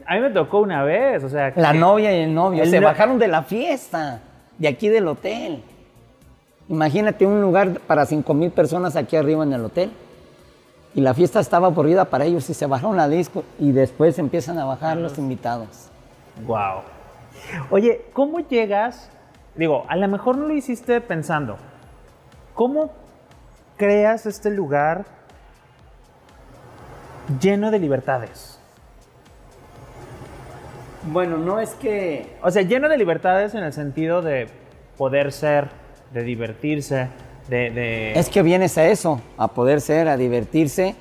a 0.07 0.14
mí 0.14 0.20
me 0.20 0.31
tocó 0.31 0.59
una 0.61 0.83
vez, 0.83 1.23
o 1.25 1.29
sea, 1.29 1.53
La 1.57 1.73
que- 1.73 1.79
novia 1.79 2.14
y 2.16 2.23
el 2.25 2.35
novio 2.35 2.62
El 2.64 2.70
se 2.70 2.81
no- 2.81 2.87
bajaron 2.88 3.18
de 3.18 3.29
la 3.29 3.42
fiesta, 3.42 4.20
de 4.59 4.68
aquí 4.68 4.88
del 4.88 5.07
hotel. 5.09 5.62
Imagínate 6.68 7.27
un 7.27 7.40
lugar 7.40 7.79
para 7.87 8.07
5 8.07 8.33
mil 8.35 8.51
personas 8.51 8.97
aquí 8.97 9.16
arriba 9.16 9.44
en 9.44 9.53
el 9.53 9.64
hotel. 9.64 9.90
Y 10.95 11.01
la 11.01 11.13
fiesta 11.13 11.41
estaba 11.41 11.67
aburrida 11.67 12.05
para 12.05 12.25
ellos 12.25 12.49
y 12.49 12.55
se 12.55 12.67
bajaron 12.67 13.01
a 13.01 13.09
disco 13.09 13.43
y 13.59 13.73
después 13.73 14.19
empiezan 14.19 14.59
a 14.59 14.65
bajar 14.65 14.97
los 14.97 15.19
invitados. 15.19 15.89
Wow. 16.47 16.83
Oye, 17.71 18.05
¿cómo 18.13 18.41
llegas? 18.41 19.11
Digo, 19.57 19.85
a 19.89 19.97
lo 19.97 20.07
mejor 20.09 20.39
no 20.39 20.47
lo 20.47 20.55
hiciste 20.55 21.01
pensando. 21.01 21.57
¿Cómo 22.55 22.93
creas 23.77 24.27
este 24.27 24.51
lugar 24.51 25.05
lleno 27.41 27.73
de 27.73 27.79
libertades? 27.81 28.61
Bueno, 31.11 31.37
no 31.37 31.59
es 31.59 31.75
que... 31.75 32.37
O 32.43 32.51
sea, 32.51 32.63
lleno 32.63 32.89
de 32.89 32.97
libertades 32.97 33.55
en 33.55 33.65
el 33.65 33.73
sentido 33.73 34.23
de 34.23 34.47
poder 34.97 35.33
ser, 35.33 35.71
de 36.13 36.23
divertirse, 36.23 37.09
Es 38.19 38.29
que 38.31 38.43
vienes 38.43 38.79
a 38.79 38.87
eso, 38.87 39.21
a 39.37 39.49
poder 39.49 39.81
ser, 39.81 40.09
a 40.09 40.17
divertirse. 40.17 40.95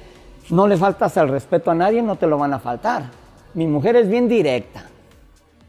No 0.50 0.68
le 0.68 0.76
faltas 0.78 1.16
al 1.18 1.30
respeto 1.30 1.72
a 1.72 1.76
nadie, 1.76 2.02
no 2.02 2.16
te 2.18 2.28
lo 2.28 2.38
van 2.38 2.54
a 2.54 2.60
faltar. 2.60 3.12
Mi 3.54 3.66
mujer 3.68 3.96
es 3.96 4.10
bien 4.10 4.28
directa. 4.28 4.86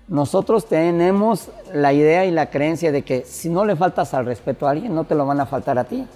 Nosotros 0.09 0.67
tenemos 0.67 1.49
la 1.73 1.93
idea 1.93 2.25
y 2.27 2.31
la 2.31 2.51
creencia 2.51 2.93
de 2.93 3.03
que 3.03 3.25
si 3.25 3.49
no 3.49 3.65
le 3.65 3.77
faltas 3.77 4.13
al 4.15 4.27
respeto 4.27 4.67
a 4.67 4.71
alguien, 4.73 4.95
no 4.95 5.05
te 5.05 5.15
lo 5.15 5.25
van 5.27 5.41
a 5.41 5.47
faltar 5.47 5.79
a 5.79 5.85
ti. 5.85 6.07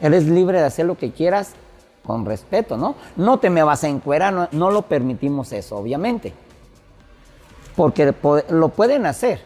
Eres 0.00 0.24
libre 0.26 0.58
de 0.58 0.66
hacer 0.66 0.86
lo 0.86 0.96
que 0.98 1.12
quieras 1.12 1.52
con 2.04 2.26
respeto, 2.26 2.76
¿no? 2.76 2.96
No 3.16 3.38
te 3.38 3.48
me 3.48 3.62
vas 3.62 3.84
a 3.84 3.88
encuerar, 3.88 4.48
no, 4.52 4.70
lo 4.70 4.82
permitimos 4.82 5.52
eso, 5.52 5.76
obviamente. 5.78 6.34
Porque 7.76 8.12
po- 8.12 8.42
lo 8.50 8.68
pueden 8.68 9.06
hacer, 9.06 9.40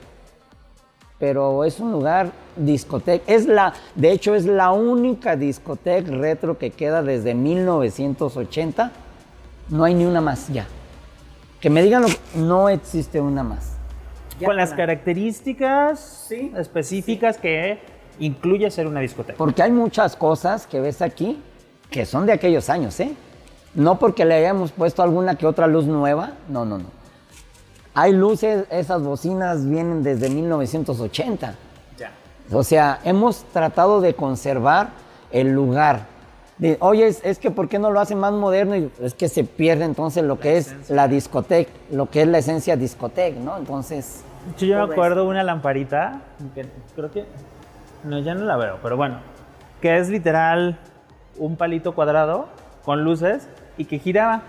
pero 1.18 1.64
es 1.64 1.80
un 1.80 1.92
lugar 1.92 2.30
discoteca. 2.56 3.24
Es 3.26 3.46
la, 3.46 3.74
de 3.94 4.12
hecho, 4.12 4.34
es 4.34 4.46
la 4.46 4.70
única 4.72 5.36
discoteca 5.36 6.10
retro 6.10 6.58
que 6.58 6.70
queda 6.70 7.02
desde 7.02 7.34
1980. 7.34 8.92
No 9.70 9.84
hay 9.84 9.94
ni 9.94 10.04
una 10.04 10.20
más 10.20 10.48
ya. 10.48 10.66
Que 11.60 11.70
me 11.70 11.82
digan, 11.82 12.02
lo, 12.02 12.08
no 12.36 12.68
existe 12.68 13.20
una 13.20 13.42
más. 13.42 13.72
con 14.44 14.56
las 14.56 14.72
características 14.72 15.98
Sí, 16.28 16.52
específicas 16.56 17.36
que 17.38 17.78
incluye 18.20 18.70
ser 18.70 18.86
una 18.86 19.00
discoteca. 19.00 19.36
Porque 19.36 19.62
hay 19.62 19.72
muchas 19.72 20.14
cosas 20.14 20.66
que 20.66 20.80
ves 20.80 21.02
aquí 21.02 21.42
que 21.90 22.06
son 22.06 22.26
de 22.26 22.32
aquellos 22.32 22.68
años, 22.70 22.98
¿eh? 23.00 23.12
No 23.74 23.98
porque 23.98 24.24
le 24.24 24.34
hayamos 24.34 24.72
puesto 24.72 25.02
alguna 25.02 25.34
que 25.36 25.46
otra 25.46 25.66
luz 25.66 25.86
nueva, 25.86 26.32
no, 26.48 26.64
no, 26.64 26.78
no. 26.78 26.97
Hay 28.00 28.12
luces, 28.12 28.64
esas 28.70 29.02
bocinas 29.02 29.68
vienen 29.68 30.04
desde 30.04 30.30
1980. 30.30 31.54
Ya. 31.98 32.12
O 32.52 32.62
sea, 32.62 33.00
hemos 33.02 33.42
tratado 33.46 34.00
de 34.00 34.14
conservar 34.14 34.90
el 35.32 35.52
lugar. 35.52 36.02
De, 36.58 36.76
Oye, 36.78 37.08
es, 37.08 37.20
es 37.24 37.40
que 37.40 37.50
¿por 37.50 37.68
qué 37.68 37.80
no 37.80 37.90
lo 37.90 37.98
hacen 37.98 38.20
más 38.20 38.32
moderno? 38.32 38.76
Y 38.76 38.88
es 39.00 39.14
que 39.14 39.28
se 39.28 39.42
pierde 39.42 39.84
entonces 39.84 40.22
lo 40.22 40.38
que 40.38 40.58
es 40.58 40.88
la 40.88 41.08
discoteca, 41.08 41.72
lo 41.90 42.08
que 42.08 42.22
es 42.22 42.28
la 42.28 42.38
esencia 42.38 42.76
discoteca, 42.76 43.40
¿no? 43.40 43.56
Entonces, 43.56 44.22
Yo, 44.58 44.68
yo 44.68 44.86
me 44.86 44.92
acuerdo 44.92 45.26
una 45.26 45.42
lamparita, 45.42 46.20
que 46.54 46.66
creo 46.94 47.10
que, 47.10 47.24
no, 48.04 48.20
ya 48.20 48.32
no 48.34 48.44
la 48.44 48.56
veo, 48.56 48.78
pero 48.80 48.96
bueno, 48.96 49.18
que 49.82 49.98
es 49.98 50.08
literal 50.08 50.78
un 51.36 51.56
palito 51.56 51.96
cuadrado 51.96 52.46
con 52.84 53.02
luces 53.02 53.48
y 53.76 53.86
que 53.86 53.98
giraba. 53.98 54.42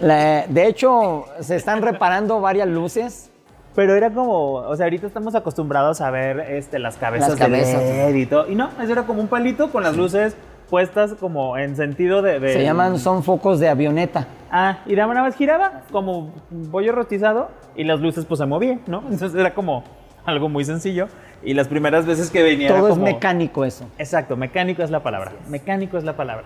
La- 0.00 0.46
de 0.48 0.66
hecho, 0.66 1.26
se 1.40 1.56
están 1.56 1.82
reparando 1.82 2.40
varias 2.40 2.68
luces. 2.68 3.30
Pero 3.74 3.96
era 3.96 4.08
como, 4.10 4.52
o 4.52 4.76
sea, 4.76 4.86
ahorita 4.86 5.08
estamos 5.08 5.34
acostumbrados 5.34 6.00
a 6.00 6.08
ver 6.12 6.38
este, 6.52 6.78
las 6.78 6.96
cabezas, 6.96 7.30
Las 7.30 7.38
de 7.40 7.44
cabezas. 7.44 7.82
LED 7.82 8.14
y 8.14 8.26
todo. 8.26 8.48
Y 8.48 8.54
no, 8.54 8.68
eso 8.80 8.92
era 8.92 9.02
como 9.02 9.20
un 9.20 9.26
palito 9.26 9.72
con 9.72 9.82
las 9.82 9.96
luces 9.96 10.36
puestas 10.70 11.14
como 11.14 11.58
en 11.58 11.74
sentido 11.74 12.22
de... 12.22 12.38
de- 12.38 12.52
Se 12.52 12.62
llaman, 12.62 13.00
son 13.00 13.24
focos 13.24 13.58
de 13.58 13.68
avioneta. 13.68 14.28
Ah, 14.48 14.78
y 14.86 14.94
nada 14.94 15.08
más 15.12 15.34
giraba 15.34 15.82
como 15.90 16.30
pollo 16.70 16.92
rostizado 16.92 17.48
y 17.74 17.82
las 17.82 17.98
luces 17.98 18.24
pues 18.26 18.38
se 18.38 18.46
movían, 18.46 18.80
¿no? 18.86 19.00
Entonces 19.10 19.34
era 19.34 19.52
como 19.54 19.82
algo 20.24 20.48
muy 20.48 20.64
sencillo. 20.64 21.08
Y 21.42 21.54
las 21.54 21.66
primeras 21.66 22.06
veces 22.06 22.30
que 22.30 22.44
venía 22.44 22.68
Todo 22.68 22.86
es 22.86 22.94
como- 22.94 23.04
mecánico 23.06 23.64
eso. 23.64 23.86
Exacto, 23.98 24.36
mecánico 24.36 24.84
es 24.84 24.90
la 24.92 25.02
palabra. 25.02 25.32
Mecánico 25.48 25.98
es 25.98 26.04
la 26.04 26.14
palabra. 26.14 26.44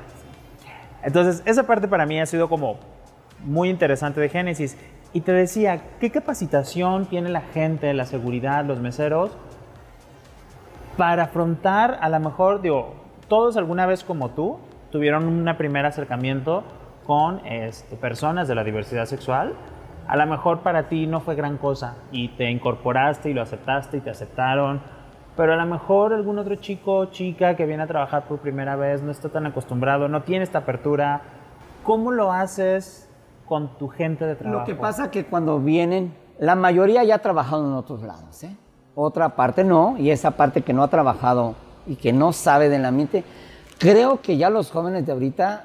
Entonces, 1.02 1.42
esa 1.44 1.64
parte 1.64 1.86
para 1.88 2.06
mí 2.06 2.18
ha 2.20 2.26
sido 2.26 2.48
como 2.48 2.78
muy 3.44 3.70
interesante 3.70 4.20
de 4.20 4.28
Génesis. 4.28 4.76
Y 5.12 5.22
te 5.22 5.32
decía, 5.32 5.82
¿qué 6.00 6.10
capacitación 6.10 7.06
tiene 7.06 7.30
la 7.30 7.40
gente, 7.40 7.92
la 7.94 8.04
seguridad, 8.04 8.64
los 8.64 8.78
meseros 8.80 9.36
para 10.96 11.24
afrontar, 11.24 11.98
a 12.00 12.08
lo 12.08 12.18
mejor, 12.20 12.60
digo, 12.60 12.94
todos 13.28 13.56
alguna 13.56 13.86
vez 13.86 14.02
como 14.02 14.30
tú 14.30 14.58
tuvieron 14.90 15.26
un 15.26 15.56
primer 15.56 15.86
acercamiento 15.86 16.64
con 17.06 17.46
este, 17.46 17.96
personas 17.96 18.48
de 18.48 18.54
la 18.54 18.64
diversidad 18.64 19.06
sexual? 19.06 19.54
A 20.08 20.16
lo 20.16 20.26
mejor 20.26 20.60
para 20.60 20.88
ti 20.88 21.06
no 21.06 21.20
fue 21.20 21.36
gran 21.36 21.56
cosa 21.56 21.96
y 22.10 22.28
te 22.28 22.50
incorporaste 22.50 23.30
y 23.30 23.34
lo 23.34 23.42
aceptaste 23.42 23.98
y 23.98 24.00
te 24.00 24.10
aceptaron, 24.10 24.80
pero 25.36 25.52
a 25.52 25.56
lo 25.56 25.66
mejor 25.66 26.12
algún 26.12 26.38
otro 26.38 26.56
chico 26.56 26.96
o 26.96 27.04
chica 27.06 27.54
que 27.54 27.64
viene 27.64 27.82
a 27.84 27.86
trabajar 27.86 28.24
por 28.24 28.38
primera 28.40 28.74
vez 28.74 29.02
no 29.02 29.10
está 29.10 29.28
tan 29.28 29.46
acostumbrado, 29.46 30.08
no 30.08 30.22
tiene 30.22 30.44
esta 30.44 30.58
apertura. 30.58 31.20
¿Cómo 31.84 32.10
lo 32.10 32.32
haces 32.32 33.07
con 33.48 33.78
tu 33.78 33.88
gente 33.88 34.26
de 34.26 34.36
trabajo? 34.36 34.60
Lo 34.60 34.64
que 34.64 34.74
pasa 34.74 35.06
es 35.06 35.10
que 35.10 35.24
cuando 35.24 35.58
vienen, 35.58 36.14
la 36.38 36.54
mayoría 36.54 37.02
ya 37.04 37.16
ha 37.16 37.18
trabajado 37.18 37.66
en 37.66 37.72
otros 37.72 38.02
lados, 38.02 38.42
¿eh? 38.44 38.54
Otra 38.94 39.36
parte 39.36 39.64
no, 39.64 39.96
y 39.98 40.10
esa 40.10 40.32
parte 40.32 40.62
que 40.62 40.72
no 40.72 40.82
ha 40.82 40.88
trabajado 40.88 41.54
y 41.86 41.96
que 41.96 42.12
no 42.12 42.32
sabe 42.32 42.68
del 42.68 42.84
ambiente, 42.84 43.24
creo 43.78 44.20
que 44.20 44.36
ya 44.36 44.50
los 44.50 44.70
jóvenes 44.70 45.06
de 45.06 45.12
ahorita 45.12 45.64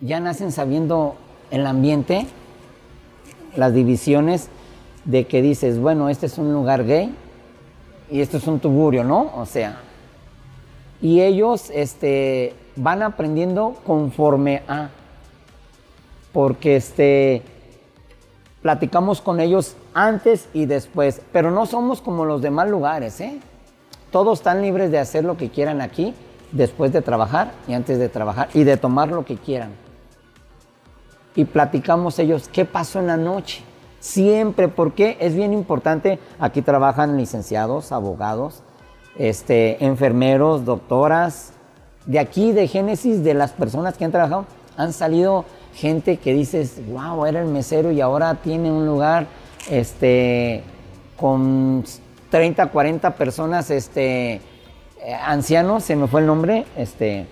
ya 0.00 0.18
nacen 0.18 0.50
sabiendo 0.50 1.14
el 1.50 1.66
ambiente, 1.66 2.26
las 3.54 3.74
divisiones 3.74 4.48
de 5.04 5.26
que 5.26 5.42
dices, 5.42 5.78
bueno, 5.78 6.08
este 6.08 6.26
es 6.26 6.38
un 6.38 6.52
lugar 6.52 6.84
gay, 6.84 7.14
y 8.10 8.20
esto 8.20 8.38
es 8.38 8.46
un 8.46 8.60
tuburio, 8.60 9.04
¿no? 9.04 9.30
O 9.36 9.46
sea, 9.46 9.80
y 11.00 11.20
ellos 11.20 11.70
este, 11.70 12.54
van 12.76 13.02
aprendiendo 13.02 13.76
conforme 13.84 14.62
a, 14.68 14.88
porque 16.34 16.74
este, 16.76 17.42
platicamos 18.60 19.22
con 19.22 19.38
ellos 19.38 19.76
antes 19.94 20.48
y 20.52 20.66
después, 20.66 21.22
pero 21.32 21.52
no 21.52 21.64
somos 21.64 22.02
como 22.02 22.26
los 22.26 22.42
demás 22.42 22.68
lugares, 22.68 23.20
¿eh? 23.20 23.38
Todos 24.10 24.40
están 24.40 24.60
libres 24.60 24.90
de 24.90 24.98
hacer 24.98 25.24
lo 25.24 25.36
que 25.36 25.48
quieran 25.48 25.80
aquí, 25.80 26.12
después 26.50 26.92
de 26.92 27.02
trabajar 27.02 27.52
y 27.68 27.74
antes 27.74 28.00
de 28.00 28.08
trabajar, 28.08 28.48
y 28.52 28.64
de 28.64 28.76
tomar 28.76 29.08
lo 29.08 29.24
que 29.24 29.36
quieran. 29.36 29.70
Y 31.36 31.44
platicamos 31.44 32.18
ellos, 32.18 32.48
¿qué 32.48 32.64
pasó 32.64 32.98
en 32.98 33.06
la 33.06 33.16
noche? 33.16 33.62
Siempre, 34.00 34.66
porque 34.66 35.16
es 35.20 35.36
bien 35.36 35.52
importante, 35.52 36.18
aquí 36.40 36.62
trabajan 36.62 37.16
licenciados, 37.16 37.92
abogados, 37.92 38.62
este, 39.16 39.84
enfermeros, 39.84 40.64
doctoras. 40.64 41.52
De 42.06 42.18
aquí, 42.18 42.52
de 42.52 42.66
Génesis, 42.66 43.22
de 43.22 43.34
las 43.34 43.52
personas 43.52 43.96
que 43.96 44.04
han 44.04 44.10
trabajado, 44.12 44.46
han 44.76 44.92
salido 44.92 45.44
gente 45.74 46.16
que 46.16 46.32
dices, 46.32 46.80
wow, 46.88 47.26
era 47.26 47.40
el 47.40 47.48
mesero 47.48 47.90
y 47.90 48.00
ahora 48.00 48.34
tiene 48.36 48.70
un 48.70 48.86
lugar 48.86 49.26
este, 49.70 50.62
con 51.16 51.84
30, 52.30 52.66
40 52.66 53.14
personas, 53.16 53.70
este, 53.70 54.34
eh, 54.34 55.14
ancianos, 55.24 55.84
se 55.84 55.96
me 55.96 56.06
fue 56.06 56.20
el 56.20 56.26
nombre, 56.26 56.64
este, 56.76 57.26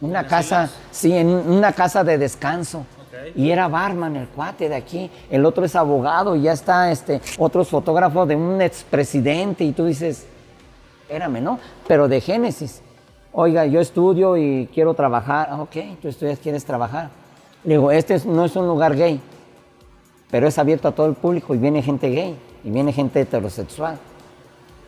una 0.00 0.26
casa, 0.26 0.70
sí, 0.90 1.16
en 1.16 1.28
una 1.28 1.72
casa 1.72 2.04
de 2.04 2.18
descanso. 2.18 2.86
Y 3.34 3.50
era 3.50 3.68
barman 3.68 4.16
el 4.16 4.28
cuate 4.28 4.68
de 4.68 4.76
aquí. 4.76 5.10
El 5.30 5.44
otro 5.44 5.64
es 5.64 5.76
abogado 5.76 6.36
y 6.36 6.42
ya 6.42 6.52
está 6.52 6.90
este, 6.90 7.20
otros 7.38 7.68
fotógrafos 7.68 8.26
de 8.26 8.34
un 8.34 8.62
expresidente. 8.62 9.62
Y 9.62 9.72
tú 9.72 9.84
dices, 9.84 10.26
espérame, 11.02 11.42
¿no? 11.42 11.58
Pero 11.86 12.08
de 12.08 12.20
Génesis. 12.20 12.80
Oiga, 13.32 13.66
yo 13.66 13.80
estudio 13.80 14.36
y 14.36 14.68
quiero 14.72 14.94
trabajar. 14.94 15.52
Ok, 15.60 15.76
tú 16.00 16.08
estudias, 16.08 16.38
quieres 16.38 16.64
trabajar. 16.64 17.10
Le 17.64 17.74
digo, 17.74 17.90
este 17.90 18.20
no 18.26 18.44
es 18.44 18.56
un 18.56 18.66
lugar 18.66 18.96
gay, 18.96 19.20
pero 20.30 20.48
es 20.48 20.58
abierto 20.58 20.88
a 20.88 20.92
todo 20.92 21.06
el 21.06 21.14
público 21.14 21.54
y 21.54 21.58
viene 21.58 21.82
gente 21.82 22.08
gay 22.08 22.38
y 22.64 22.70
viene 22.70 22.92
gente 22.92 23.20
heterosexual. 23.20 23.98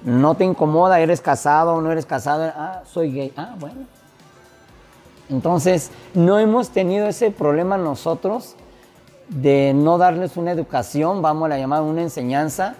No 0.04 0.34
te 0.34 0.44
incomoda, 0.44 1.00
eres 1.00 1.20
casado 1.20 1.74
o 1.74 1.80
no 1.80 1.92
eres 1.92 2.06
casado. 2.06 2.52
Ah, 2.56 2.82
soy 2.84 3.12
gay. 3.12 3.32
Ah, 3.36 3.54
bueno. 3.58 3.86
Entonces, 5.28 5.90
no 6.14 6.38
hemos 6.38 6.70
tenido 6.70 7.06
ese 7.06 7.30
problema 7.30 7.76
nosotros 7.78 8.56
de 9.28 9.72
no 9.74 9.98
darles 9.98 10.36
una 10.36 10.52
educación, 10.52 11.22
vamos 11.22 11.50
a 11.50 11.56
llamar 11.56 11.82
una 11.82 12.02
enseñanza, 12.02 12.74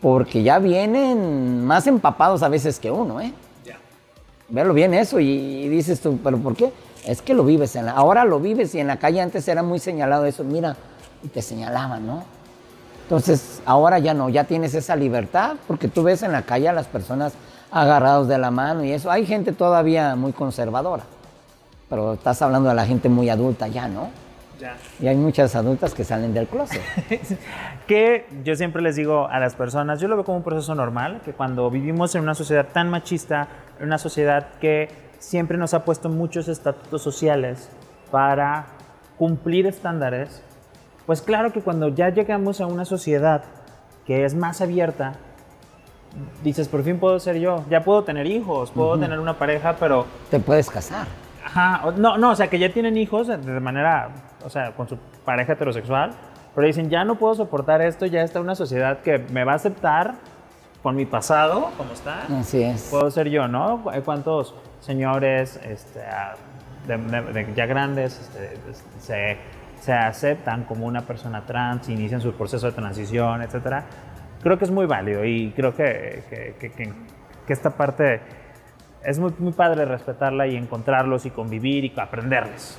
porque 0.00 0.42
ya 0.42 0.58
vienen 0.58 1.64
más 1.64 1.86
empapados 1.86 2.42
a 2.42 2.48
veces 2.48 2.80
que 2.80 2.90
uno, 2.90 3.20
¿eh? 3.20 3.32
Ya. 3.64 3.78
Verlo 4.48 4.74
bien 4.74 4.92
eso 4.92 5.20
y, 5.20 5.68
dices 5.68 6.00
tú, 6.00 6.18
¿pero 6.22 6.38
por 6.38 6.56
qué? 6.56 6.72
Es 7.06 7.22
que 7.22 7.34
lo 7.34 7.44
vives, 7.44 7.76
en 7.76 7.86
la, 7.86 7.92
ahora 7.92 8.24
lo 8.24 8.40
vives 8.40 8.74
y 8.74 8.80
en 8.80 8.86
la 8.86 8.98
calle 8.98 9.20
antes 9.20 9.46
era 9.48 9.62
muy 9.62 9.78
señalado 9.78 10.24
eso, 10.24 10.42
mira, 10.42 10.76
y 11.22 11.28
te 11.28 11.42
señalaban, 11.42 12.06
¿no? 12.06 12.24
Entonces, 13.02 13.60
ahora 13.66 13.98
ya 13.98 14.14
no, 14.14 14.30
ya 14.30 14.44
tienes 14.44 14.74
esa 14.74 14.96
libertad, 14.96 15.56
porque 15.66 15.88
tú 15.88 16.02
ves 16.02 16.22
en 16.22 16.32
la 16.32 16.42
calle 16.42 16.68
a 16.68 16.72
las 16.72 16.86
personas 16.86 17.34
agarrados 17.70 18.28
de 18.28 18.38
la 18.38 18.50
mano 18.50 18.84
y 18.84 18.92
eso. 18.92 19.10
Hay 19.10 19.26
gente 19.26 19.52
todavía 19.52 20.16
muy 20.16 20.32
conservadora, 20.32 21.02
pero 21.90 22.14
estás 22.14 22.40
hablando 22.40 22.70
de 22.70 22.74
la 22.74 22.86
gente 22.86 23.10
muy 23.10 23.28
adulta 23.28 23.68
ya, 23.68 23.88
¿no? 23.88 24.08
Ya. 24.58 24.76
Y 25.00 25.08
hay 25.08 25.16
muchas 25.16 25.54
adultas 25.56 25.92
que 25.92 26.04
salen 26.04 26.32
del 26.32 26.46
closet. 26.46 26.80
que 27.86 28.26
yo 28.44 28.54
siempre 28.56 28.80
les 28.80 28.96
digo 28.96 29.26
a 29.28 29.38
las 29.40 29.54
personas, 29.54 30.00
yo 30.00 30.08
lo 30.08 30.14
veo 30.14 30.24
como 30.24 30.38
un 30.38 30.44
proceso 30.44 30.74
normal, 30.74 31.20
que 31.24 31.32
cuando 31.32 31.68
vivimos 31.68 32.14
en 32.14 32.22
una 32.22 32.34
sociedad 32.34 32.68
tan 32.72 32.88
machista, 32.88 33.48
en 33.80 33.86
una 33.86 33.98
sociedad 33.98 34.46
que 34.60 34.88
siempre 35.24 35.56
nos 35.56 35.72
ha 35.72 35.84
puesto 35.84 36.08
muchos 36.08 36.48
estatutos 36.48 37.02
sociales 37.02 37.70
para 38.10 38.66
cumplir 39.16 39.66
estándares, 39.66 40.42
pues 41.06 41.22
claro 41.22 41.52
que 41.52 41.62
cuando 41.62 41.88
ya 41.88 42.10
llegamos 42.10 42.60
a 42.60 42.66
una 42.66 42.84
sociedad 42.84 43.42
que 44.06 44.24
es 44.24 44.34
más 44.34 44.60
abierta, 44.60 45.14
dices, 46.42 46.68
por 46.68 46.82
fin 46.82 46.98
puedo 46.98 47.18
ser 47.18 47.38
yo, 47.38 47.64
ya 47.70 47.82
puedo 47.82 48.04
tener 48.04 48.26
hijos, 48.26 48.70
puedo 48.70 48.98
tener 48.98 49.18
una 49.18 49.38
pareja, 49.38 49.76
pero... 49.80 50.06
Te 50.30 50.38
puedes 50.38 50.68
casar. 50.68 51.06
Ajá, 51.44 51.90
no, 51.96 52.18
no, 52.18 52.30
o 52.30 52.36
sea, 52.36 52.48
que 52.48 52.58
ya 52.58 52.70
tienen 52.72 52.96
hijos 52.96 53.26
de 53.26 53.60
manera, 53.60 54.10
o 54.44 54.50
sea, 54.50 54.72
con 54.72 54.88
su 54.88 54.98
pareja 55.24 55.54
heterosexual, 55.54 56.12
pero 56.54 56.66
dicen, 56.66 56.90
ya 56.90 57.04
no 57.04 57.16
puedo 57.16 57.34
soportar 57.34 57.80
esto, 57.80 58.04
ya 58.06 58.22
está 58.22 58.40
una 58.40 58.54
sociedad 58.54 59.00
que 59.00 59.18
me 59.18 59.44
va 59.44 59.52
a 59.52 59.56
aceptar 59.56 60.14
con 60.82 60.96
mi 60.96 61.06
pasado, 61.06 61.70
como 61.78 61.92
está. 61.94 62.24
Así 62.38 62.62
es. 62.62 62.88
Puedo 62.90 63.10
ser 63.10 63.30
yo, 63.30 63.48
¿no? 63.48 63.82
¿Cuántos 64.04 64.54
señores 64.84 65.58
este, 65.64 66.00
ya 67.54 67.66
grandes 67.66 68.20
este, 68.20 68.58
se, 69.00 69.36
se 69.80 69.92
aceptan 69.92 70.64
como 70.64 70.86
una 70.86 71.02
persona 71.02 71.44
trans, 71.46 71.88
inician 71.88 72.20
su 72.20 72.32
proceso 72.32 72.66
de 72.66 72.72
transición, 72.72 73.42
etcétera? 73.42 73.84
creo 74.44 74.58
que 74.58 74.66
es 74.66 74.70
muy 74.70 74.84
válido 74.84 75.24
y 75.24 75.50
creo 75.56 75.74
que, 75.74 76.54
que, 76.60 76.70
que, 76.70 77.52
esta 77.52 77.70
parte 77.70 78.20
es 79.02 79.18
muy, 79.18 79.32
muy 79.38 79.52
padre 79.52 79.86
respetarla 79.86 80.46
y 80.46 80.56
encontrarlos 80.56 81.24
y 81.24 81.30
convivir 81.30 81.86
y 81.86 81.92
aprenderles. 81.96 82.78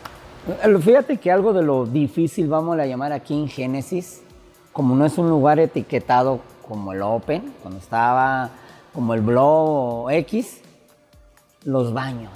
Eh, 0.63 0.77
fíjate 0.79 1.17
que 1.17 1.31
algo 1.31 1.53
de 1.53 1.63
lo 1.63 1.87
difícil, 1.87 2.47
vamos 2.47 2.77
a 2.79 2.85
llamar 2.85 3.11
aquí 3.11 3.33
en 3.33 3.47
Génesis, 3.47 4.23
como 4.71 4.95
no 4.95 5.05
es 5.05 5.17
un 5.17 5.27
lugar 5.27 5.59
etiquetado 5.59 6.39
como 6.67 6.93
el 6.93 7.01
Open, 7.01 7.51
cuando 7.61 7.79
estaba 7.79 8.51
como 8.93 9.15
el 9.15 9.21
Blog 9.21 10.11
X, 10.11 10.61
los 11.65 11.93
baños. 11.93 12.31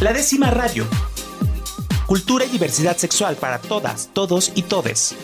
La 0.00 0.12
décima 0.12 0.50
radio. 0.50 0.86
Cultura 2.06 2.44
y 2.44 2.50
diversidad 2.50 2.96
sexual 2.96 3.36
para 3.36 3.58
todas, 3.58 4.10
todos 4.12 4.52
y 4.54 4.62
todes. 4.62 5.16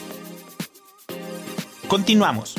Continuamos. 1.87 2.55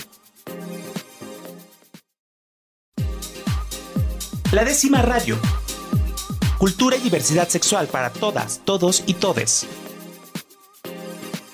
La 4.51 4.63
décima 4.63 5.01
radio. 5.01 5.37
Cultura 6.57 6.95
y 6.95 7.01
diversidad 7.01 7.49
sexual 7.49 7.87
para 7.87 8.11
todas, 8.11 8.61
todos 8.63 9.03
y 9.05 9.15
todes. 9.15 9.67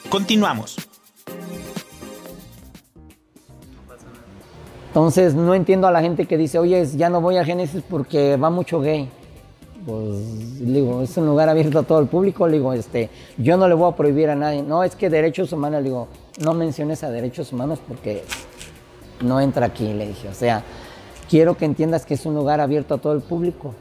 Continuamos. 0.10 0.91
Entonces 4.92 5.34
no 5.36 5.56
entiendo 5.56 5.88
a 5.88 5.92
la 5.92 6.02
gente 6.02 6.26
que 6.26 6.38
dice, 6.38 6.60
oye, 6.60 6.86
ya 6.86 7.10
no 7.10 7.22
voy 7.22 7.38
a 7.38 7.46
Génesis 7.46 7.82
porque 7.90 8.36
va 8.36 8.50
mucho 8.50 8.82
gay. 8.82 9.08
Pues 9.86 10.60
digo, 10.60 11.02
es 11.02 11.16
un 11.16 11.28
lugar 11.28 11.48
abierto 11.48 11.80
a 11.80 11.84
todo 11.84 12.00
el 12.00 12.08
público, 12.08 12.46
digo, 12.50 12.74
este, 12.74 13.10
yo 13.38 13.56
no 13.56 13.70
le 13.70 13.74
voy 13.74 13.90
a 13.90 13.96
prohibir 13.96 14.30
a 14.30 14.36
nadie. 14.36 14.62
No, 14.62 14.84
es 14.84 14.98
que 14.98 15.10
derechos 15.10 15.54
humanos, 15.54 15.82
digo, 15.86 16.10
no 16.44 16.54
menciones 16.54 17.06
a 17.06 17.10
derechos 17.10 17.54
humanos 17.54 17.80
porque 17.88 18.26
no 19.22 19.40
entra 19.40 19.68
aquí, 19.68 19.94
le 19.94 20.08
dije. 20.08 20.28
O 20.28 20.34
sea, 20.34 20.62
quiero 21.30 21.56
que 21.56 21.64
entiendas 21.64 22.06
que 22.06 22.16
es 22.16 22.26
un 22.26 22.36
lugar 22.36 22.60
abierto 22.60 22.96
a 22.96 22.98
todo 22.98 23.14
el 23.14 23.22
público. 23.22 23.74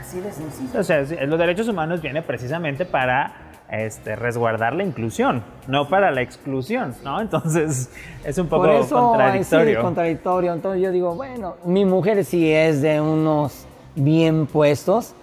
Así 0.00 0.20
de 0.20 0.30
sencillo. 0.30 0.78
O 0.78 0.84
sea, 0.84 1.02
los 1.02 1.38
derechos 1.40 1.66
humanos 1.66 2.00
vienen 2.00 2.22
precisamente 2.22 2.84
para 2.84 3.49
este, 3.70 4.16
resguardar 4.16 4.74
la 4.74 4.82
inclusión, 4.82 5.42
no 5.68 5.88
para 5.88 6.10
la 6.10 6.22
exclusión, 6.22 6.94
¿no? 7.04 7.20
Entonces 7.20 7.90
es 8.24 8.38
un 8.38 8.48
poco 8.48 8.64
Por 8.64 8.74
eso, 8.74 8.96
contradictorio. 8.96 9.78
Sí, 9.78 9.82
contradictorio. 9.82 10.52
Entonces 10.52 10.82
yo 10.82 10.90
digo, 10.90 11.14
bueno, 11.14 11.56
mi 11.64 11.84
mujer 11.84 12.24
sí 12.24 12.50
es 12.50 12.82
de 12.82 13.00
unos 13.00 13.66
bien 13.94 14.46
puestos. 14.46 15.14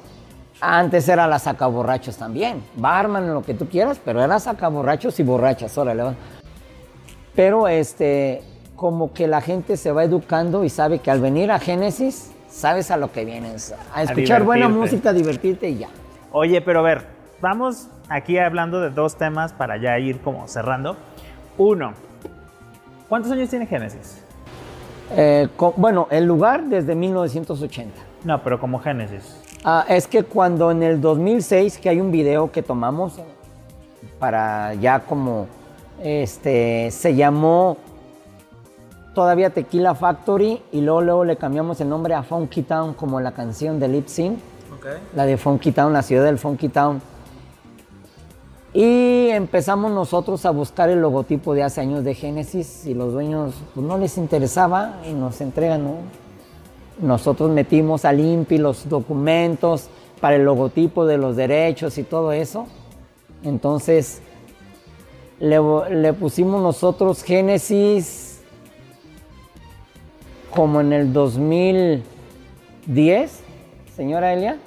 Antes 0.59 1.07
era 1.07 1.27
la 1.27 1.37
sacaborrachos 1.37 2.17
también, 2.17 2.63
barman, 2.75 3.31
lo 3.31 3.43
que 3.43 3.53
tú 3.53 3.67
quieras, 3.67 4.01
pero 4.03 4.23
era 4.23 4.39
sacaborrachos 4.39 5.19
y 5.19 5.23
borrachas, 5.23 5.77
órale. 5.77 6.15
Pero 7.35 7.67
este, 7.67 8.41
como 8.75 9.13
que 9.13 9.27
la 9.27 9.41
gente 9.41 9.77
se 9.77 9.91
va 9.91 10.03
educando 10.03 10.63
y 10.63 10.69
sabe 10.69 10.97
que 10.97 11.11
al 11.11 11.21
venir 11.21 11.51
a 11.51 11.59
Génesis, 11.59 12.31
sabes 12.49 12.89
a 12.89 12.97
lo 12.97 13.11
que 13.11 13.23
vienes, 13.23 13.75
a 13.93 14.01
escuchar 14.01 14.43
buena 14.43 14.67
música, 14.67 15.11
a 15.11 15.13
divertirte 15.13 15.69
y 15.69 15.77
ya. 15.77 15.89
Oye, 16.31 16.59
pero 16.61 16.79
a 16.79 16.83
ver, 16.83 17.05
vamos 17.39 17.87
aquí 18.09 18.37
hablando 18.37 18.81
de 18.81 18.89
dos 18.89 19.17
temas 19.17 19.53
para 19.53 19.77
ya 19.77 19.97
ir 19.99 20.19
como 20.21 20.47
cerrando. 20.47 20.97
Uno, 21.57 21.93
¿Cuántos 23.09 23.31
años 23.31 23.49
tiene 23.49 23.65
Génesis? 23.65 24.21
Eh, 25.11 25.47
bueno, 25.77 26.07
el 26.11 26.25
lugar 26.25 26.65
desde 26.65 26.93
1980. 26.93 27.93
No, 28.25 28.43
pero 28.43 28.59
como 28.59 28.79
Génesis. 28.79 29.41
Ah, 29.63 29.85
es 29.87 30.07
que 30.07 30.23
cuando 30.23 30.71
en 30.71 30.83
el 30.83 30.99
2006, 30.99 31.77
que 31.77 31.89
hay 31.89 32.01
un 32.01 32.11
video 32.11 32.51
que 32.51 32.61
tomamos 32.61 33.21
para 34.19 34.73
ya 34.73 34.99
como, 34.99 35.47
este, 36.03 36.91
se 36.91 37.15
llamó 37.15 37.77
todavía 39.15 39.51
Tequila 39.51 39.95
Factory 39.95 40.61
y 40.73 40.81
luego, 40.81 41.01
luego 41.01 41.25
le 41.25 41.37
cambiamos 41.37 41.79
el 41.79 41.87
nombre 41.87 42.13
a 42.13 42.23
Funky 42.23 42.63
Town 42.63 42.93
como 42.93 43.21
la 43.21 43.31
canción 43.31 43.79
de 43.79 43.87
Lip 43.87 44.07
Sync, 44.07 44.37
la 45.15 45.25
de 45.25 45.37
Funky 45.37 45.71
Town, 45.71 45.93
la 45.93 46.01
ciudad 46.01 46.25
del 46.25 46.37
Funky 46.37 46.67
Town. 46.67 47.01
Y 48.79 49.29
empezamos 49.31 49.91
nosotros 49.91 50.45
a 50.45 50.51
buscar 50.51 50.91
el 50.91 51.01
logotipo 51.01 51.55
de 51.55 51.63
hace 51.63 51.81
años 51.81 52.03
de 52.03 52.13
Génesis 52.13 52.85
y 52.85 52.93
los 52.93 53.11
dueños 53.11 53.55
pues, 53.73 53.83
no 53.83 53.97
les 53.97 54.19
interesaba 54.19 55.01
y 55.09 55.13
nos 55.13 55.41
entregan, 55.41 55.83
¿no? 55.83 55.95
Nosotros 56.99 57.49
metimos 57.49 58.05
al 58.05 58.19
INPI 58.19 58.59
los 58.59 58.87
documentos 58.87 59.89
para 60.21 60.35
el 60.35 60.43
logotipo 60.43 61.07
de 61.07 61.17
los 61.17 61.35
derechos 61.35 61.97
y 61.97 62.03
todo 62.03 62.31
eso. 62.31 62.67
Entonces 63.41 64.21
le 65.39 66.13
pusimos 66.13 66.61
nosotros 66.61 67.23
Génesis 67.23 68.41
como 70.53 70.81
en 70.81 70.93
el 70.93 71.13
2010, 71.13 73.39
señora 73.95 74.33
Elia. 74.33 74.59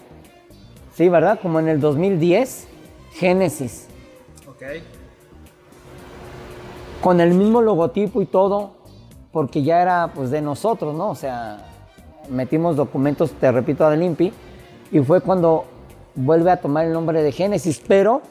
Sí, 0.97 1.09
¿verdad? 1.09 1.39
Como 1.41 1.61
en 1.61 1.69
el 1.69 1.79
2010, 1.79 2.67
Génesis. 3.13 3.87
Con 7.03 7.21
el 7.21 7.35
mismo 7.35 7.63
logotipo 7.63 8.21
y 8.21 8.27
todo, 8.27 8.73
porque 9.33 9.63
ya 9.63 9.81
era 9.81 10.13
pues 10.15 10.31
de 10.31 10.43
nosotros, 10.43 10.95
¿no? 10.95 11.11
O 11.11 11.15
sea, 11.15 11.67
metimos 12.29 12.77
documentos, 12.77 13.33
te 13.33 13.51
repito, 13.51 13.89
del 13.89 14.03
INPI, 14.03 14.33
y 14.93 15.01
fue 15.01 15.21
cuando 15.21 15.65
vuelve 16.15 16.51
a 16.51 16.59
tomar 16.59 16.85
el 16.85 16.93
nombre 16.93 17.23
de 17.23 17.33
Génesis, 17.33 17.83
pero 17.87 18.23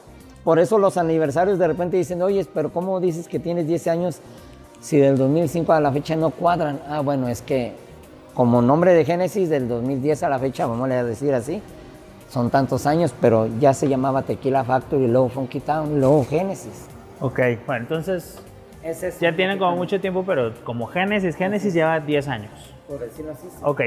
por 0.44 0.58
eso 0.58 0.78
los 0.78 0.96
aniversarios 0.96 1.58
de 1.58 1.66
repente 1.66 1.96
dicen, 1.96 2.22
oye, 2.22 2.46
pero 2.54 2.72
¿cómo 2.72 3.00
dices 3.00 3.28
que 3.28 3.38
tienes 3.38 3.66
10 3.66 3.86
años 3.88 4.20
si 4.80 4.98
del 4.98 5.18
2005 5.18 5.72
a 5.72 5.80
la 5.80 5.92
fecha 5.92 6.16
no 6.16 6.30
cuadran? 6.30 6.80
Ah, 6.88 7.00
bueno, 7.00 7.28
es 7.28 7.42
que 7.42 7.74
como 8.34 8.62
nombre 8.62 8.94
de 8.94 9.04
Génesis 9.04 9.48
del 9.48 9.68
2010 9.68 10.22
a 10.22 10.28
la 10.28 10.38
fecha, 10.38 10.66
vamos 10.66 10.90
a 10.90 11.04
decir 11.04 11.34
así, 11.34 11.60
son 12.30 12.48
tantos 12.48 12.86
años, 12.86 13.12
pero 13.20 13.48
ya 13.58 13.74
se 13.74 13.88
llamaba 13.88 14.22
Tequila 14.22 14.62
Factory, 14.62 15.08
luego 15.08 15.28
Funky 15.28 15.60
Town, 15.60 15.98
luego 15.98 16.24
Génesis. 16.24 16.86
Ok, 17.20 17.40
bueno, 17.66 17.82
entonces 17.82 18.40
es 18.84 19.20
ya 19.20 19.34
tienen 19.34 19.58
como 19.58 19.76
mucho 19.76 20.00
tiempo, 20.00 20.24
pero 20.24 20.54
como 20.64 20.86
Génesis, 20.86 21.34
Génesis 21.34 21.74
lleva 21.74 21.98
10 21.98 22.28
años. 22.28 22.74
Por 22.88 23.00
decirlo 23.00 23.32
así. 23.32 23.48
Ok. 23.62 23.80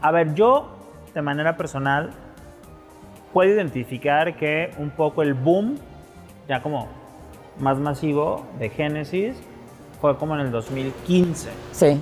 A 0.00 0.10
ver, 0.10 0.34
yo 0.34 0.70
de 1.14 1.22
manera 1.22 1.56
personal 1.56 2.10
puedo 3.32 3.52
identificar 3.52 4.36
que 4.36 4.70
un 4.78 4.90
poco 4.90 5.22
el 5.22 5.34
boom, 5.34 5.76
ya 6.48 6.62
como 6.62 6.88
más 7.58 7.76
masivo 7.78 8.46
de 8.58 8.70
Génesis, 8.70 9.36
fue 10.00 10.16
como 10.16 10.34
en 10.34 10.40
el 10.40 10.50
2015. 10.50 11.50
Sí. 11.72 12.00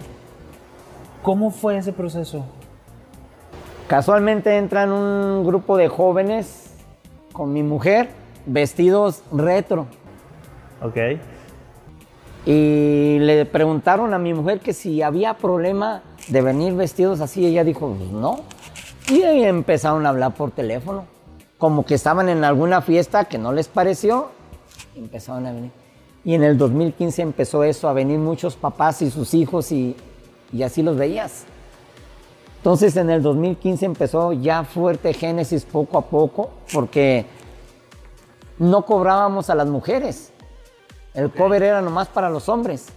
¿Cómo 1.23 1.51
fue 1.51 1.77
ese 1.77 1.93
proceso? 1.93 2.47
Casualmente 3.89 4.55
entran 4.59 4.93
un 4.93 5.47
grupo 5.47 5.78
de 5.78 5.89
jóvenes 5.89 6.74
con 7.32 7.55
mi 7.55 7.62
mujer, 7.62 8.11
vestidos 8.45 9.22
retro. 9.32 9.86
Ok. 10.82 10.97
Y 12.45 13.18
le 13.20 13.47
preguntaron 13.47 14.12
a 14.12 14.18
mi 14.18 14.34
mujer 14.34 14.61
que 14.61 14.74
si 14.74 15.01
había 15.01 15.34
problema 15.39 16.03
de 16.28 16.43
venir 16.43 16.74
vestidos 16.74 17.22
así. 17.22 17.47
Ella 17.47 17.64
dijo, 17.64 17.89
pues 17.89 18.11
no. 18.11 18.41
Y 19.11 19.22
ahí 19.22 19.45
empezaron 19.45 20.05
a 20.05 20.11
hablar 20.11 20.34
por 20.34 20.51
teléfono. 20.51 21.07
Como 21.57 21.86
que 21.86 21.95
estaban 21.95 22.28
en 22.28 22.45
alguna 22.45 22.82
fiesta 22.82 23.24
que 23.24 23.39
no 23.39 23.53
les 23.53 23.68
pareció. 23.68 24.28
y 24.95 24.99
Empezaron 24.99 25.47
a 25.47 25.53
venir. 25.53 25.70
Y 26.26 26.34
en 26.34 26.45
el 26.45 26.59
2015 26.59 27.22
empezó 27.22 27.64
eso, 27.64 27.89
a 27.89 27.95
venir 27.95 28.18
muchos 28.18 28.55
papás 28.55 29.01
y 29.01 29.11
sus 29.11 29.32
hijos 29.32 29.72
y, 29.72 29.97
y 30.53 30.62
así 30.62 30.82
los 30.82 30.95
veías. 30.95 31.47
Entonces 32.69 32.99
en 32.99 33.09
el 33.09 33.23
2015 33.23 33.87
empezó 33.87 34.35
ya 34.35 34.62
fuerte 34.62 35.14
Génesis 35.14 35.64
poco 35.64 35.97
a 35.97 36.03
poco 36.03 36.51
porque 36.71 37.25
no 38.59 38.85
cobrábamos 38.85 39.49
a 39.49 39.55
las 39.55 39.69
mujeres. 39.69 40.33
El 41.14 41.33
cover 41.33 41.62
era 41.62 41.81
nomás 41.81 42.09
para 42.09 42.29
los 42.29 42.47
hombres. 42.51 42.89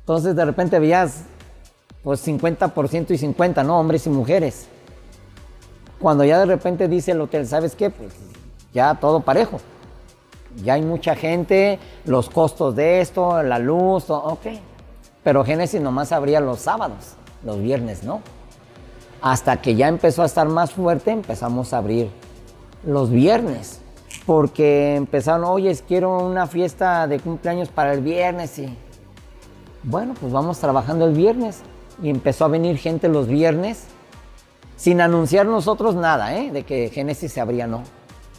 Entonces 0.00 0.34
de 0.34 0.44
repente 0.44 0.80
veías 0.80 1.22
pues 2.02 2.26
50% 2.26 3.12
y 3.12 3.16
50, 3.16 3.62
¿no? 3.62 3.78
Hombres 3.78 4.08
y 4.08 4.10
mujeres. 4.10 4.66
Cuando 6.00 6.24
ya 6.24 6.40
de 6.40 6.46
repente 6.46 6.88
dice 6.88 7.12
el 7.12 7.20
hotel, 7.20 7.46
¿sabes 7.46 7.76
qué? 7.76 7.90
Pues 7.90 8.12
ya 8.74 8.96
todo 8.96 9.20
parejo. 9.20 9.60
Ya 10.64 10.72
hay 10.72 10.82
mucha 10.82 11.14
gente, 11.14 11.78
los 12.06 12.28
costos 12.28 12.74
de 12.74 13.00
esto, 13.00 13.40
la 13.44 13.60
luz, 13.60 14.06
todo, 14.06 14.24
ok. 14.24 14.46
Pero 15.22 15.44
Génesis 15.44 15.80
nomás 15.80 16.10
abría 16.10 16.40
los 16.40 16.58
sábados, 16.58 17.14
los 17.44 17.62
viernes, 17.62 18.02
¿no? 18.02 18.20
Hasta 19.22 19.62
que 19.62 19.76
ya 19.76 19.88
empezó 19.88 20.22
a 20.22 20.26
estar 20.26 20.48
más 20.48 20.72
fuerte, 20.72 21.12
empezamos 21.12 21.72
a 21.72 21.78
abrir 21.78 22.10
los 22.84 23.10
viernes. 23.10 23.80
Porque 24.26 24.96
empezaron, 24.96 25.44
oye, 25.44 25.76
quiero 25.86 26.18
una 26.18 26.46
fiesta 26.46 27.06
de 27.06 27.18
cumpleaños 27.20 27.68
para 27.68 27.92
el 27.94 28.00
viernes 28.02 28.58
y 28.58 28.76
bueno, 29.84 30.14
pues 30.20 30.32
vamos 30.32 30.58
trabajando 30.58 31.06
el 31.06 31.14
viernes. 31.14 31.60
Y 32.02 32.10
empezó 32.10 32.44
a 32.44 32.48
venir 32.48 32.76
gente 32.78 33.08
los 33.08 33.26
viernes 33.26 33.86
sin 34.76 35.00
anunciar 35.00 35.46
nosotros 35.46 35.94
nada, 35.94 36.36
¿eh? 36.36 36.50
De 36.50 36.64
que 36.64 36.90
Génesis 36.90 37.32
se 37.32 37.40
abría, 37.40 37.68
no. 37.68 37.82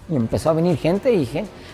Y 0.09 0.15
empezó 0.17 0.49
a 0.49 0.53
venir 0.53 0.77
gente 0.77 1.13
y 1.13 1.29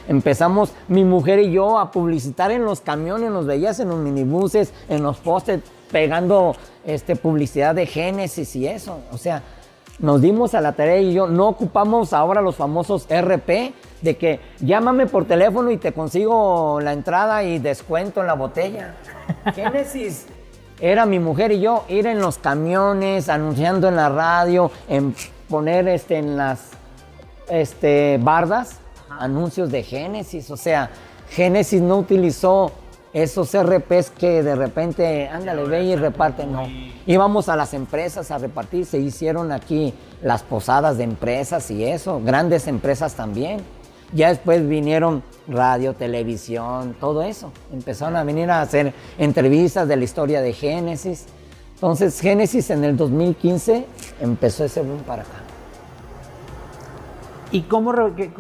empezamos 0.08 0.72
mi 0.88 1.04
mujer 1.04 1.40
y 1.40 1.52
yo 1.52 1.80
a 1.80 1.90
publicitar 1.90 2.52
en 2.52 2.64
los 2.64 2.80
camiones, 2.80 3.32
nos 3.32 3.48
veías 3.48 3.80
en 3.80 3.90
los 3.90 3.98
minibuses, 3.98 4.72
en 4.88 5.02
los 5.02 5.18
postes, 5.18 5.62
pegando 5.92 6.56
este, 6.86 7.16
publicidad 7.16 7.76
de 7.76 7.86
Génesis 7.86 8.56
y 8.56 8.68
eso. 8.68 9.00
O 9.12 9.18
sea, 9.18 9.44
nos 10.00 10.22
dimos 10.22 10.54
a 10.54 10.62
la 10.62 10.74
tarea 10.74 11.00
y 11.00 11.14
yo 11.14 11.28
no 11.28 11.50
ocupamos 11.50 12.14
ahora 12.14 12.42
los 12.42 12.56
famosos 12.56 13.06
RP 13.10 13.74
de 14.02 14.18
que 14.18 14.40
llámame 14.62 15.08
por 15.08 15.26
teléfono 15.26 15.72
y 15.72 15.78
te 15.78 15.92
consigo 15.92 16.80
la 16.82 16.94
entrada 16.94 17.44
y 17.44 17.60
descuento 17.60 18.22
en 18.22 18.28
la 18.28 18.34
botella. 18.34 18.96
Génesis. 19.56 20.26
Era 20.82 21.06
mi 21.06 21.20
mujer 21.20 21.52
y 21.52 21.60
yo 21.60 21.84
ir 21.90 22.08
en 22.08 22.22
los 22.22 22.38
camiones, 22.38 23.28
anunciando 23.28 23.90
en 23.90 23.98
la 23.98 24.08
radio, 24.08 24.72
en 24.88 25.14
poner 25.50 25.90
este, 25.90 26.18
en 26.18 26.38
las 26.38 26.70
este, 27.50 28.18
bardas 28.22 28.80
anuncios 29.10 29.70
de 29.72 29.84
Génesis. 29.84 30.50
O 30.50 30.56
sea, 30.56 30.90
Génesis 31.32 31.82
no 31.82 31.98
utilizó 31.98 32.72
esos 33.14 33.58
RPs 33.58 34.12
que 34.12 34.44
de 34.44 34.56
repente, 34.56 35.28
ándale, 35.28 35.64
ve 35.64 35.84
y 35.84 35.96
reparte. 35.96 36.46
No. 36.46 36.68
Íbamos 37.06 37.50
a 37.50 37.56
las 37.56 37.74
empresas 37.74 38.30
a 38.32 38.38
repartir. 38.38 38.86
Se 38.86 39.00
hicieron 39.00 39.52
aquí 39.52 39.94
las 40.22 40.44
posadas 40.44 40.98
de 40.98 41.04
empresas 41.04 41.72
y 41.72 41.84
eso, 41.84 42.22
grandes 42.24 42.68
empresas 42.68 43.16
también. 43.16 43.62
Ya 44.14 44.30
después 44.30 44.68
vinieron 44.68 45.24
radio, 45.48 45.94
televisión, 45.94 46.96
todo 47.00 47.22
eso. 47.24 47.52
Empezaron 47.72 48.16
a 48.16 48.24
venir 48.24 48.50
a 48.50 48.62
hacer 48.62 48.94
entrevistas 49.18 49.88
de 49.88 49.96
la 49.96 50.04
historia 50.04 50.42
de 50.42 50.54
Génesis. 50.54 51.28
Entonces, 51.76 52.20
Génesis 52.20 52.70
en 52.72 52.84
el 52.84 52.98
2015 52.98 53.86
empezó 54.20 54.66
ese 54.66 54.82
boom 54.82 55.00
para 55.04 55.22
acá. 55.22 55.40
¿Y 57.52 57.62
cómo, 57.64 57.94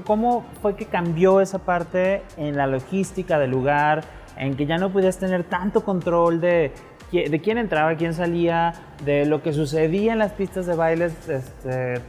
cómo 0.06 0.46
fue 0.62 0.76
que 0.76 0.86
cambió 0.86 1.42
esa 1.42 1.58
parte 1.60 2.22
en 2.38 2.58
la 2.58 2.68
logística 2.68 3.40
del 3.40 3.50
lugar, 3.50 4.04
en 4.40 4.56
que 4.56 4.66
ya 4.66 4.78
no 4.78 4.92
podías 4.92 5.18
tener 5.18 5.44
tanto 5.44 5.84
control 5.84 6.40
de, 6.42 6.72
qui- 7.12 7.30
de 7.30 7.42
quién 7.42 7.58
entraba, 7.58 7.96
quién 7.96 8.14
salía, 8.14 8.74
de 9.06 9.26
lo 9.26 9.44
que 9.44 9.54
sucedía 9.54 10.14
en 10.14 10.20
las 10.20 10.32
pistas 10.32 10.66
de 10.66 10.76
bailes? 10.76 11.14
Este, 11.30 12.02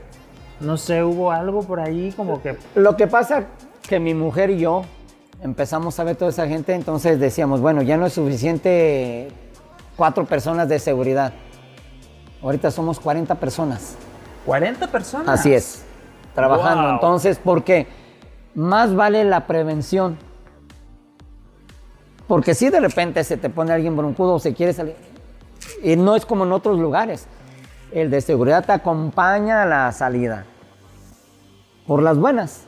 no 0.60 0.76
sé, 0.76 1.02
hubo 1.02 1.30
algo 1.32 1.62
por 1.62 1.80
ahí 1.80 2.12
como 2.16 2.40
que... 2.40 2.56
Lo 2.74 2.96
que 2.96 3.06
pasa 3.06 3.46
que 3.88 3.98
mi 4.00 4.14
mujer 4.14 4.50
y 4.50 4.60
yo 4.60 4.82
empezamos 5.42 5.98
a 5.98 6.04
ver 6.04 6.16
toda 6.16 6.30
esa 6.30 6.46
gente, 6.46 6.74
entonces 6.74 7.18
decíamos, 7.18 7.60
bueno, 7.60 7.82
ya 7.82 7.96
no 7.96 8.06
es 8.06 8.12
suficiente 8.12 9.28
cuatro 9.96 10.24
personas 10.24 10.68
de 10.68 10.78
seguridad. 10.78 11.32
Ahorita 12.42 12.70
somos 12.70 13.00
40 13.00 13.34
personas. 13.34 13.96
40 14.46 14.86
personas. 14.86 15.28
Así 15.28 15.52
es, 15.52 15.84
trabajando. 16.34 16.84
Wow. 16.84 16.92
Entonces, 16.94 17.40
porque 17.42 17.86
más 18.54 18.94
vale 18.94 19.24
la 19.24 19.46
prevención. 19.46 20.16
Porque 22.30 22.54
si 22.54 22.70
de 22.70 22.78
repente 22.78 23.24
se 23.24 23.36
te 23.36 23.50
pone 23.50 23.72
alguien 23.72 23.96
broncudo 23.96 24.34
o 24.34 24.38
se 24.38 24.54
quiere 24.54 24.72
salir, 24.72 24.94
y 25.82 25.96
no 25.96 26.14
es 26.14 26.24
como 26.24 26.44
en 26.44 26.52
otros 26.52 26.78
lugares. 26.78 27.26
El 27.90 28.08
de 28.08 28.20
seguridad 28.20 28.64
te 28.64 28.70
acompaña 28.70 29.64
a 29.64 29.66
la 29.66 29.90
salida. 29.90 30.44
Por 31.88 32.04
las 32.04 32.18
buenas. 32.18 32.66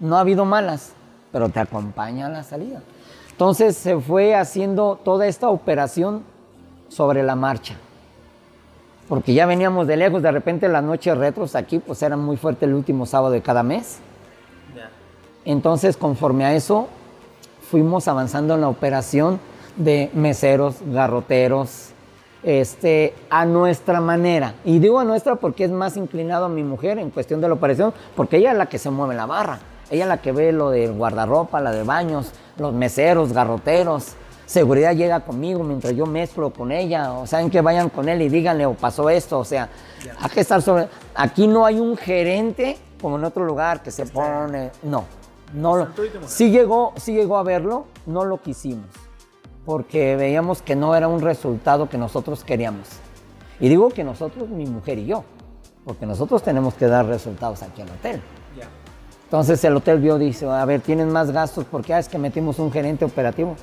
No 0.00 0.16
ha 0.16 0.22
habido 0.22 0.44
malas, 0.44 0.92
pero 1.30 1.50
te 1.50 1.60
acompaña 1.60 2.26
a 2.26 2.30
la 2.30 2.42
salida. 2.42 2.82
Entonces 3.30 3.76
se 3.76 3.96
fue 3.96 4.34
haciendo 4.34 4.98
toda 5.04 5.28
esta 5.28 5.50
operación 5.50 6.24
sobre 6.88 7.22
la 7.22 7.36
marcha. 7.36 7.76
Porque 9.08 9.34
ya 9.34 9.46
veníamos 9.46 9.86
de 9.86 9.98
lejos, 9.98 10.20
de 10.20 10.32
repente 10.32 10.66
las 10.66 10.82
noches 10.82 11.16
retros 11.16 11.54
aquí 11.54 11.78
pues 11.78 12.02
eran 12.02 12.18
muy 12.18 12.36
fuertes 12.36 12.68
el 12.68 12.74
último 12.74 13.06
sábado 13.06 13.30
de 13.30 13.40
cada 13.40 13.62
mes. 13.62 14.00
Entonces 15.44 15.96
conforme 15.96 16.44
a 16.44 16.54
eso 16.54 16.88
fuimos 17.70 18.08
avanzando 18.08 18.54
en 18.54 18.60
la 18.62 18.68
operación 18.68 19.40
de 19.76 20.10
meseros, 20.14 20.76
garroteros, 20.86 21.90
este, 22.42 23.14
a 23.28 23.44
nuestra 23.44 24.00
manera. 24.00 24.54
Y 24.64 24.78
digo 24.78 25.00
a 25.00 25.04
nuestra 25.04 25.36
porque 25.36 25.64
es 25.64 25.70
más 25.70 25.96
inclinado 25.96 26.46
a 26.46 26.48
mi 26.48 26.62
mujer 26.62 26.98
en 26.98 27.10
cuestión 27.10 27.40
de 27.40 27.48
la 27.48 27.54
operación, 27.54 27.92
porque 28.14 28.38
ella 28.38 28.52
es 28.52 28.58
la 28.58 28.66
que 28.66 28.78
se 28.78 28.90
mueve 28.90 29.14
la 29.14 29.26
barra. 29.26 29.58
Ella 29.90 30.04
es 30.04 30.08
la 30.08 30.18
que 30.18 30.32
ve 30.32 30.52
lo 30.52 30.70
del 30.70 30.92
guardarropa, 30.92 31.60
la 31.60 31.72
de 31.72 31.82
baños, 31.82 32.32
los 32.58 32.72
meseros, 32.72 33.32
garroteros. 33.32 34.14
Seguridad 34.46 34.94
llega 34.94 35.20
conmigo 35.20 35.62
mientras 35.64 35.94
yo 35.94 36.06
mezclo 36.06 36.50
con 36.50 36.72
ella. 36.72 37.12
O 37.12 37.26
saben 37.26 37.50
que 37.50 37.60
vayan 37.60 37.88
con 37.88 38.08
él 38.08 38.22
y 38.22 38.28
díganle 38.28 38.66
o 38.66 38.74
pasó 38.74 39.10
esto. 39.10 39.38
O 39.38 39.44
sea, 39.44 39.68
hay 40.20 40.30
que 40.30 40.40
estar 40.40 40.62
sobre. 40.62 40.88
Aquí 41.14 41.46
no 41.46 41.64
hay 41.64 41.78
un 41.78 41.96
gerente 41.96 42.78
como 43.00 43.16
en 43.16 43.24
otro 43.24 43.44
lugar 43.44 43.82
que 43.82 43.90
se 43.90 44.06
pone. 44.06 44.70
No, 44.82 45.04
no 45.56 45.76
lo. 45.76 45.88
Sí 46.26 46.50
llegó, 46.50 46.92
sí 46.96 47.14
llegó 47.14 47.38
a 47.38 47.42
verlo, 47.42 47.86
no 48.06 48.24
lo 48.24 48.40
quisimos 48.40 48.86
porque 49.66 50.14
veíamos 50.14 50.62
que 50.62 50.76
no 50.76 50.94
era 50.94 51.08
un 51.08 51.20
resultado 51.20 51.88
que 51.88 51.98
nosotros 51.98 52.44
queríamos. 52.44 52.86
Y 53.58 53.68
digo 53.68 53.88
que 53.88 54.04
nosotros, 54.04 54.48
mi 54.48 54.64
mujer 54.64 54.98
y 54.98 55.06
yo, 55.06 55.24
porque 55.84 56.06
nosotros 56.06 56.42
tenemos 56.42 56.74
que 56.74 56.86
dar 56.86 57.04
resultados 57.06 57.62
aquí 57.62 57.82
al 57.82 57.90
hotel. 57.90 58.22
Entonces 59.24 59.62
el 59.64 59.76
hotel 59.76 59.98
vio, 59.98 60.18
dice, 60.18 60.46
a 60.46 60.64
ver, 60.64 60.80
tienen 60.82 61.10
más 61.10 61.32
gastos 61.32 61.64
porque 61.68 61.92
ah, 61.92 61.98
es 61.98 62.08
que 62.08 62.16
metimos 62.16 62.60
un 62.60 62.70
gerente 62.70 63.04
operativo. 63.04 63.56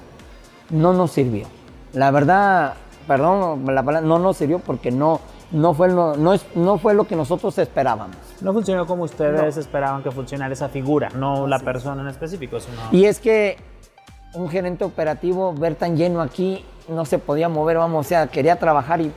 No 0.70 0.92
nos 0.92 1.12
sirvió. 1.12 1.48
La 1.94 2.12
verdad, 2.12 2.74
perdón, 3.08 3.64
la 3.74 3.82
palabra, 3.82 4.06
no 4.06 4.20
nos 4.20 4.36
sirvió 4.36 4.60
porque 4.60 4.92
no, 4.92 5.22
no, 5.52 5.74
fue, 5.74 5.88
no, 5.88 6.18
no, 6.18 6.34
es, 6.34 6.46
no 6.54 6.78
fue 6.80 6.94
lo 6.94 7.06
que 7.06 7.16
nosotros 7.16 7.58
esperábamos. 7.60 8.18
No 8.42 8.54
funcionó 8.54 8.86
como 8.86 9.04
ustedes 9.04 9.58
esperaban 9.58 10.04
que 10.04 10.12
funcionara 10.12 10.54
esa 10.54 10.70
figura, 10.70 11.10
no 11.16 11.48
la 11.48 11.60
persona 11.60 12.02
en 12.02 12.08
específico. 12.08 12.60
Sino... 12.60 12.78
Y 12.92 13.06
es 13.06 13.20
que 13.20 13.58
un 14.34 14.50
gerente 14.50 14.84
operativo, 14.84 15.54
ver 15.54 15.76
tan 15.76 15.96
lleno 15.96 16.22
aquí, 16.22 16.66
no 16.88 17.06
se 17.06 17.20
podía 17.20 17.50
mover, 17.50 17.78
vamos, 17.78 18.06
o 18.06 18.10
sea, 18.10 18.28
quería 18.28 18.58
trabajar 18.58 19.02
y, 19.02 19.12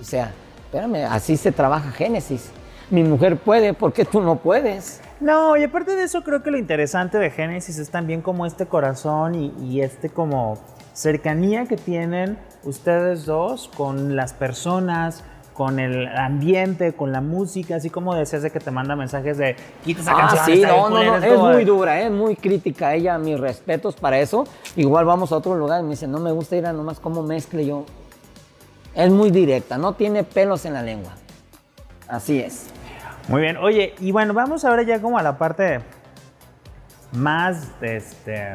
o 0.00 0.04
sea, 0.04 0.32
espérame, 0.64 1.06
así 1.10 1.36
se 1.36 1.52
trabaja 1.52 1.90
Génesis. 1.90 2.50
Mi 2.90 3.02
mujer 3.02 3.36
puede, 3.36 3.74
¿por 3.74 3.92
qué 3.92 4.04
tú 4.04 4.20
no 4.20 4.36
puedes? 4.36 5.02
No, 5.20 5.56
y 5.56 5.64
aparte 5.64 5.94
de 5.94 6.04
eso, 6.04 6.22
creo 6.22 6.42
que 6.42 6.50
lo 6.50 6.58
interesante 6.58 7.18
de 7.18 7.30
Génesis 7.30 7.78
es 7.78 7.90
también 7.90 8.22
como 8.22 8.46
este 8.46 8.66
corazón 8.66 9.34
y, 9.34 9.52
y 9.60 9.82
este 9.82 10.08
como 10.08 10.58
cercanía 10.94 11.66
que 11.66 11.76
tienen 11.76 12.38
ustedes 12.64 13.26
dos 13.26 13.70
con 13.76 14.16
las 14.16 14.32
personas, 14.32 15.22
con 15.58 15.80
el 15.80 16.06
ambiente, 16.06 16.92
con 16.92 17.10
la 17.10 17.20
música, 17.20 17.74
así 17.74 17.90
como 17.90 18.14
decías 18.14 18.42
de 18.42 18.52
que 18.52 18.60
te 18.60 18.70
manda 18.70 18.94
mensajes 18.94 19.38
de 19.38 19.56
quita 19.84 20.02
esa 20.02 20.12
ah, 20.12 20.28
canción. 20.28 20.46
Sí, 20.46 20.62
no, 20.62 20.88
no, 20.88 21.02
no, 21.02 21.16
es 21.16 21.36
muy 21.36 21.64
dura, 21.64 22.00
es 22.00 22.12
muy 22.12 22.36
crítica 22.36 22.94
ella, 22.94 23.18
mis 23.18 23.40
respetos 23.40 23.96
para 23.96 24.20
eso. 24.20 24.46
Igual 24.76 25.04
vamos 25.04 25.32
a 25.32 25.36
otro 25.36 25.56
lugar 25.56 25.80
y 25.80 25.82
me 25.82 25.90
dice, 25.90 26.06
no 26.06 26.20
me 26.20 26.30
gusta 26.30 26.54
ir 26.54 26.64
a 26.64 26.72
nomás 26.72 27.00
cómo 27.00 27.24
mezcle 27.24 27.66
yo. 27.66 27.86
Es 28.94 29.10
muy 29.10 29.32
directa, 29.32 29.78
no 29.78 29.94
tiene 29.94 30.22
pelos 30.22 30.64
en 30.64 30.74
la 30.74 30.82
lengua. 30.82 31.10
Así 32.06 32.38
es. 32.38 32.68
Muy 33.26 33.40
bien, 33.40 33.56
oye, 33.56 33.96
y 33.98 34.12
bueno, 34.12 34.34
vamos 34.34 34.64
ahora 34.64 34.84
ya 34.84 35.02
como 35.02 35.18
a 35.18 35.24
la 35.24 35.38
parte 35.38 35.80
más, 37.10 37.66
este, 37.80 38.54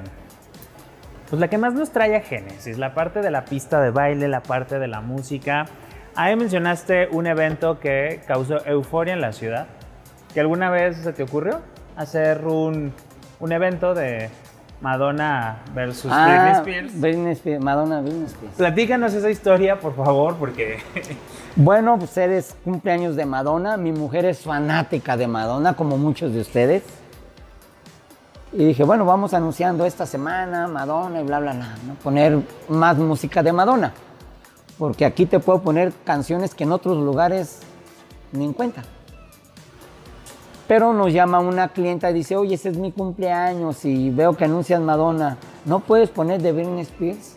pues 1.29 1.37
la 1.37 1.49
que 1.49 1.57
más 1.57 1.73
nos 1.73 1.91
trae 1.91 2.15
a 2.15 2.21
Génesis, 2.21 2.77
la 2.77 2.93
parte 2.93 3.19
de 3.21 3.29
la 3.29 3.43
pista 3.43 3.81
de 3.81 3.91
baile, 3.91 4.29
la 4.29 4.41
parte 4.41 4.79
de 4.79 4.87
la 4.87 5.01
música. 5.01 5.65
Ahí 6.15 6.35
mencionaste 6.35 7.07
un 7.11 7.25
evento 7.25 7.79
que 7.79 8.21
causó 8.27 8.63
euforia 8.67 9.13
en 9.13 9.21
la 9.21 9.33
ciudad. 9.33 9.65
¿Que 10.33 10.41
alguna 10.41 10.69
vez 10.69 10.97
se 10.97 11.11
te 11.11 11.23
ocurrió 11.23 11.61
hacer 11.95 12.45
un, 12.45 12.93
evento 13.49 13.95
de 13.95 14.29
Madonna 14.79 15.63
versus 15.73 16.11
ah, 16.13 16.27
Britney 16.27 16.51
Spears? 16.51 17.01
Britney 17.01 17.31
Spears? 17.33 17.63
Madonna 17.63 18.01
Britney 18.01 18.25
Spears. 18.25 18.55
Platícanos 18.55 19.13
esa 19.15 19.31
historia, 19.31 19.79
por 19.79 19.95
favor, 19.95 20.35
porque... 20.35 20.77
bueno, 21.55 21.97
pues 21.97 22.15
eres 22.17 22.55
cumpleaños 22.63 23.15
de 23.15 23.25
Madonna. 23.25 23.75
Mi 23.77 23.91
mujer 23.91 24.25
es 24.25 24.41
fanática 24.41 25.17
de 25.17 25.27
Madonna, 25.27 25.73
como 25.73 25.97
muchos 25.97 26.31
de 26.31 26.41
ustedes. 26.41 26.83
Y 28.51 28.65
dije, 28.65 28.83
bueno, 28.83 29.03
vamos 29.03 29.33
anunciando 29.33 29.83
esta 29.83 30.05
semana 30.05 30.67
Madonna 30.67 31.21
y 31.21 31.23
bla, 31.23 31.39
bla, 31.39 31.53
bla. 31.53 31.75
¿no? 31.87 31.95
Poner 31.95 32.39
más 32.69 32.97
música 32.99 33.41
de 33.41 33.51
Madonna 33.51 33.91
porque 34.77 35.05
aquí 35.05 35.25
te 35.25 35.39
puedo 35.39 35.61
poner 35.61 35.93
canciones 36.03 36.55
que 36.55 36.63
en 36.63 36.71
otros 36.71 36.97
lugares 36.97 37.59
ni 38.31 38.45
en. 38.45 38.83
Pero 40.67 40.93
nos 40.93 41.11
llama 41.11 41.39
una 41.39 41.69
clienta 41.69 42.09
y 42.09 42.13
dice, 42.13 42.35
oye, 42.35 42.55
ese 42.55 42.69
es 42.69 42.77
mi 42.77 42.91
cumpleaños 42.91 43.83
y 43.85 44.09
veo 44.09 44.35
que 44.35 44.45
anuncias 44.45 44.81
Madonna, 44.81 45.37
¿no 45.65 45.81
puedes 45.81 46.09
poner 46.09 46.41
de 46.41 46.51
Britney 46.51 46.81
Spears? 46.81 47.35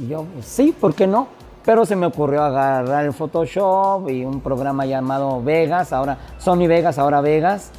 Y 0.00 0.08
yo, 0.08 0.24
pues, 0.24 0.46
sí, 0.46 0.72
¿por 0.72 0.94
qué 0.94 1.06
no? 1.06 1.26
Pero 1.64 1.84
se 1.84 1.94
me 1.94 2.06
ocurrió 2.06 2.42
agarrar 2.42 3.04
el 3.04 3.12
Photoshop 3.12 4.08
y 4.08 4.24
un 4.24 4.40
programa 4.40 4.86
llamado 4.86 5.42
Vegas, 5.42 5.92
ahora 5.92 6.18
Sony 6.38 6.66
Vegas, 6.66 6.98
ahora 6.98 7.20
Vegas, 7.20 7.70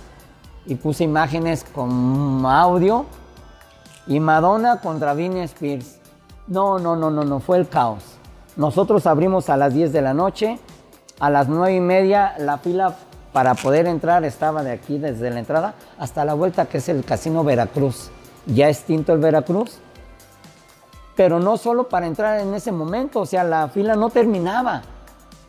y 0.66 0.76
puse 0.76 1.04
imágenes 1.04 1.64
con 1.64 2.46
audio 2.46 3.06
y 4.08 4.20
Madonna 4.20 4.80
contra 4.82 5.14
Britney 5.14 5.44
Spears. 5.44 6.00
No, 6.48 6.80
no, 6.80 6.96
no, 6.96 7.10
no, 7.10 7.24
no, 7.24 7.40
fue 7.40 7.58
el 7.58 7.68
caos. 7.68 8.13
Nosotros 8.56 9.08
abrimos 9.08 9.50
a 9.50 9.58
las 9.58 9.74
10 9.74 9.92
de 9.92 10.02
la 10.02 10.14
noche, 10.14 10.60
a 11.20 11.30
las 11.30 11.48
9 11.48 11.76
y 11.76 11.80
media 11.80 12.36
la 12.38 12.58
fila 12.58 12.96
para 13.32 13.56
poder 13.56 13.88
entrar 13.88 14.24
estaba 14.26 14.64
de 14.64 14.72
aquí 14.72 15.00
desde 15.00 15.32
la 15.32 15.40
entrada 15.40 15.74
hasta 15.98 16.24
la 16.24 16.36
vuelta 16.36 16.66
que 16.66 16.78
es 16.78 16.88
el 16.88 17.04
Casino 17.04 17.44
Veracruz. 17.44 18.12
Ya 18.46 18.70
extinto 18.70 19.14
el 19.14 19.20
Veracruz, 19.20 19.80
pero 21.16 21.40
no 21.40 21.58
solo 21.58 21.90
para 21.90 22.08
entrar 22.08 22.40
en 22.40 22.54
ese 22.54 22.72
momento, 22.72 23.22
o 23.22 23.26
sea, 23.26 23.44
la 23.44 23.68
fila 23.70 23.96
no 23.96 24.10
terminaba. 24.10 24.84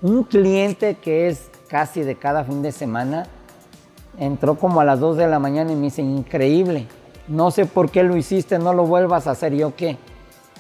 Un 0.01 0.25
cliente 0.25 0.97
que 0.97 1.29
es 1.29 1.51
casi 1.69 2.03
de 2.03 2.17
cada 2.17 2.45
fin 2.45 2.63
de 2.63 2.73
semana 2.73 3.27
entró 4.19 4.55
como 4.57 4.81
a 4.81 4.85
las 4.85 5.01
2 5.01 5.17
de 5.17 5.27
la 5.27 5.39
mañana 5.39 5.73
y 5.73 5.77
me 5.77 5.83
dice, 5.83 6.03
increíble, 6.03 6.87
no 7.27 7.51
sé 7.51 7.67
por 7.67 7.91
qué 7.91 8.03
lo 8.03 8.17
hiciste, 8.17 8.59
no 8.59 8.73
lo 8.73 8.87
vuelvas 8.87 9.27
a 9.27 9.33
hacer. 9.33 9.55
¿Yo 9.55 9.75
qué? 9.75 9.99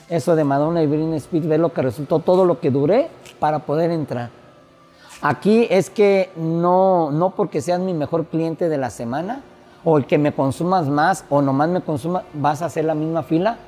Eso 0.09 0.36
de 0.36 0.44
Madonna 0.44 0.82
y 0.82 0.86
Britney 0.86 1.16
Spears, 1.18 1.46
ver 1.46 1.61
lo 1.61 1.72
que 1.72 1.82
resultó, 1.82 2.18
todo 2.18 2.44
lo 2.44 2.61
que 2.61 2.70
duré 2.70 3.09
para 3.38 3.61
poder 3.61 3.90
entrar. 3.90 4.30
Aquí 5.22 5.66
es 5.70 5.90
que 5.90 6.30
no, 6.36 7.11
no 7.11 7.30
porque 7.30 7.61
seas 7.61 7.80
mi 7.80 7.94
mejor 7.94 8.26
cliente 8.26 8.68
de 8.68 8.76
la 8.76 8.90
semana 8.90 9.42
o 9.84 9.98
el 9.98 10.07
que 10.07 10.18
me 10.18 10.32
consumas 10.32 10.88
más 10.88 11.24
o 11.30 11.42
nomás 11.42 11.68
me 11.68 11.80
consumas, 11.80 12.24
vas 12.34 12.62
a 12.62 12.66
hacer 12.66 12.84
la 12.84 12.94
misma 12.94 13.22
fila 13.22 13.59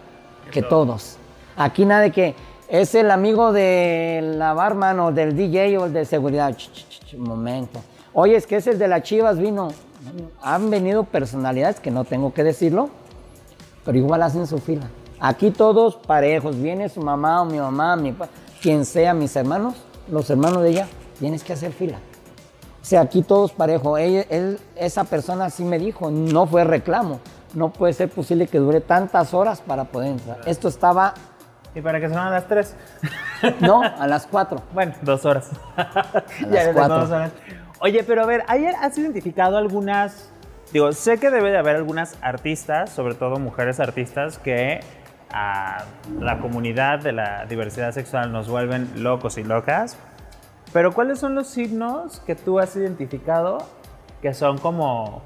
que 0.51 0.63
todos. 0.63 1.17
Aquí 1.57 1.85
nada 1.85 2.03
de 2.03 2.13
que 2.13 2.35
es 2.69 2.95
el 2.95 3.11
amigo 3.11 3.53
de 3.53 4.21
la 4.37 4.53
barman 4.53 4.99
o 5.01 5.13
del 5.13 5.37
DJ 5.37 5.79
o 5.79 5.87
el 5.87 5.93
de 5.93 6.05
seguridad. 6.05 6.55
un 7.17 7.23
momento. 7.23 7.81
Oye, 8.13 8.37
es 8.37 8.47
que 8.47 8.57
es 8.57 8.67
el 8.67 8.79
de 8.79 8.89
las 8.89 9.03
chivas 9.03 9.39
vino. 9.39 9.69
Han 10.43 10.71
venido 10.71 11.05
personalidades 11.05 11.81
que 11.81 11.91
no 11.91 12.05
tengo 12.05 12.33
que 12.33 12.45
decirlo, 12.45 12.89
pero 13.85 13.97
igual 13.99 14.23
hacen 14.23 14.47
su 14.47 14.59
fila. 14.59 14.89
Aquí 15.21 15.51
todos 15.51 15.97
parejos, 15.97 16.61
viene 16.61 16.89
su 16.89 17.01
mamá 17.01 17.43
o 17.43 17.45
mi 17.47 17.59
mamá, 17.59 17.97
mi 17.97 18.13
papá, 18.13 18.31
quien 18.61 18.85
sea, 18.85 19.15
mis 19.15 19.35
hermanos, 19.35 19.75
los 20.11 20.29
hermanos 20.29 20.63
de 20.63 20.71
ella, 20.71 20.89
tienes 21.19 21.43
que 21.43 21.53
hacer 21.53 21.73
fila. 21.73 21.99
O 22.87 22.89
sea, 22.89 23.01
aquí 23.01 23.23
todos 23.23 23.51
parejos. 23.51 23.99
Esa 24.77 25.03
persona 25.05 25.51
sí 25.51 25.65
me 25.65 25.77
dijo, 25.77 26.11
no 26.11 26.47
fue 26.47 26.63
reclamo. 26.63 27.19
No 27.55 27.73
puede 27.73 27.93
ser 27.93 28.09
posible 28.09 28.47
que 28.47 28.59
dure 28.59 28.81
tantas 28.81 29.35
horas 29.35 29.61
para 29.61 29.85
poder 29.85 30.13
entrar. 30.13 30.41
Esto 30.47 30.69
estaba... 30.69 31.15
¿Y 31.75 31.81
para 31.81 31.99
que 31.99 32.09
se 32.09 32.15
van 32.15 32.29
a 32.29 32.31
las 32.31 32.47
tres? 32.47 32.77
No, 33.61 33.83
a 33.83 34.07
las 34.07 34.27
cuatro. 34.27 34.63
Bueno, 34.73 34.95
dos 35.03 35.25
horas. 35.25 35.51
A 35.77 36.23
las 36.49 36.69
cuatro. 36.69 37.31
Oye, 37.81 38.05
pero 38.05 38.23
a 38.23 38.27
ver, 38.27 38.45
¿ayer 38.47 38.75
has 38.81 38.97
identificado 38.97 39.57
algunas... 39.57 40.31
Digo, 40.73 40.93
sé 40.93 41.19
que 41.19 41.31
debe 41.31 41.51
de 41.51 41.59
haber 41.59 41.77
algunas 41.77 42.17
artistas, 42.23 42.91
sobre 42.91 43.15
todo 43.15 43.39
mujeres 43.39 43.81
artistas, 43.81 44.39
que 44.39 44.81
a 45.39 45.85
la 46.19 46.39
comunidad 46.41 47.01
de 47.01 47.13
la 47.13 47.45
diversidad 47.45 47.93
sexual 47.93 48.33
nos 48.33 48.49
vuelven 48.49 48.91
locos 49.03 49.37
y 49.37 49.45
locas. 49.45 49.99
Pero 50.73 50.93
¿cuáles 50.93 51.19
son 51.19 51.35
los 51.35 51.47
signos 51.49 52.21
que 52.21 52.35
tú 52.35 52.59
has 52.59 52.75
identificado 52.75 53.59
que 54.23 54.33
son 54.33 54.57
como 54.57 55.23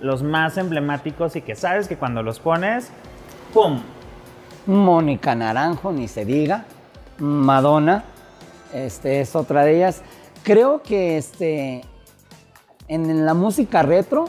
los 0.00 0.22
más 0.22 0.56
emblemáticos 0.56 1.36
y 1.36 1.42
que 1.42 1.56
sabes 1.56 1.88
que 1.88 1.96
cuando 1.98 2.22
los 2.22 2.40
pones, 2.40 2.90
¡pum! 3.52 3.82
Mónica 4.66 5.34
Naranjo, 5.34 5.92
ni 5.92 6.08
se 6.08 6.24
diga. 6.24 6.64
Madonna, 7.18 8.04
este 8.72 9.20
es 9.20 9.36
otra 9.36 9.64
de 9.64 9.76
ellas. 9.76 10.02
Creo 10.42 10.82
que 10.82 11.18
este, 11.18 11.82
en 12.88 13.26
la 13.26 13.34
música 13.34 13.82
retro, 13.82 14.24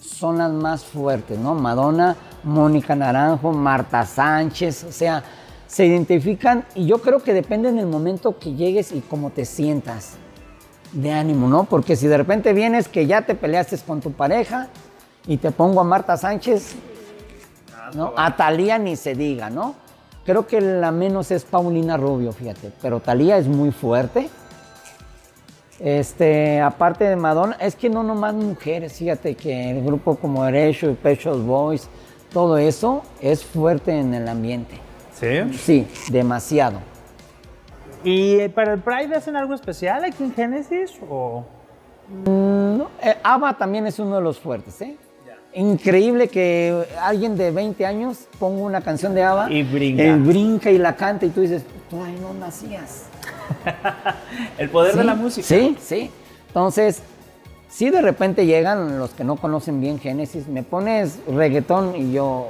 son 0.00 0.38
las 0.38 0.50
más 0.50 0.84
fuertes, 0.84 1.38
¿no? 1.38 1.54
Madonna, 1.54 2.16
Mónica 2.44 2.94
Naranjo, 2.94 3.52
Marta 3.52 4.04
Sánchez, 4.04 4.84
o 4.84 4.92
sea, 4.92 5.22
se 5.66 5.86
identifican 5.86 6.64
y 6.74 6.86
yo 6.86 6.98
creo 6.98 7.22
que 7.22 7.32
depende 7.32 7.68
en 7.68 7.78
el 7.78 7.86
momento 7.86 8.38
que 8.38 8.54
llegues 8.54 8.92
y 8.92 9.00
cómo 9.00 9.30
te 9.30 9.44
sientas 9.44 10.16
de 10.92 11.12
ánimo, 11.12 11.48
¿no? 11.48 11.64
Porque 11.64 11.96
si 11.96 12.06
de 12.06 12.18
repente 12.18 12.52
vienes 12.52 12.88
que 12.88 13.06
ya 13.06 13.22
te 13.22 13.34
peleaste 13.34 13.78
con 13.78 14.00
tu 14.00 14.12
pareja 14.12 14.68
y 15.26 15.38
te 15.38 15.50
pongo 15.50 15.80
a 15.80 15.84
Marta 15.84 16.16
Sánchez, 16.16 16.74
¿no? 17.94 18.12
A 18.16 18.36
Talía 18.36 18.78
ni 18.78 18.96
se 18.96 19.14
diga, 19.14 19.48
¿no? 19.48 19.74
Creo 20.24 20.46
que 20.46 20.60
la 20.60 20.92
menos 20.92 21.30
es 21.30 21.44
Paulina 21.44 21.96
Rubio, 21.96 22.32
fíjate, 22.32 22.70
pero 22.80 23.00
Talía 23.00 23.38
es 23.38 23.48
muy 23.48 23.72
fuerte. 23.72 24.28
Este, 25.80 26.60
aparte 26.60 27.04
de 27.04 27.16
Madonna, 27.16 27.56
es 27.58 27.74
que 27.74 27.90
no 27.90 28.04
nomás 28.04 28.34
mujeres, 28.34 28.92
fíjate 28.92 29.34
que 29.34 29.70
el 29.70 29.82
grupo 29.82 30.14
como 30.14 30.44
Derecho 30.44 30.90
y 30.90 30.94
Pechos 30.94 31.42
Boys, 31.42 31.88
todo 32.32 32.58
eso 32.58 33.02
es 33.20 33.44
fuerte 33.44 33.98
en 33.98 34.14
el 34.14 34.28
ambiente. 34.28 34.78
¿Sí? 35.14 35.52
Sí, 35.58 35.86
demasiado. 36.10 36.78
¿Y 38.04 38.48
para 38.48 38.72
el 38.74 38.80
Pride 38.80 39.14
hacen 39.14 39.36
algo 39.36 39.54
especial 39.54 40.04
aquí 40.04 40.24
en 40.24 40.34
Génesis? 40.34 40.92
O... 41.08 41.44
Mm, 42.08 42.78
no, 42.78 42.88
eh, 43.02 43.16
ABBA 43.22 43.56
también 43.58 43.86
es 43.86 43.98
uno 43.98 44.16
de 44.16 44.22
los 44.22 44.38
fuertes, 44.40 44.80
¿eh? 44.82 44.96
Increíble 45.54 46.28
que 46.28 46.86
alguien 47.00 47.36
de 47.36 47.50
20 47.50 47.84
años 47.84 48.26
ponga 48.38 48.62
una 48.62 48.80
canción 48.80 49.14
de 49.14 49.22
ABBA 49.22 49.52
Y 49.52 49.62
brinca. 49.62 50.02
eh, 50.02 50.16
brinca 50.16 50.70
y 50.70 50.78
la 50.78 50.96
canta 50.96 51.26
y 51.26 51.28
tú 51.28 51.42
dices, 51.42 51.62
tú 51.90 52.02
ahí 52.02 52.18
no 52.20 52.32
nacías. 52.34 53.04
el 54.58 54.70
poder 54.70 54.96
de 54.96 55.04
la 55.04 55.14
música. 55.14 55.46
Sí, 55.46 55.76
sí. 55.78 56.10
Entonces, 56.48 57.02
si 57.72 57.88
de 57.88 58.02
repente 58.02 58.44
llegan 58.44 58.98
los 58.98 59.10
que 59.14 59.24
no 59.24 59.36
conocen 59.36 59.80
bien 59.80 59.98
Génesis, 59.98 60.46
me 60.46 60.62
pones 60.62 61.20
reggaetón 61.26 61.96
y 61.96 62.12
yo... 62.12 62.48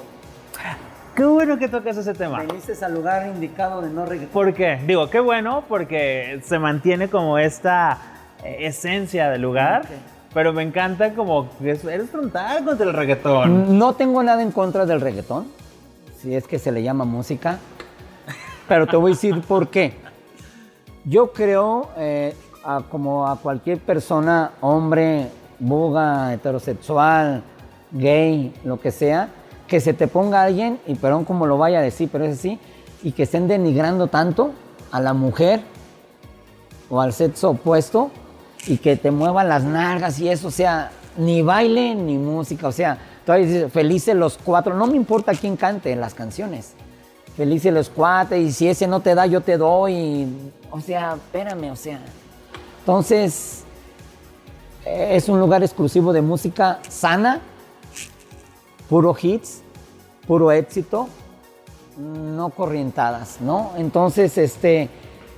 Qué 1.14 1.25
bueno 1.25 1.59
que 1.59 1.68
tocas 1.68 1.97
ese 1.97 2.12
tema. 2.14 2.43
Veniste 2.43 2.73
al 2.85 2.95
lugar 2.95 3.27
indicado 3.29 3.83
de 3.83 3.91
no 3.91 4.05
reggaetón. 4.05 4.33
¿Por 4.33 4.53
qué? 4.53 4.81
Digo, 4.87 5.09
qué 5.11 5.20
bueno 5.20 5.62
porque 5.68 6.41
se 6.45 6.59
mantiene 6.59 7.09
como 7.09 7.39
esta 7.39 7.99
eh, 8.43 8.57
esencia 8.66 9.31
del 9.31 9.43
lugar, 9.43 9.83
pero 10.35 10.53
me 10.53 10.62
encanta 10.62 11.14
como 11.14 11.49
que 11.59 11.70
es- 11.73 11.85
eres 11.85 12.11
frontal 12.11 12.64
contra 12.64 12.87
el 12.87 12.93
reggaetón. 12.95 13.79
No 13.79 13.93
tengo 13.95 14.23
nada 14.25 14.43
en 14.43 14.51
contra 14.51 14.87
del 14.87 15.01
reggaetón, 15.03 15.47
si 16.20 16.35
es 16.35 16.49
que 16.49 16.59
se 16.59 16.73
le 16.73 16.83
llama 16.83 17.05
música, 17.05 17.59
pero 18.66 18.87
te 18.89 18.97
voy 18.97 19.12
a 19.12 19.14
decir 19.14 19.41
por 19.43 19.68
qué. 19.68 19.93
Yo 21.05 21.33
creo, 21.33 21.91
eh, 21.99 22.35
a- 22.65 22.83
como 22.91 23.27
a 23.29 23.37
cualquier 23.37 23.79
persona, 23.79 24.53
hombre, 24.61 25.29
buga, 25.59 26.33
heterosexual, 26.35 27.43
gay, 27.93 28.55
lo 28.65 28.81
que 28.81 28.91
sea, 28.91 29.29
que 29.67 29.81
se 29.81 29.95
te 29.95 30.09
ponga 30.09 30.43
alguien, 30.43 30.79
y 30.87 30.95
perdón 30.95 31.25
como 31.25 31.47
lo 31.47 31.59
vaya 31.59 31.79
a 31.79 31.83
decir, 31.83 32.09
pero 32.11 32.25
es 32.25 32.39
así, 32.39 32.59
y 33.03 33.13
que 33.13 33.25
estén 33.25 33.49
denigrando 33.49 34.07
tanto 34.07 34.53
a 34.91 35.01
la 35.01 35.13
mujer 35.13 35.61
o 36.91 37.01
al 37.01 37.13
sexo 37.13 37.51
opuesto 37.51 38.11
y 38.67 38.77
que 38.79 38.97
te 38.97 39.11
muevan 39.11 39.49
las 39.49 39.65
nalgas 39.65 40.19
y 40.21 40.29
eso, 40.29 40.49
o 40.49 40.51
sea, 40.51 40.91
ni 41.17 41.43
baile 41.43 41.95
ni 41.95 42.17
música, 42.19 42.69
o 42.69 42.73
sea, 42.73 42.99
todavía 43.25 43.47
dices, 43.47 43.73
felices 43.73 44.15
los 44.15 44.39
cuatro, 44.39 44.75
no 44.75 44.87
me 44.87 44.97
importa 44.97 45.33
quién 45.33 45.57
cante 45.57 45.95
las 45.97 46.15
canciones, 46.15 46.75
felices 47.37 47.73
los 47.73 47.89
cuatro 47.89 48.37
y 48.37 48.53
si 48.53 48.69
ese 48.69 48.87
no 48.87 49.01
te 49.01 49.15
da 49.15 49.27
yo 49.27 49.41
te 49.41 49.57
doy, 49.57 50.29
o 50.71 50.81
sea, 50.81 51.15
espérame, 51.15 51.71
o 51.71 51.77
sea, 51.77 51.99
entonces 52.83 53.62
eh, 54.85 55.11
es 55.12 55.28
un 55.28 55.39
lugar 55.39 55.62
exclusivo 55.62 56.12
de 56.12 56.20
música 56.20 56.80
sana, 56.89 57.41
puro 58.89 59.14
hits, 59.22 59.62
puro 60.26 60.51
éxito, 60.51 61.09
no 61.97 62.51
corrientadas, 62.51 63.41
¿no? 63.41 63.70
Entonces, 63.76 64.37
este, 64.37 64.89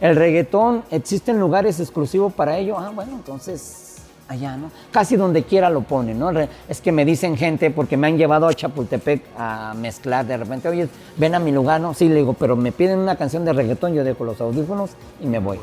el 0.01 0.17
reggaetón, 0.17 0.85
existen 0.91 1.39
lugares 1.39 1.81
exclusivos 1.81 2.33
para 2.33 2.57
ello, 2.57 2.79
ah, 2.79 2.91
bueno, 2.95 3.13
entonces, 3.13 3.99
allá, 4.27 4.57
¿no? 4.57 4.71
Casi 4.91 5.17
donde 5.17 5.43
quiera 5.43 5.69
lo 5.69 5.83
ponen, 5.83 6.19
¿no? 6.19 6.31
Es 6.67 6.81
que 6.81 6.93
me 6.93 7.05
dicen 7.05 7.37
gente, 7.37 7.71
porque 7.71 7.99
me 7.99 8.07
han 8.07 8.17
llevado 8.17 8.49
a 8.49 8.55
Chapultepec 8.55 9.23
a 9.37 9.75
mezclar 9.77 10.25
de 10.25 10.39
repente, 10.39 10.71
oye, 10.71 10.89
ven 11.19 11.35
a 11.35 11.41
mi 11.41 11.53
lugar, 11.53 11.79
¿no? 11.79 11.93
Sí, 11.93 12.09
le 12.09 12.15
digo, 12.15 12.33
pero 12.33 12.57
me 12.57 12.73
piden 12.73 13.01
una 13.01 13.17
canción 13.17 13.45
de 13.45 13.53
reggaetón, 13.53 13.93
yo 13.93 14.03
dejo 14.03 14.25
los 14.25 14.41
audífonos 14.41 14.93
y 15.21 15.27
me 15.27 15.41
voy. 15.41 15.59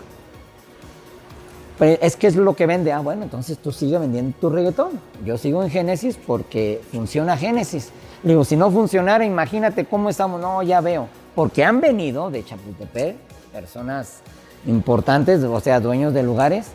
Es 1.82 2.16
que 2.16 2.28
es 2.28 2.36
lo 2.36 2.56
que 2.56 2.68
vende. 2.68 2.92
Ah, 2.92 3.00
bueno, 3.00 3.24
entonces 3.24 3.58
tú 3.58 3.72
sigue 3.72 3.98
vendiendo 3.98 4.38
tu 4.40 4.52
reggaetón. 4.52 4.92
Yo 5.26 5.38
sigo 5.40 5.64
en 5.64 5.72
Génesis 5.72 6.16
porque 6.16 6.80
funciona 6.92 7.36
Génesis. 7.36 7.90
Digo, 8.22 8.46
si 8.46 8.56
no 8.56 8.70
funcionara, 8.70 9.26
imagínate 9.26 9.86
cómo 9.86 10.10
estamos. 10.12 10.40
No, 10.40 10.62
ya 10.62 10.80
veo. 10.80 11.08
Porque 11.34 11.64
han 11.64 11.82
venido 11.82 12.30
de 12.30 12.46
Chapultepec 12.46 13.16
personas 13.52 14.20
importantes, 14.68 15.44
o 15.44 15.60
sea, 15.60 15.80
dueños 15.80 16.14
de 16.14 16.22
lugares. 16.22 16.68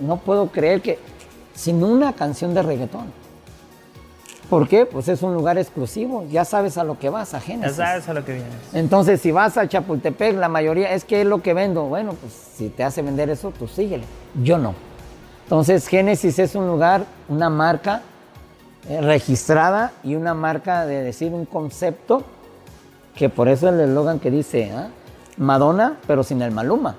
No 0.00 0.18
puedo 0.18 0.46
creer 0.46 0.80
que 0.80 1.00
sin 1.54 1.82
una 1.82 2.12
canción 2.12 2.54
de 2.54 2.62
reggaetón. 2.62 3.19
¿Por 4.50 4.66
qué? 4.66 4.84
Pues 4.84 5.06
es 5.06 5.22
un 5.22 5.32
lugar 5.32 5.58
exclusivo. 5.58 6.26
Ya 6.28 6.44
sabes 6.44 6.76
a 6.76 6.82
lo 6.82 6.98
que 6.98 7.08
vas, 7.08 7.34
a 7.34 7.38
Ya 7.38 7.44
Génesis. 7.44 7.76
sabes 7.76 8.08
a 8.08 8.12
lo 8.14 8.24
que 8.24 8.32
vienes. 8.32 8.50
Entonces, 8.74 9.20
si 9.20 9.30
vas 9.30 9.56
a 9.56 9.68
Chapultepec, 9.68 10.36
la 10.36 10.48
mayoría 10.48 10.92
es 10.92 11.04
que 11.04 11.20
es 11.20 11.26
lo 11.26 11.40
que 11.40 11.54
vendo. 11.54 11.84
Bueno, 11.84 12.14
pues 12.14 12.32
si 12.32 12.68
te 12.68 12.82
hace 12.82 13.00
vender 13.00 13.30
eso, 13.30 13.52
pues 13.56 13.70
síguele. 13.70 14.02
Yo 14.42 14.58
no. 14.58 14.74
Entonces, 15.44 15.86
Génesis 15.86 16.40
es 16.40 16.56
un 16.56 16.66
lugar, 16.66 17.04
una 17.28 17.48
marca 17.48 18.02
eh, 18.88 19.00
registrada 19.00 19.92
y 20.02 20.16
una 20.16 20.34
marca 20.34 20.84
de 20.84 21.02
decir 21.02 21.32
un 21.32 21.44
concepto 21.44 22.24
que 23.14 23.28
por 23.28 23.48
eso 23.48 23.68
el 23.68 23.78
eslogan 23.78 24.18
que 24.18 24.30
dice 24.32 24.72
¿ah? 24.72 24.88
Madonna, 25.36 25.98
pero 26.08 26.24
sin 26.24 26.42
el 26.42 26.50
Maluma. 26.50 26.96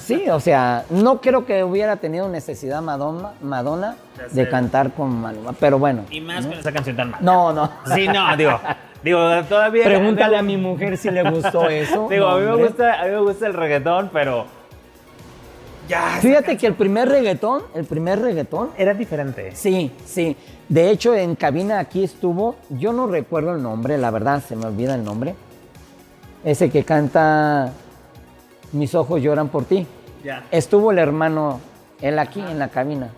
Sí, 0.00 0.28
o 0.30 0.40
sea, 0.40 0.84
no 0.88 1.20
creo 1.20 1.44
que 1.44 1.62
hubiera 1.62 1.96
tenido 1.96 2.28
necesidad 2.28 2.80
Madonna, 2.80 3.32
Madonna 3.42 3.96
De 4.32 4.48
cantar 4.48 4.92
con 4.92 5.20
Maluma, 5.20 5.52
pero 5.52 5.78
bueno. 5.78 6.04
Y 6.10 6.20
más 6.20 6.46
con 6.46 6.54
esa 6.54 6.72
canción 6.72 6.96
tan 6.96 7.10
mala. 7.10 7.22
No, 7.22 7.52
no. 7.52 7.70
Sí, 7.94 8.08
no, 8.08 8.34
digo, 8.36 8.58
digo, 9.02 9.44
todavía... 9.44 9.84
Pregúntale 9.84 10.38
a 10.38 10.42
mi 10.42 10.56
mujer 10.56 10.96
si 10.96 11.10
le 11.10 11.28
gustó 11.28 11.68
eso. 11.68 12.08
Digo, 12.10 12.26
a, 12.26 12.38
mí 12.38 12.46
me 12.46 12.56
gusta, 12.56 13.00
a 13.00 13.04
mí 13.04 13.10
me 13.10 13.20
gusta 13.20 13.46
el 13.46 13.54
reggaetón, 13.54 14.10
pero... 14.12 14.46
Ya, 15.88 16.18
Fíjate 16.20 16.56
que 16.56 16.66
el 16.66 16.74
primer 16.74 17.08
reggaetón, 17.08 17.62
el 17.74 17.84
primer 17.84 18.20
reggaetón, 18.20 18.70
era 18.76 18.92
diferente. 18.94 19.52
sí, 19.54 19.92
sí. 20.04 20.36
De 20.68 20.90
hecho, 20.90 21.14
en 21.14 21.36
cabina 21.36 21.78
aquí 21.78 22.02
estuvo, 22.02 22.56
yo 22.70 22.92
no 22.92 23.06
recuerdo 23.06 23.54
el 23.54 23.62
nombre, 23.62 23.96
la 23.98 24.10
verdad, 24.10 24.42
se 24.42 24.56
me 24.56 24.66
olvida 24.66 24.96
el 24.96 25.04
nombre. 25.04 25.36
Ese 26.42 26.70
que 26.70 26.82
canta 26.82 27.72
Mis 28.76 28.94
ojos 28.94 29.22
lloran 29.22 29.48
por 29.48 29.64
ti. 29.64 29.86
Estuvo 30.50 30.90
el 30.90 30.98
hermano, 30.98 31.60
él 32.00 32.18
aquí 32.18 32.40
en 32.40 32.58
la 32.58 32.68
cabina. 32.68 33.10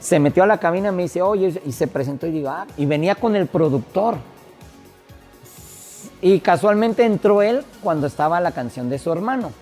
Se 0.00 0.18
metió 0.18 0.42
a 0.42 0.46
la 0.46 0.58
cabina, 0.58 0.92
me 0.92 1.02
dice, 1.02 1.22
oye, 1.22 1.60
y 1.64 1.72
se 1.72 1.86
presentó 1.86 2.26
y 2.26 2.32
digo, 2.32 2.48
ah, 2.50 2.66
y 2.76 2.86
venía 2.86 3.14
con 3.14 3.36
el 3.36 3.46
productor. 3.46 4.16
Y 6.20 6.40
casualmente 6.40 7.04
entró 7.04 7.42
él 7.42 7.64
cuando 7.82 8.06
estaba 8.06 8.40
la 8.40 8.52
canción 8.52 8.88
de 8.90 8.98
su 8.98 9.12
hermano. 9.12 9.52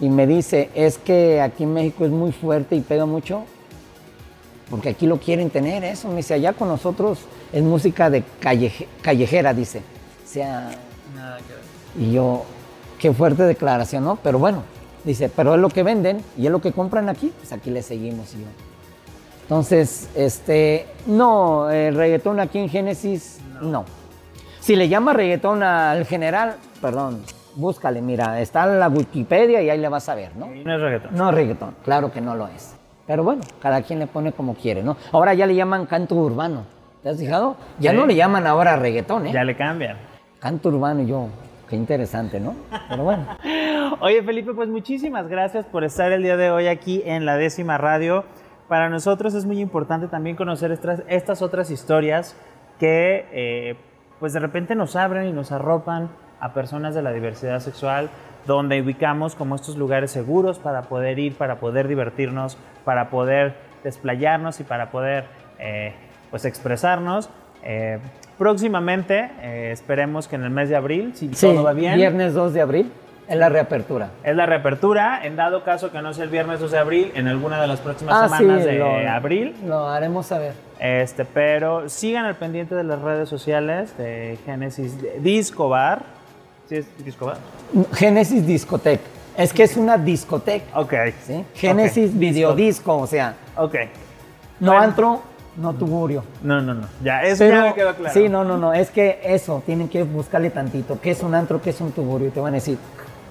Y 0.00 0.08
me 0.08 0.26
dice, 0.26 0.70
es 0.74 0.98
que 0.98 1.40
aquí 1.40 1.64
en 1.64 1.74
México 1.74 2.04
es 2.04 2.10
muy 2.10 2.32
fuerte 2.32 2.74
y 2.74 2.80
pega 2.80 3.06
mucho, 3.06 3.44
porque 4.70 4.90
aquí 4.90 5.06
lo 5.06 5.18
quieren 5.18 5.50
tener 5.50 5.84
eso. 5.84 6.08
Me 6.08 6.16
dice, 6.16 6.34
allá 6.34 6.54
con 6.54 6.68
nosotros 6.68 7.20
es 7.52 7.62
música 7.62 8.08
de 8.10 8.24
calleje- 8.40 8.86
callejera, 9.02 9.52
dice. 9.52 9.80
O 10.24 10.28
sea, 10.28 10.70
y 11.98 12.12
yo, 12.12 12.44
qué 13.02 13.12
fuerte 13.12 13.42
declaración, 13.42 14.04
¿no? 14.04 14.16
Pero 14.22 14.38
bueno, 14.38 14.62
dice, 15.04 15.28
pero 15.28 15.54
es 15.56 15.60
lo 15.60 15.68
que 15.68 15.82
venden 15.82 16.22
y 16.38 16.46
es 16.46 16.52
lo 16.52 16.60
que 16.60 16.70
compran 16.72 17.08
aquí, 17.08 17.32
pues 17.36 17.52
aquí 17.52 17.68
le 17.70 17.82
seguimos. 17.82 18.32
Y 18.34 18.38
yo. 18.38 18.46
Entonces, 19.42 20.08
este, 20.14 20.86
no, 21.06 21.68
el 21.68 21.96
reggaetón 21.96 22.38
aquí 22.38 22.58
en 22.60 22.68
Génesis, 22.68 23.40
no. 23.60 23.84
Si 24.60 24.76
le 24.76 24.88
llama 24.88 25.12
reggaetón 25.12 25.64
al 25.64 26.06
general, 26.06 26.54
perdón, 26.80 27.22
búscale, 27.56 28.00
mira, 28.00 28.40
está 28.40 28.64
en 28.64 28.78
la 28.78 28.88
Wikipedia 28.88 29.60
y 29.60 29.68
ahí 29.68 29.78
le 29.78 29.88
vas 29.88 30.08
a 30.08 30.14
ver, 30.14 30.36
¿no? 30.36 30.46
No 30.46 30.74
es 30.76 30.80
reggaetón. 30.80 31.10
No 31.16 31.28
es 31.28 31.34
reggaetón, 31.34 31.74
claro 31.84 32.12
que 32.12 32.20
no 32.20 32.36
lo 32.36 32.46
es. 32.46 32.74
Pero 33.04 33.24
bueno, 33.24 33.42
cada 33.60 33.82
quien 33.82 33.98
le 33.98 34.06
pone 34.06 34.30
como 34.30 34.54
quiere, 34.54 34.84
¿no? 34.84 34.96
Ahora 35.10 35.34
ya 35.34 35.44
le 35.46 35.56
llaman 35.56 35.86
canto 35.86 36.14
urbano. 36.14 36.64
¿Te 37.02 37.08
has 37.08 37.18
fijado? 37.18 37.56
Ya 37.80 37.90
Sí. 37.90 37.96
no 37.96 38.06
le 38.06 38.14
llaman 38.14 38.46
ahora 38.46 38.76
reggaetón, 38.76 39.26
¿eh? 39.26 39.32
Ya 39.32 39.42
le 39.42 39.56
cambian. 39.56 39.96
Canto 40.38 40.68
urbano 40.68 41.02
y 41.02 41.06
yo, 41.06 41.26
qué 41.72 41.76
interesante, 41.76 42.38
¿no? 42.38 42.54
Pero 42.90 43.02
bueno. 43.02 43.24
Oye, 44.00 44.22
Felipe, 44.22 44.52
pues 44.52 44.68
muchísimas 44.68 45.26
gracias 45.26 45.64
por 45.64 45.84
estar 45.84 46.12
el 46.12 46.22
día 46.22 46.36
de 46.36 46.50
hoy 46.50 46.66
aquí 46.66 47.02
en 47.06 47.24
la 47.24 47.38
décima 47.38 47.78
radio. 47.78 48.26
Para 48.68 48.90
nosotros 48.90 49.32
es 49.32 49.46
muy 49.46 49.58
importante 49.58 50.06
también 50.06 50.36
conocer 50.36 50.70
estas, 50.70 51.02
estas 51.08 51.40
otras 51.40 51.70
historias 51.70 52.36
que 52.78 53.26
eh, 53.32 53.76
pues 54.20 54.34
de 54.34 54.40
repente 54.40 54.74
nos 54.74 54.96
abren 54.96 55.26
y 55.26 55.32
nos 55.32 55.50
arropan 55.50 56.10
a 56.40 56.52
personas 56.52 56.94
de 56.94 57.00
la 57.00 57.10
diversidad 57.10 57.60
sexual, 57.60 58.10
donde 58.46 58.82
ubicamos 58.82 59.34
como 59.34 59.54
estos 59.54 59.78
lugares 59.78 60.10
seguros 60.10 60.58
para 60.58 60.82
poder 60.82 61.18
ir, 61.18 61.36
para 61.36 61.58
poder 61.58 61.88
divertirnos, 61.88 62.58
para 62.84 63.08
poder 63.08 63.54
desplayarnos 63.82 64.60
y 64.60 64.64
para 64.64 64.90
poder 64.90 65.24
eh, 65.58 65.94
pues 66.30 66.44
expresarnos. 66.44 67.30
Eh, 67.62 67.98
próximamente, 68.42 69.30
eh, 69.40 69.70
esperemos 69.70 70.26
que 70.26 70.34
en 70.34 70.42
el 70.42 70.50
mes 70.50 70.68
de 70.68 70.74
abril, 70.74 71.12
si 71.14 71.28
todo 71.28 71.62
va 71.62 71.72
bien. 71.74 71.94
Viernes 71.94 72.34
2 72.34 72.52
de 72.52 72.60
abril. 72.60 72.92
Es 73.28 73.36
la 73.36 73.48
reapertura. 73.48 74.10
Es 74.24 74.34
la 74.34 74.46
reapertura. 74.46 75.20
En 75.24 75.36
dado 75.36 75.62
caso 75.62 75.92
que 75.92 76.02
no 76.02 76.12
sea 76.12 76.24
el 76.24 76.30
viernes 76.30 76.58
2 76.58 76.72
de 76.72 76.78
abril, 76.78 77.12
en 77.14 77.28
alguna 77.28 77.60
de 77.60 77.68
las 77.68 77.78
próximas 77.78 78.16
ah, 78.18 78.36
semanas 78.36 78.64
de 78.64 79.06
abril. 79.06 79.54
Lo 79.64 79.88
haremos 79.88 80.26
saber. 80.26 80.54
Este, 80.80 81.24
pero 81.24 81.88
sigan 81.88 82.24
al 82.24 82.34
pendiente 82.34 82.74
de 82.74 82.82
las 82.82 83.00
redes 83.00 83.28
sociales 83.28 83.96
de 83.96 84.36
Génesis 84.44 84.96
Disco 85.20 85.68
Bar. 85.68 86.02
¿Sí 86.68 86.78
es 86.78 87.04
Disco 87.04 87.26
Bar? 87.26 87.36
Génesis 87.94 88.44
Discotec. 88.44 89.00
Es 89.38 89.52
que 89.52 89.62
es 89.62 89.76
una 89.76 89.96
discoteca. 89.96 90.80
Ok. 90.80 90.94
¿sí? 91.24 91.44
Génesis 91.54 92.18
Videodisco, 92.18 92.98
o 92.98 93.06
sea. 93.06 93.36
Ok. 93.56 93.76
No 94.58 94.76
antro, 94.76 95.22
no 95.56 95.74
tuburio. 95.74 96.24
No, 96.42 96.60
no, 96.60 96.74
no. 96.74 96.88
Ya, 97.02 97.22
eso 97.22 97.46
ya 97.46 97.62
me 97.62 97.74
quedó 97.74 97.94
claro. 97.94 98.14
Sí, 98.14 98.28
no, 98.28 98.44
no, 98.44 98.56
no. 98.56 98.72
Es 98.72 98.90
que 98.90 99.20
eso, 99.22 99.62
tienen 99.66 99.88
que 99.88 100.02
buscarle 100.02 100.50
tantito. 100.50 101.00
¿Qué 101.00 101.10
es 101.10 101.22
un 101.22 101.34
antro? 101.34 101.60
¿Qué 101.60 101.70
es 101.70 101.80
un 101.80 101.92
tuburio? 101.92 102.28
Y 102.28 102.30
te 102.30 102.40
van 102.40 102.54
a 102.54 102.56
decir, 102.56 102.78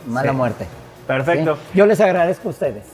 mala 0.07 0.33
muerte. 0.33 0.67
Perfecto. 1.07 1.57
Yo 1.73 1.85
les 1.85 1.99
agradezco 1.99 2.49
a 2.49 2.51
ustedes. 2.51 2.85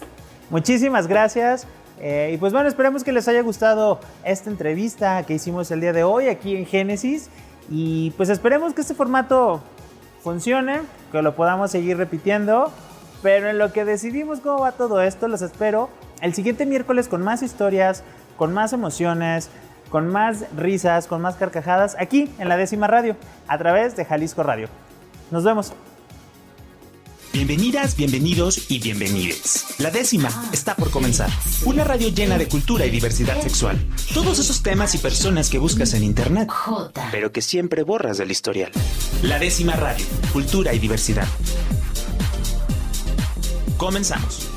Muchísimas 0.50 1.08
gracias. 1.08 1.68
Eh, 2.00 2.32
y 2.34 2.38
pues 2.38 2.54
bueno, 2.54 2.70
esperemos 2.70 3.04
que 3.04 3.12
les 3.12 3.28
haya 3.28 3.42
gustado 3.42 4.00
esta 4.24 4.50
entrevista 4.50 5.24
que 5.24 5.34
hicimos 5.34 5.72
el 5.72 5.82
día 5.82 5.94
de 5.94 6.04
hoy 6.04 6.28
aquí 6.30 6.56
en 6.56 6.66
Génesis. 6.66 7.30
Y 7.70 8.12
pues 8.12 8.30
esperemos 8.30 8.74
que 8.74 8.82
este 8.82 8.94
formato 8.94 9.62
funcione, 10.24 10.80
que 11.12 11.22
lo 11.22 11.36
podamos 11.36 11.72
seguir 11.72 11.98
repitiendo. 11.98 12.72
Pero 13.22 13.50
en 13.50 13.58
lo 13.58 13.74
que 13.74 13.84
decidimos 13.84 14.40
cómo 14.40 14.60
va 14.60 14.72
todo 14.72 15.02
esto, 15.02 15.28
los 15.28 15.42
espero 15.42 15.90
el 16.22 16.34
siguiente 16.34 16.66
miércoles 16.66 17.08
con 17.08 17.24
más 17.24 17.42
historias, 17.42 18.04
con 18.38 18.54
más 18.54 18.72
emociones, 18.72 19.50
con 19.90 20.08
más 20.08 20.46
risas, 20.56 21.08
con 21.08 21.22
más 21.22 21.36
carcajadas, 21.36 21.96
aquí 22.00 22.30
en 22.40 22.50
la 22.50 22.58
décima 22.58 22.88
radio, 22.88 23.18
a 23.48 23.58
través 23.58 23.96
de 23.96 24.06
Jalisco 24.06 24.44
Radio. 24.44 24.70
Nos 25.32 25.44
vemos. 25.44 25.74
Bienvenidas, 27.34 27.96
bienvenidos 27.96 28.72
y 28.72 28.80
bienvenides. 28.80 29.76
La 29.80 29.92
décima 29.92 30.30
está 30.52 30.76
por 30.76 30.90
comenzar. 30.90 31.30
Una 31.66 31.84
radio 31.84 32.10
llena 32.10 32.38
de 32.38 32.48
cultura 32.48 32.86
y 32.86 32.90
diversidad 32.90 33.40
sexual. 33.42 33.78
Todos 34.14 34.40
esos 34.40 34.64
temas 34.64 34.96
y 34.96 34.98
personas 34.98 35.50
que 35.50 35.60
buscas 35.60 35.94
en 35.94 36.04
internet, 36.04 36.50
pero 37.12 37.32
que 37.32 37.44
siempre 37.44 37.84
borras 37.84 38.18
del 38.18 38.32
historial. 38.32 38.72
La 39.22 39.38
décima 39.38 39.76
radio, 39.76 40.06
cultura 40.34 40.74
y 40.74 40.80
diversidad. 40.80 41.28
Comenzamos. 43.78 44.57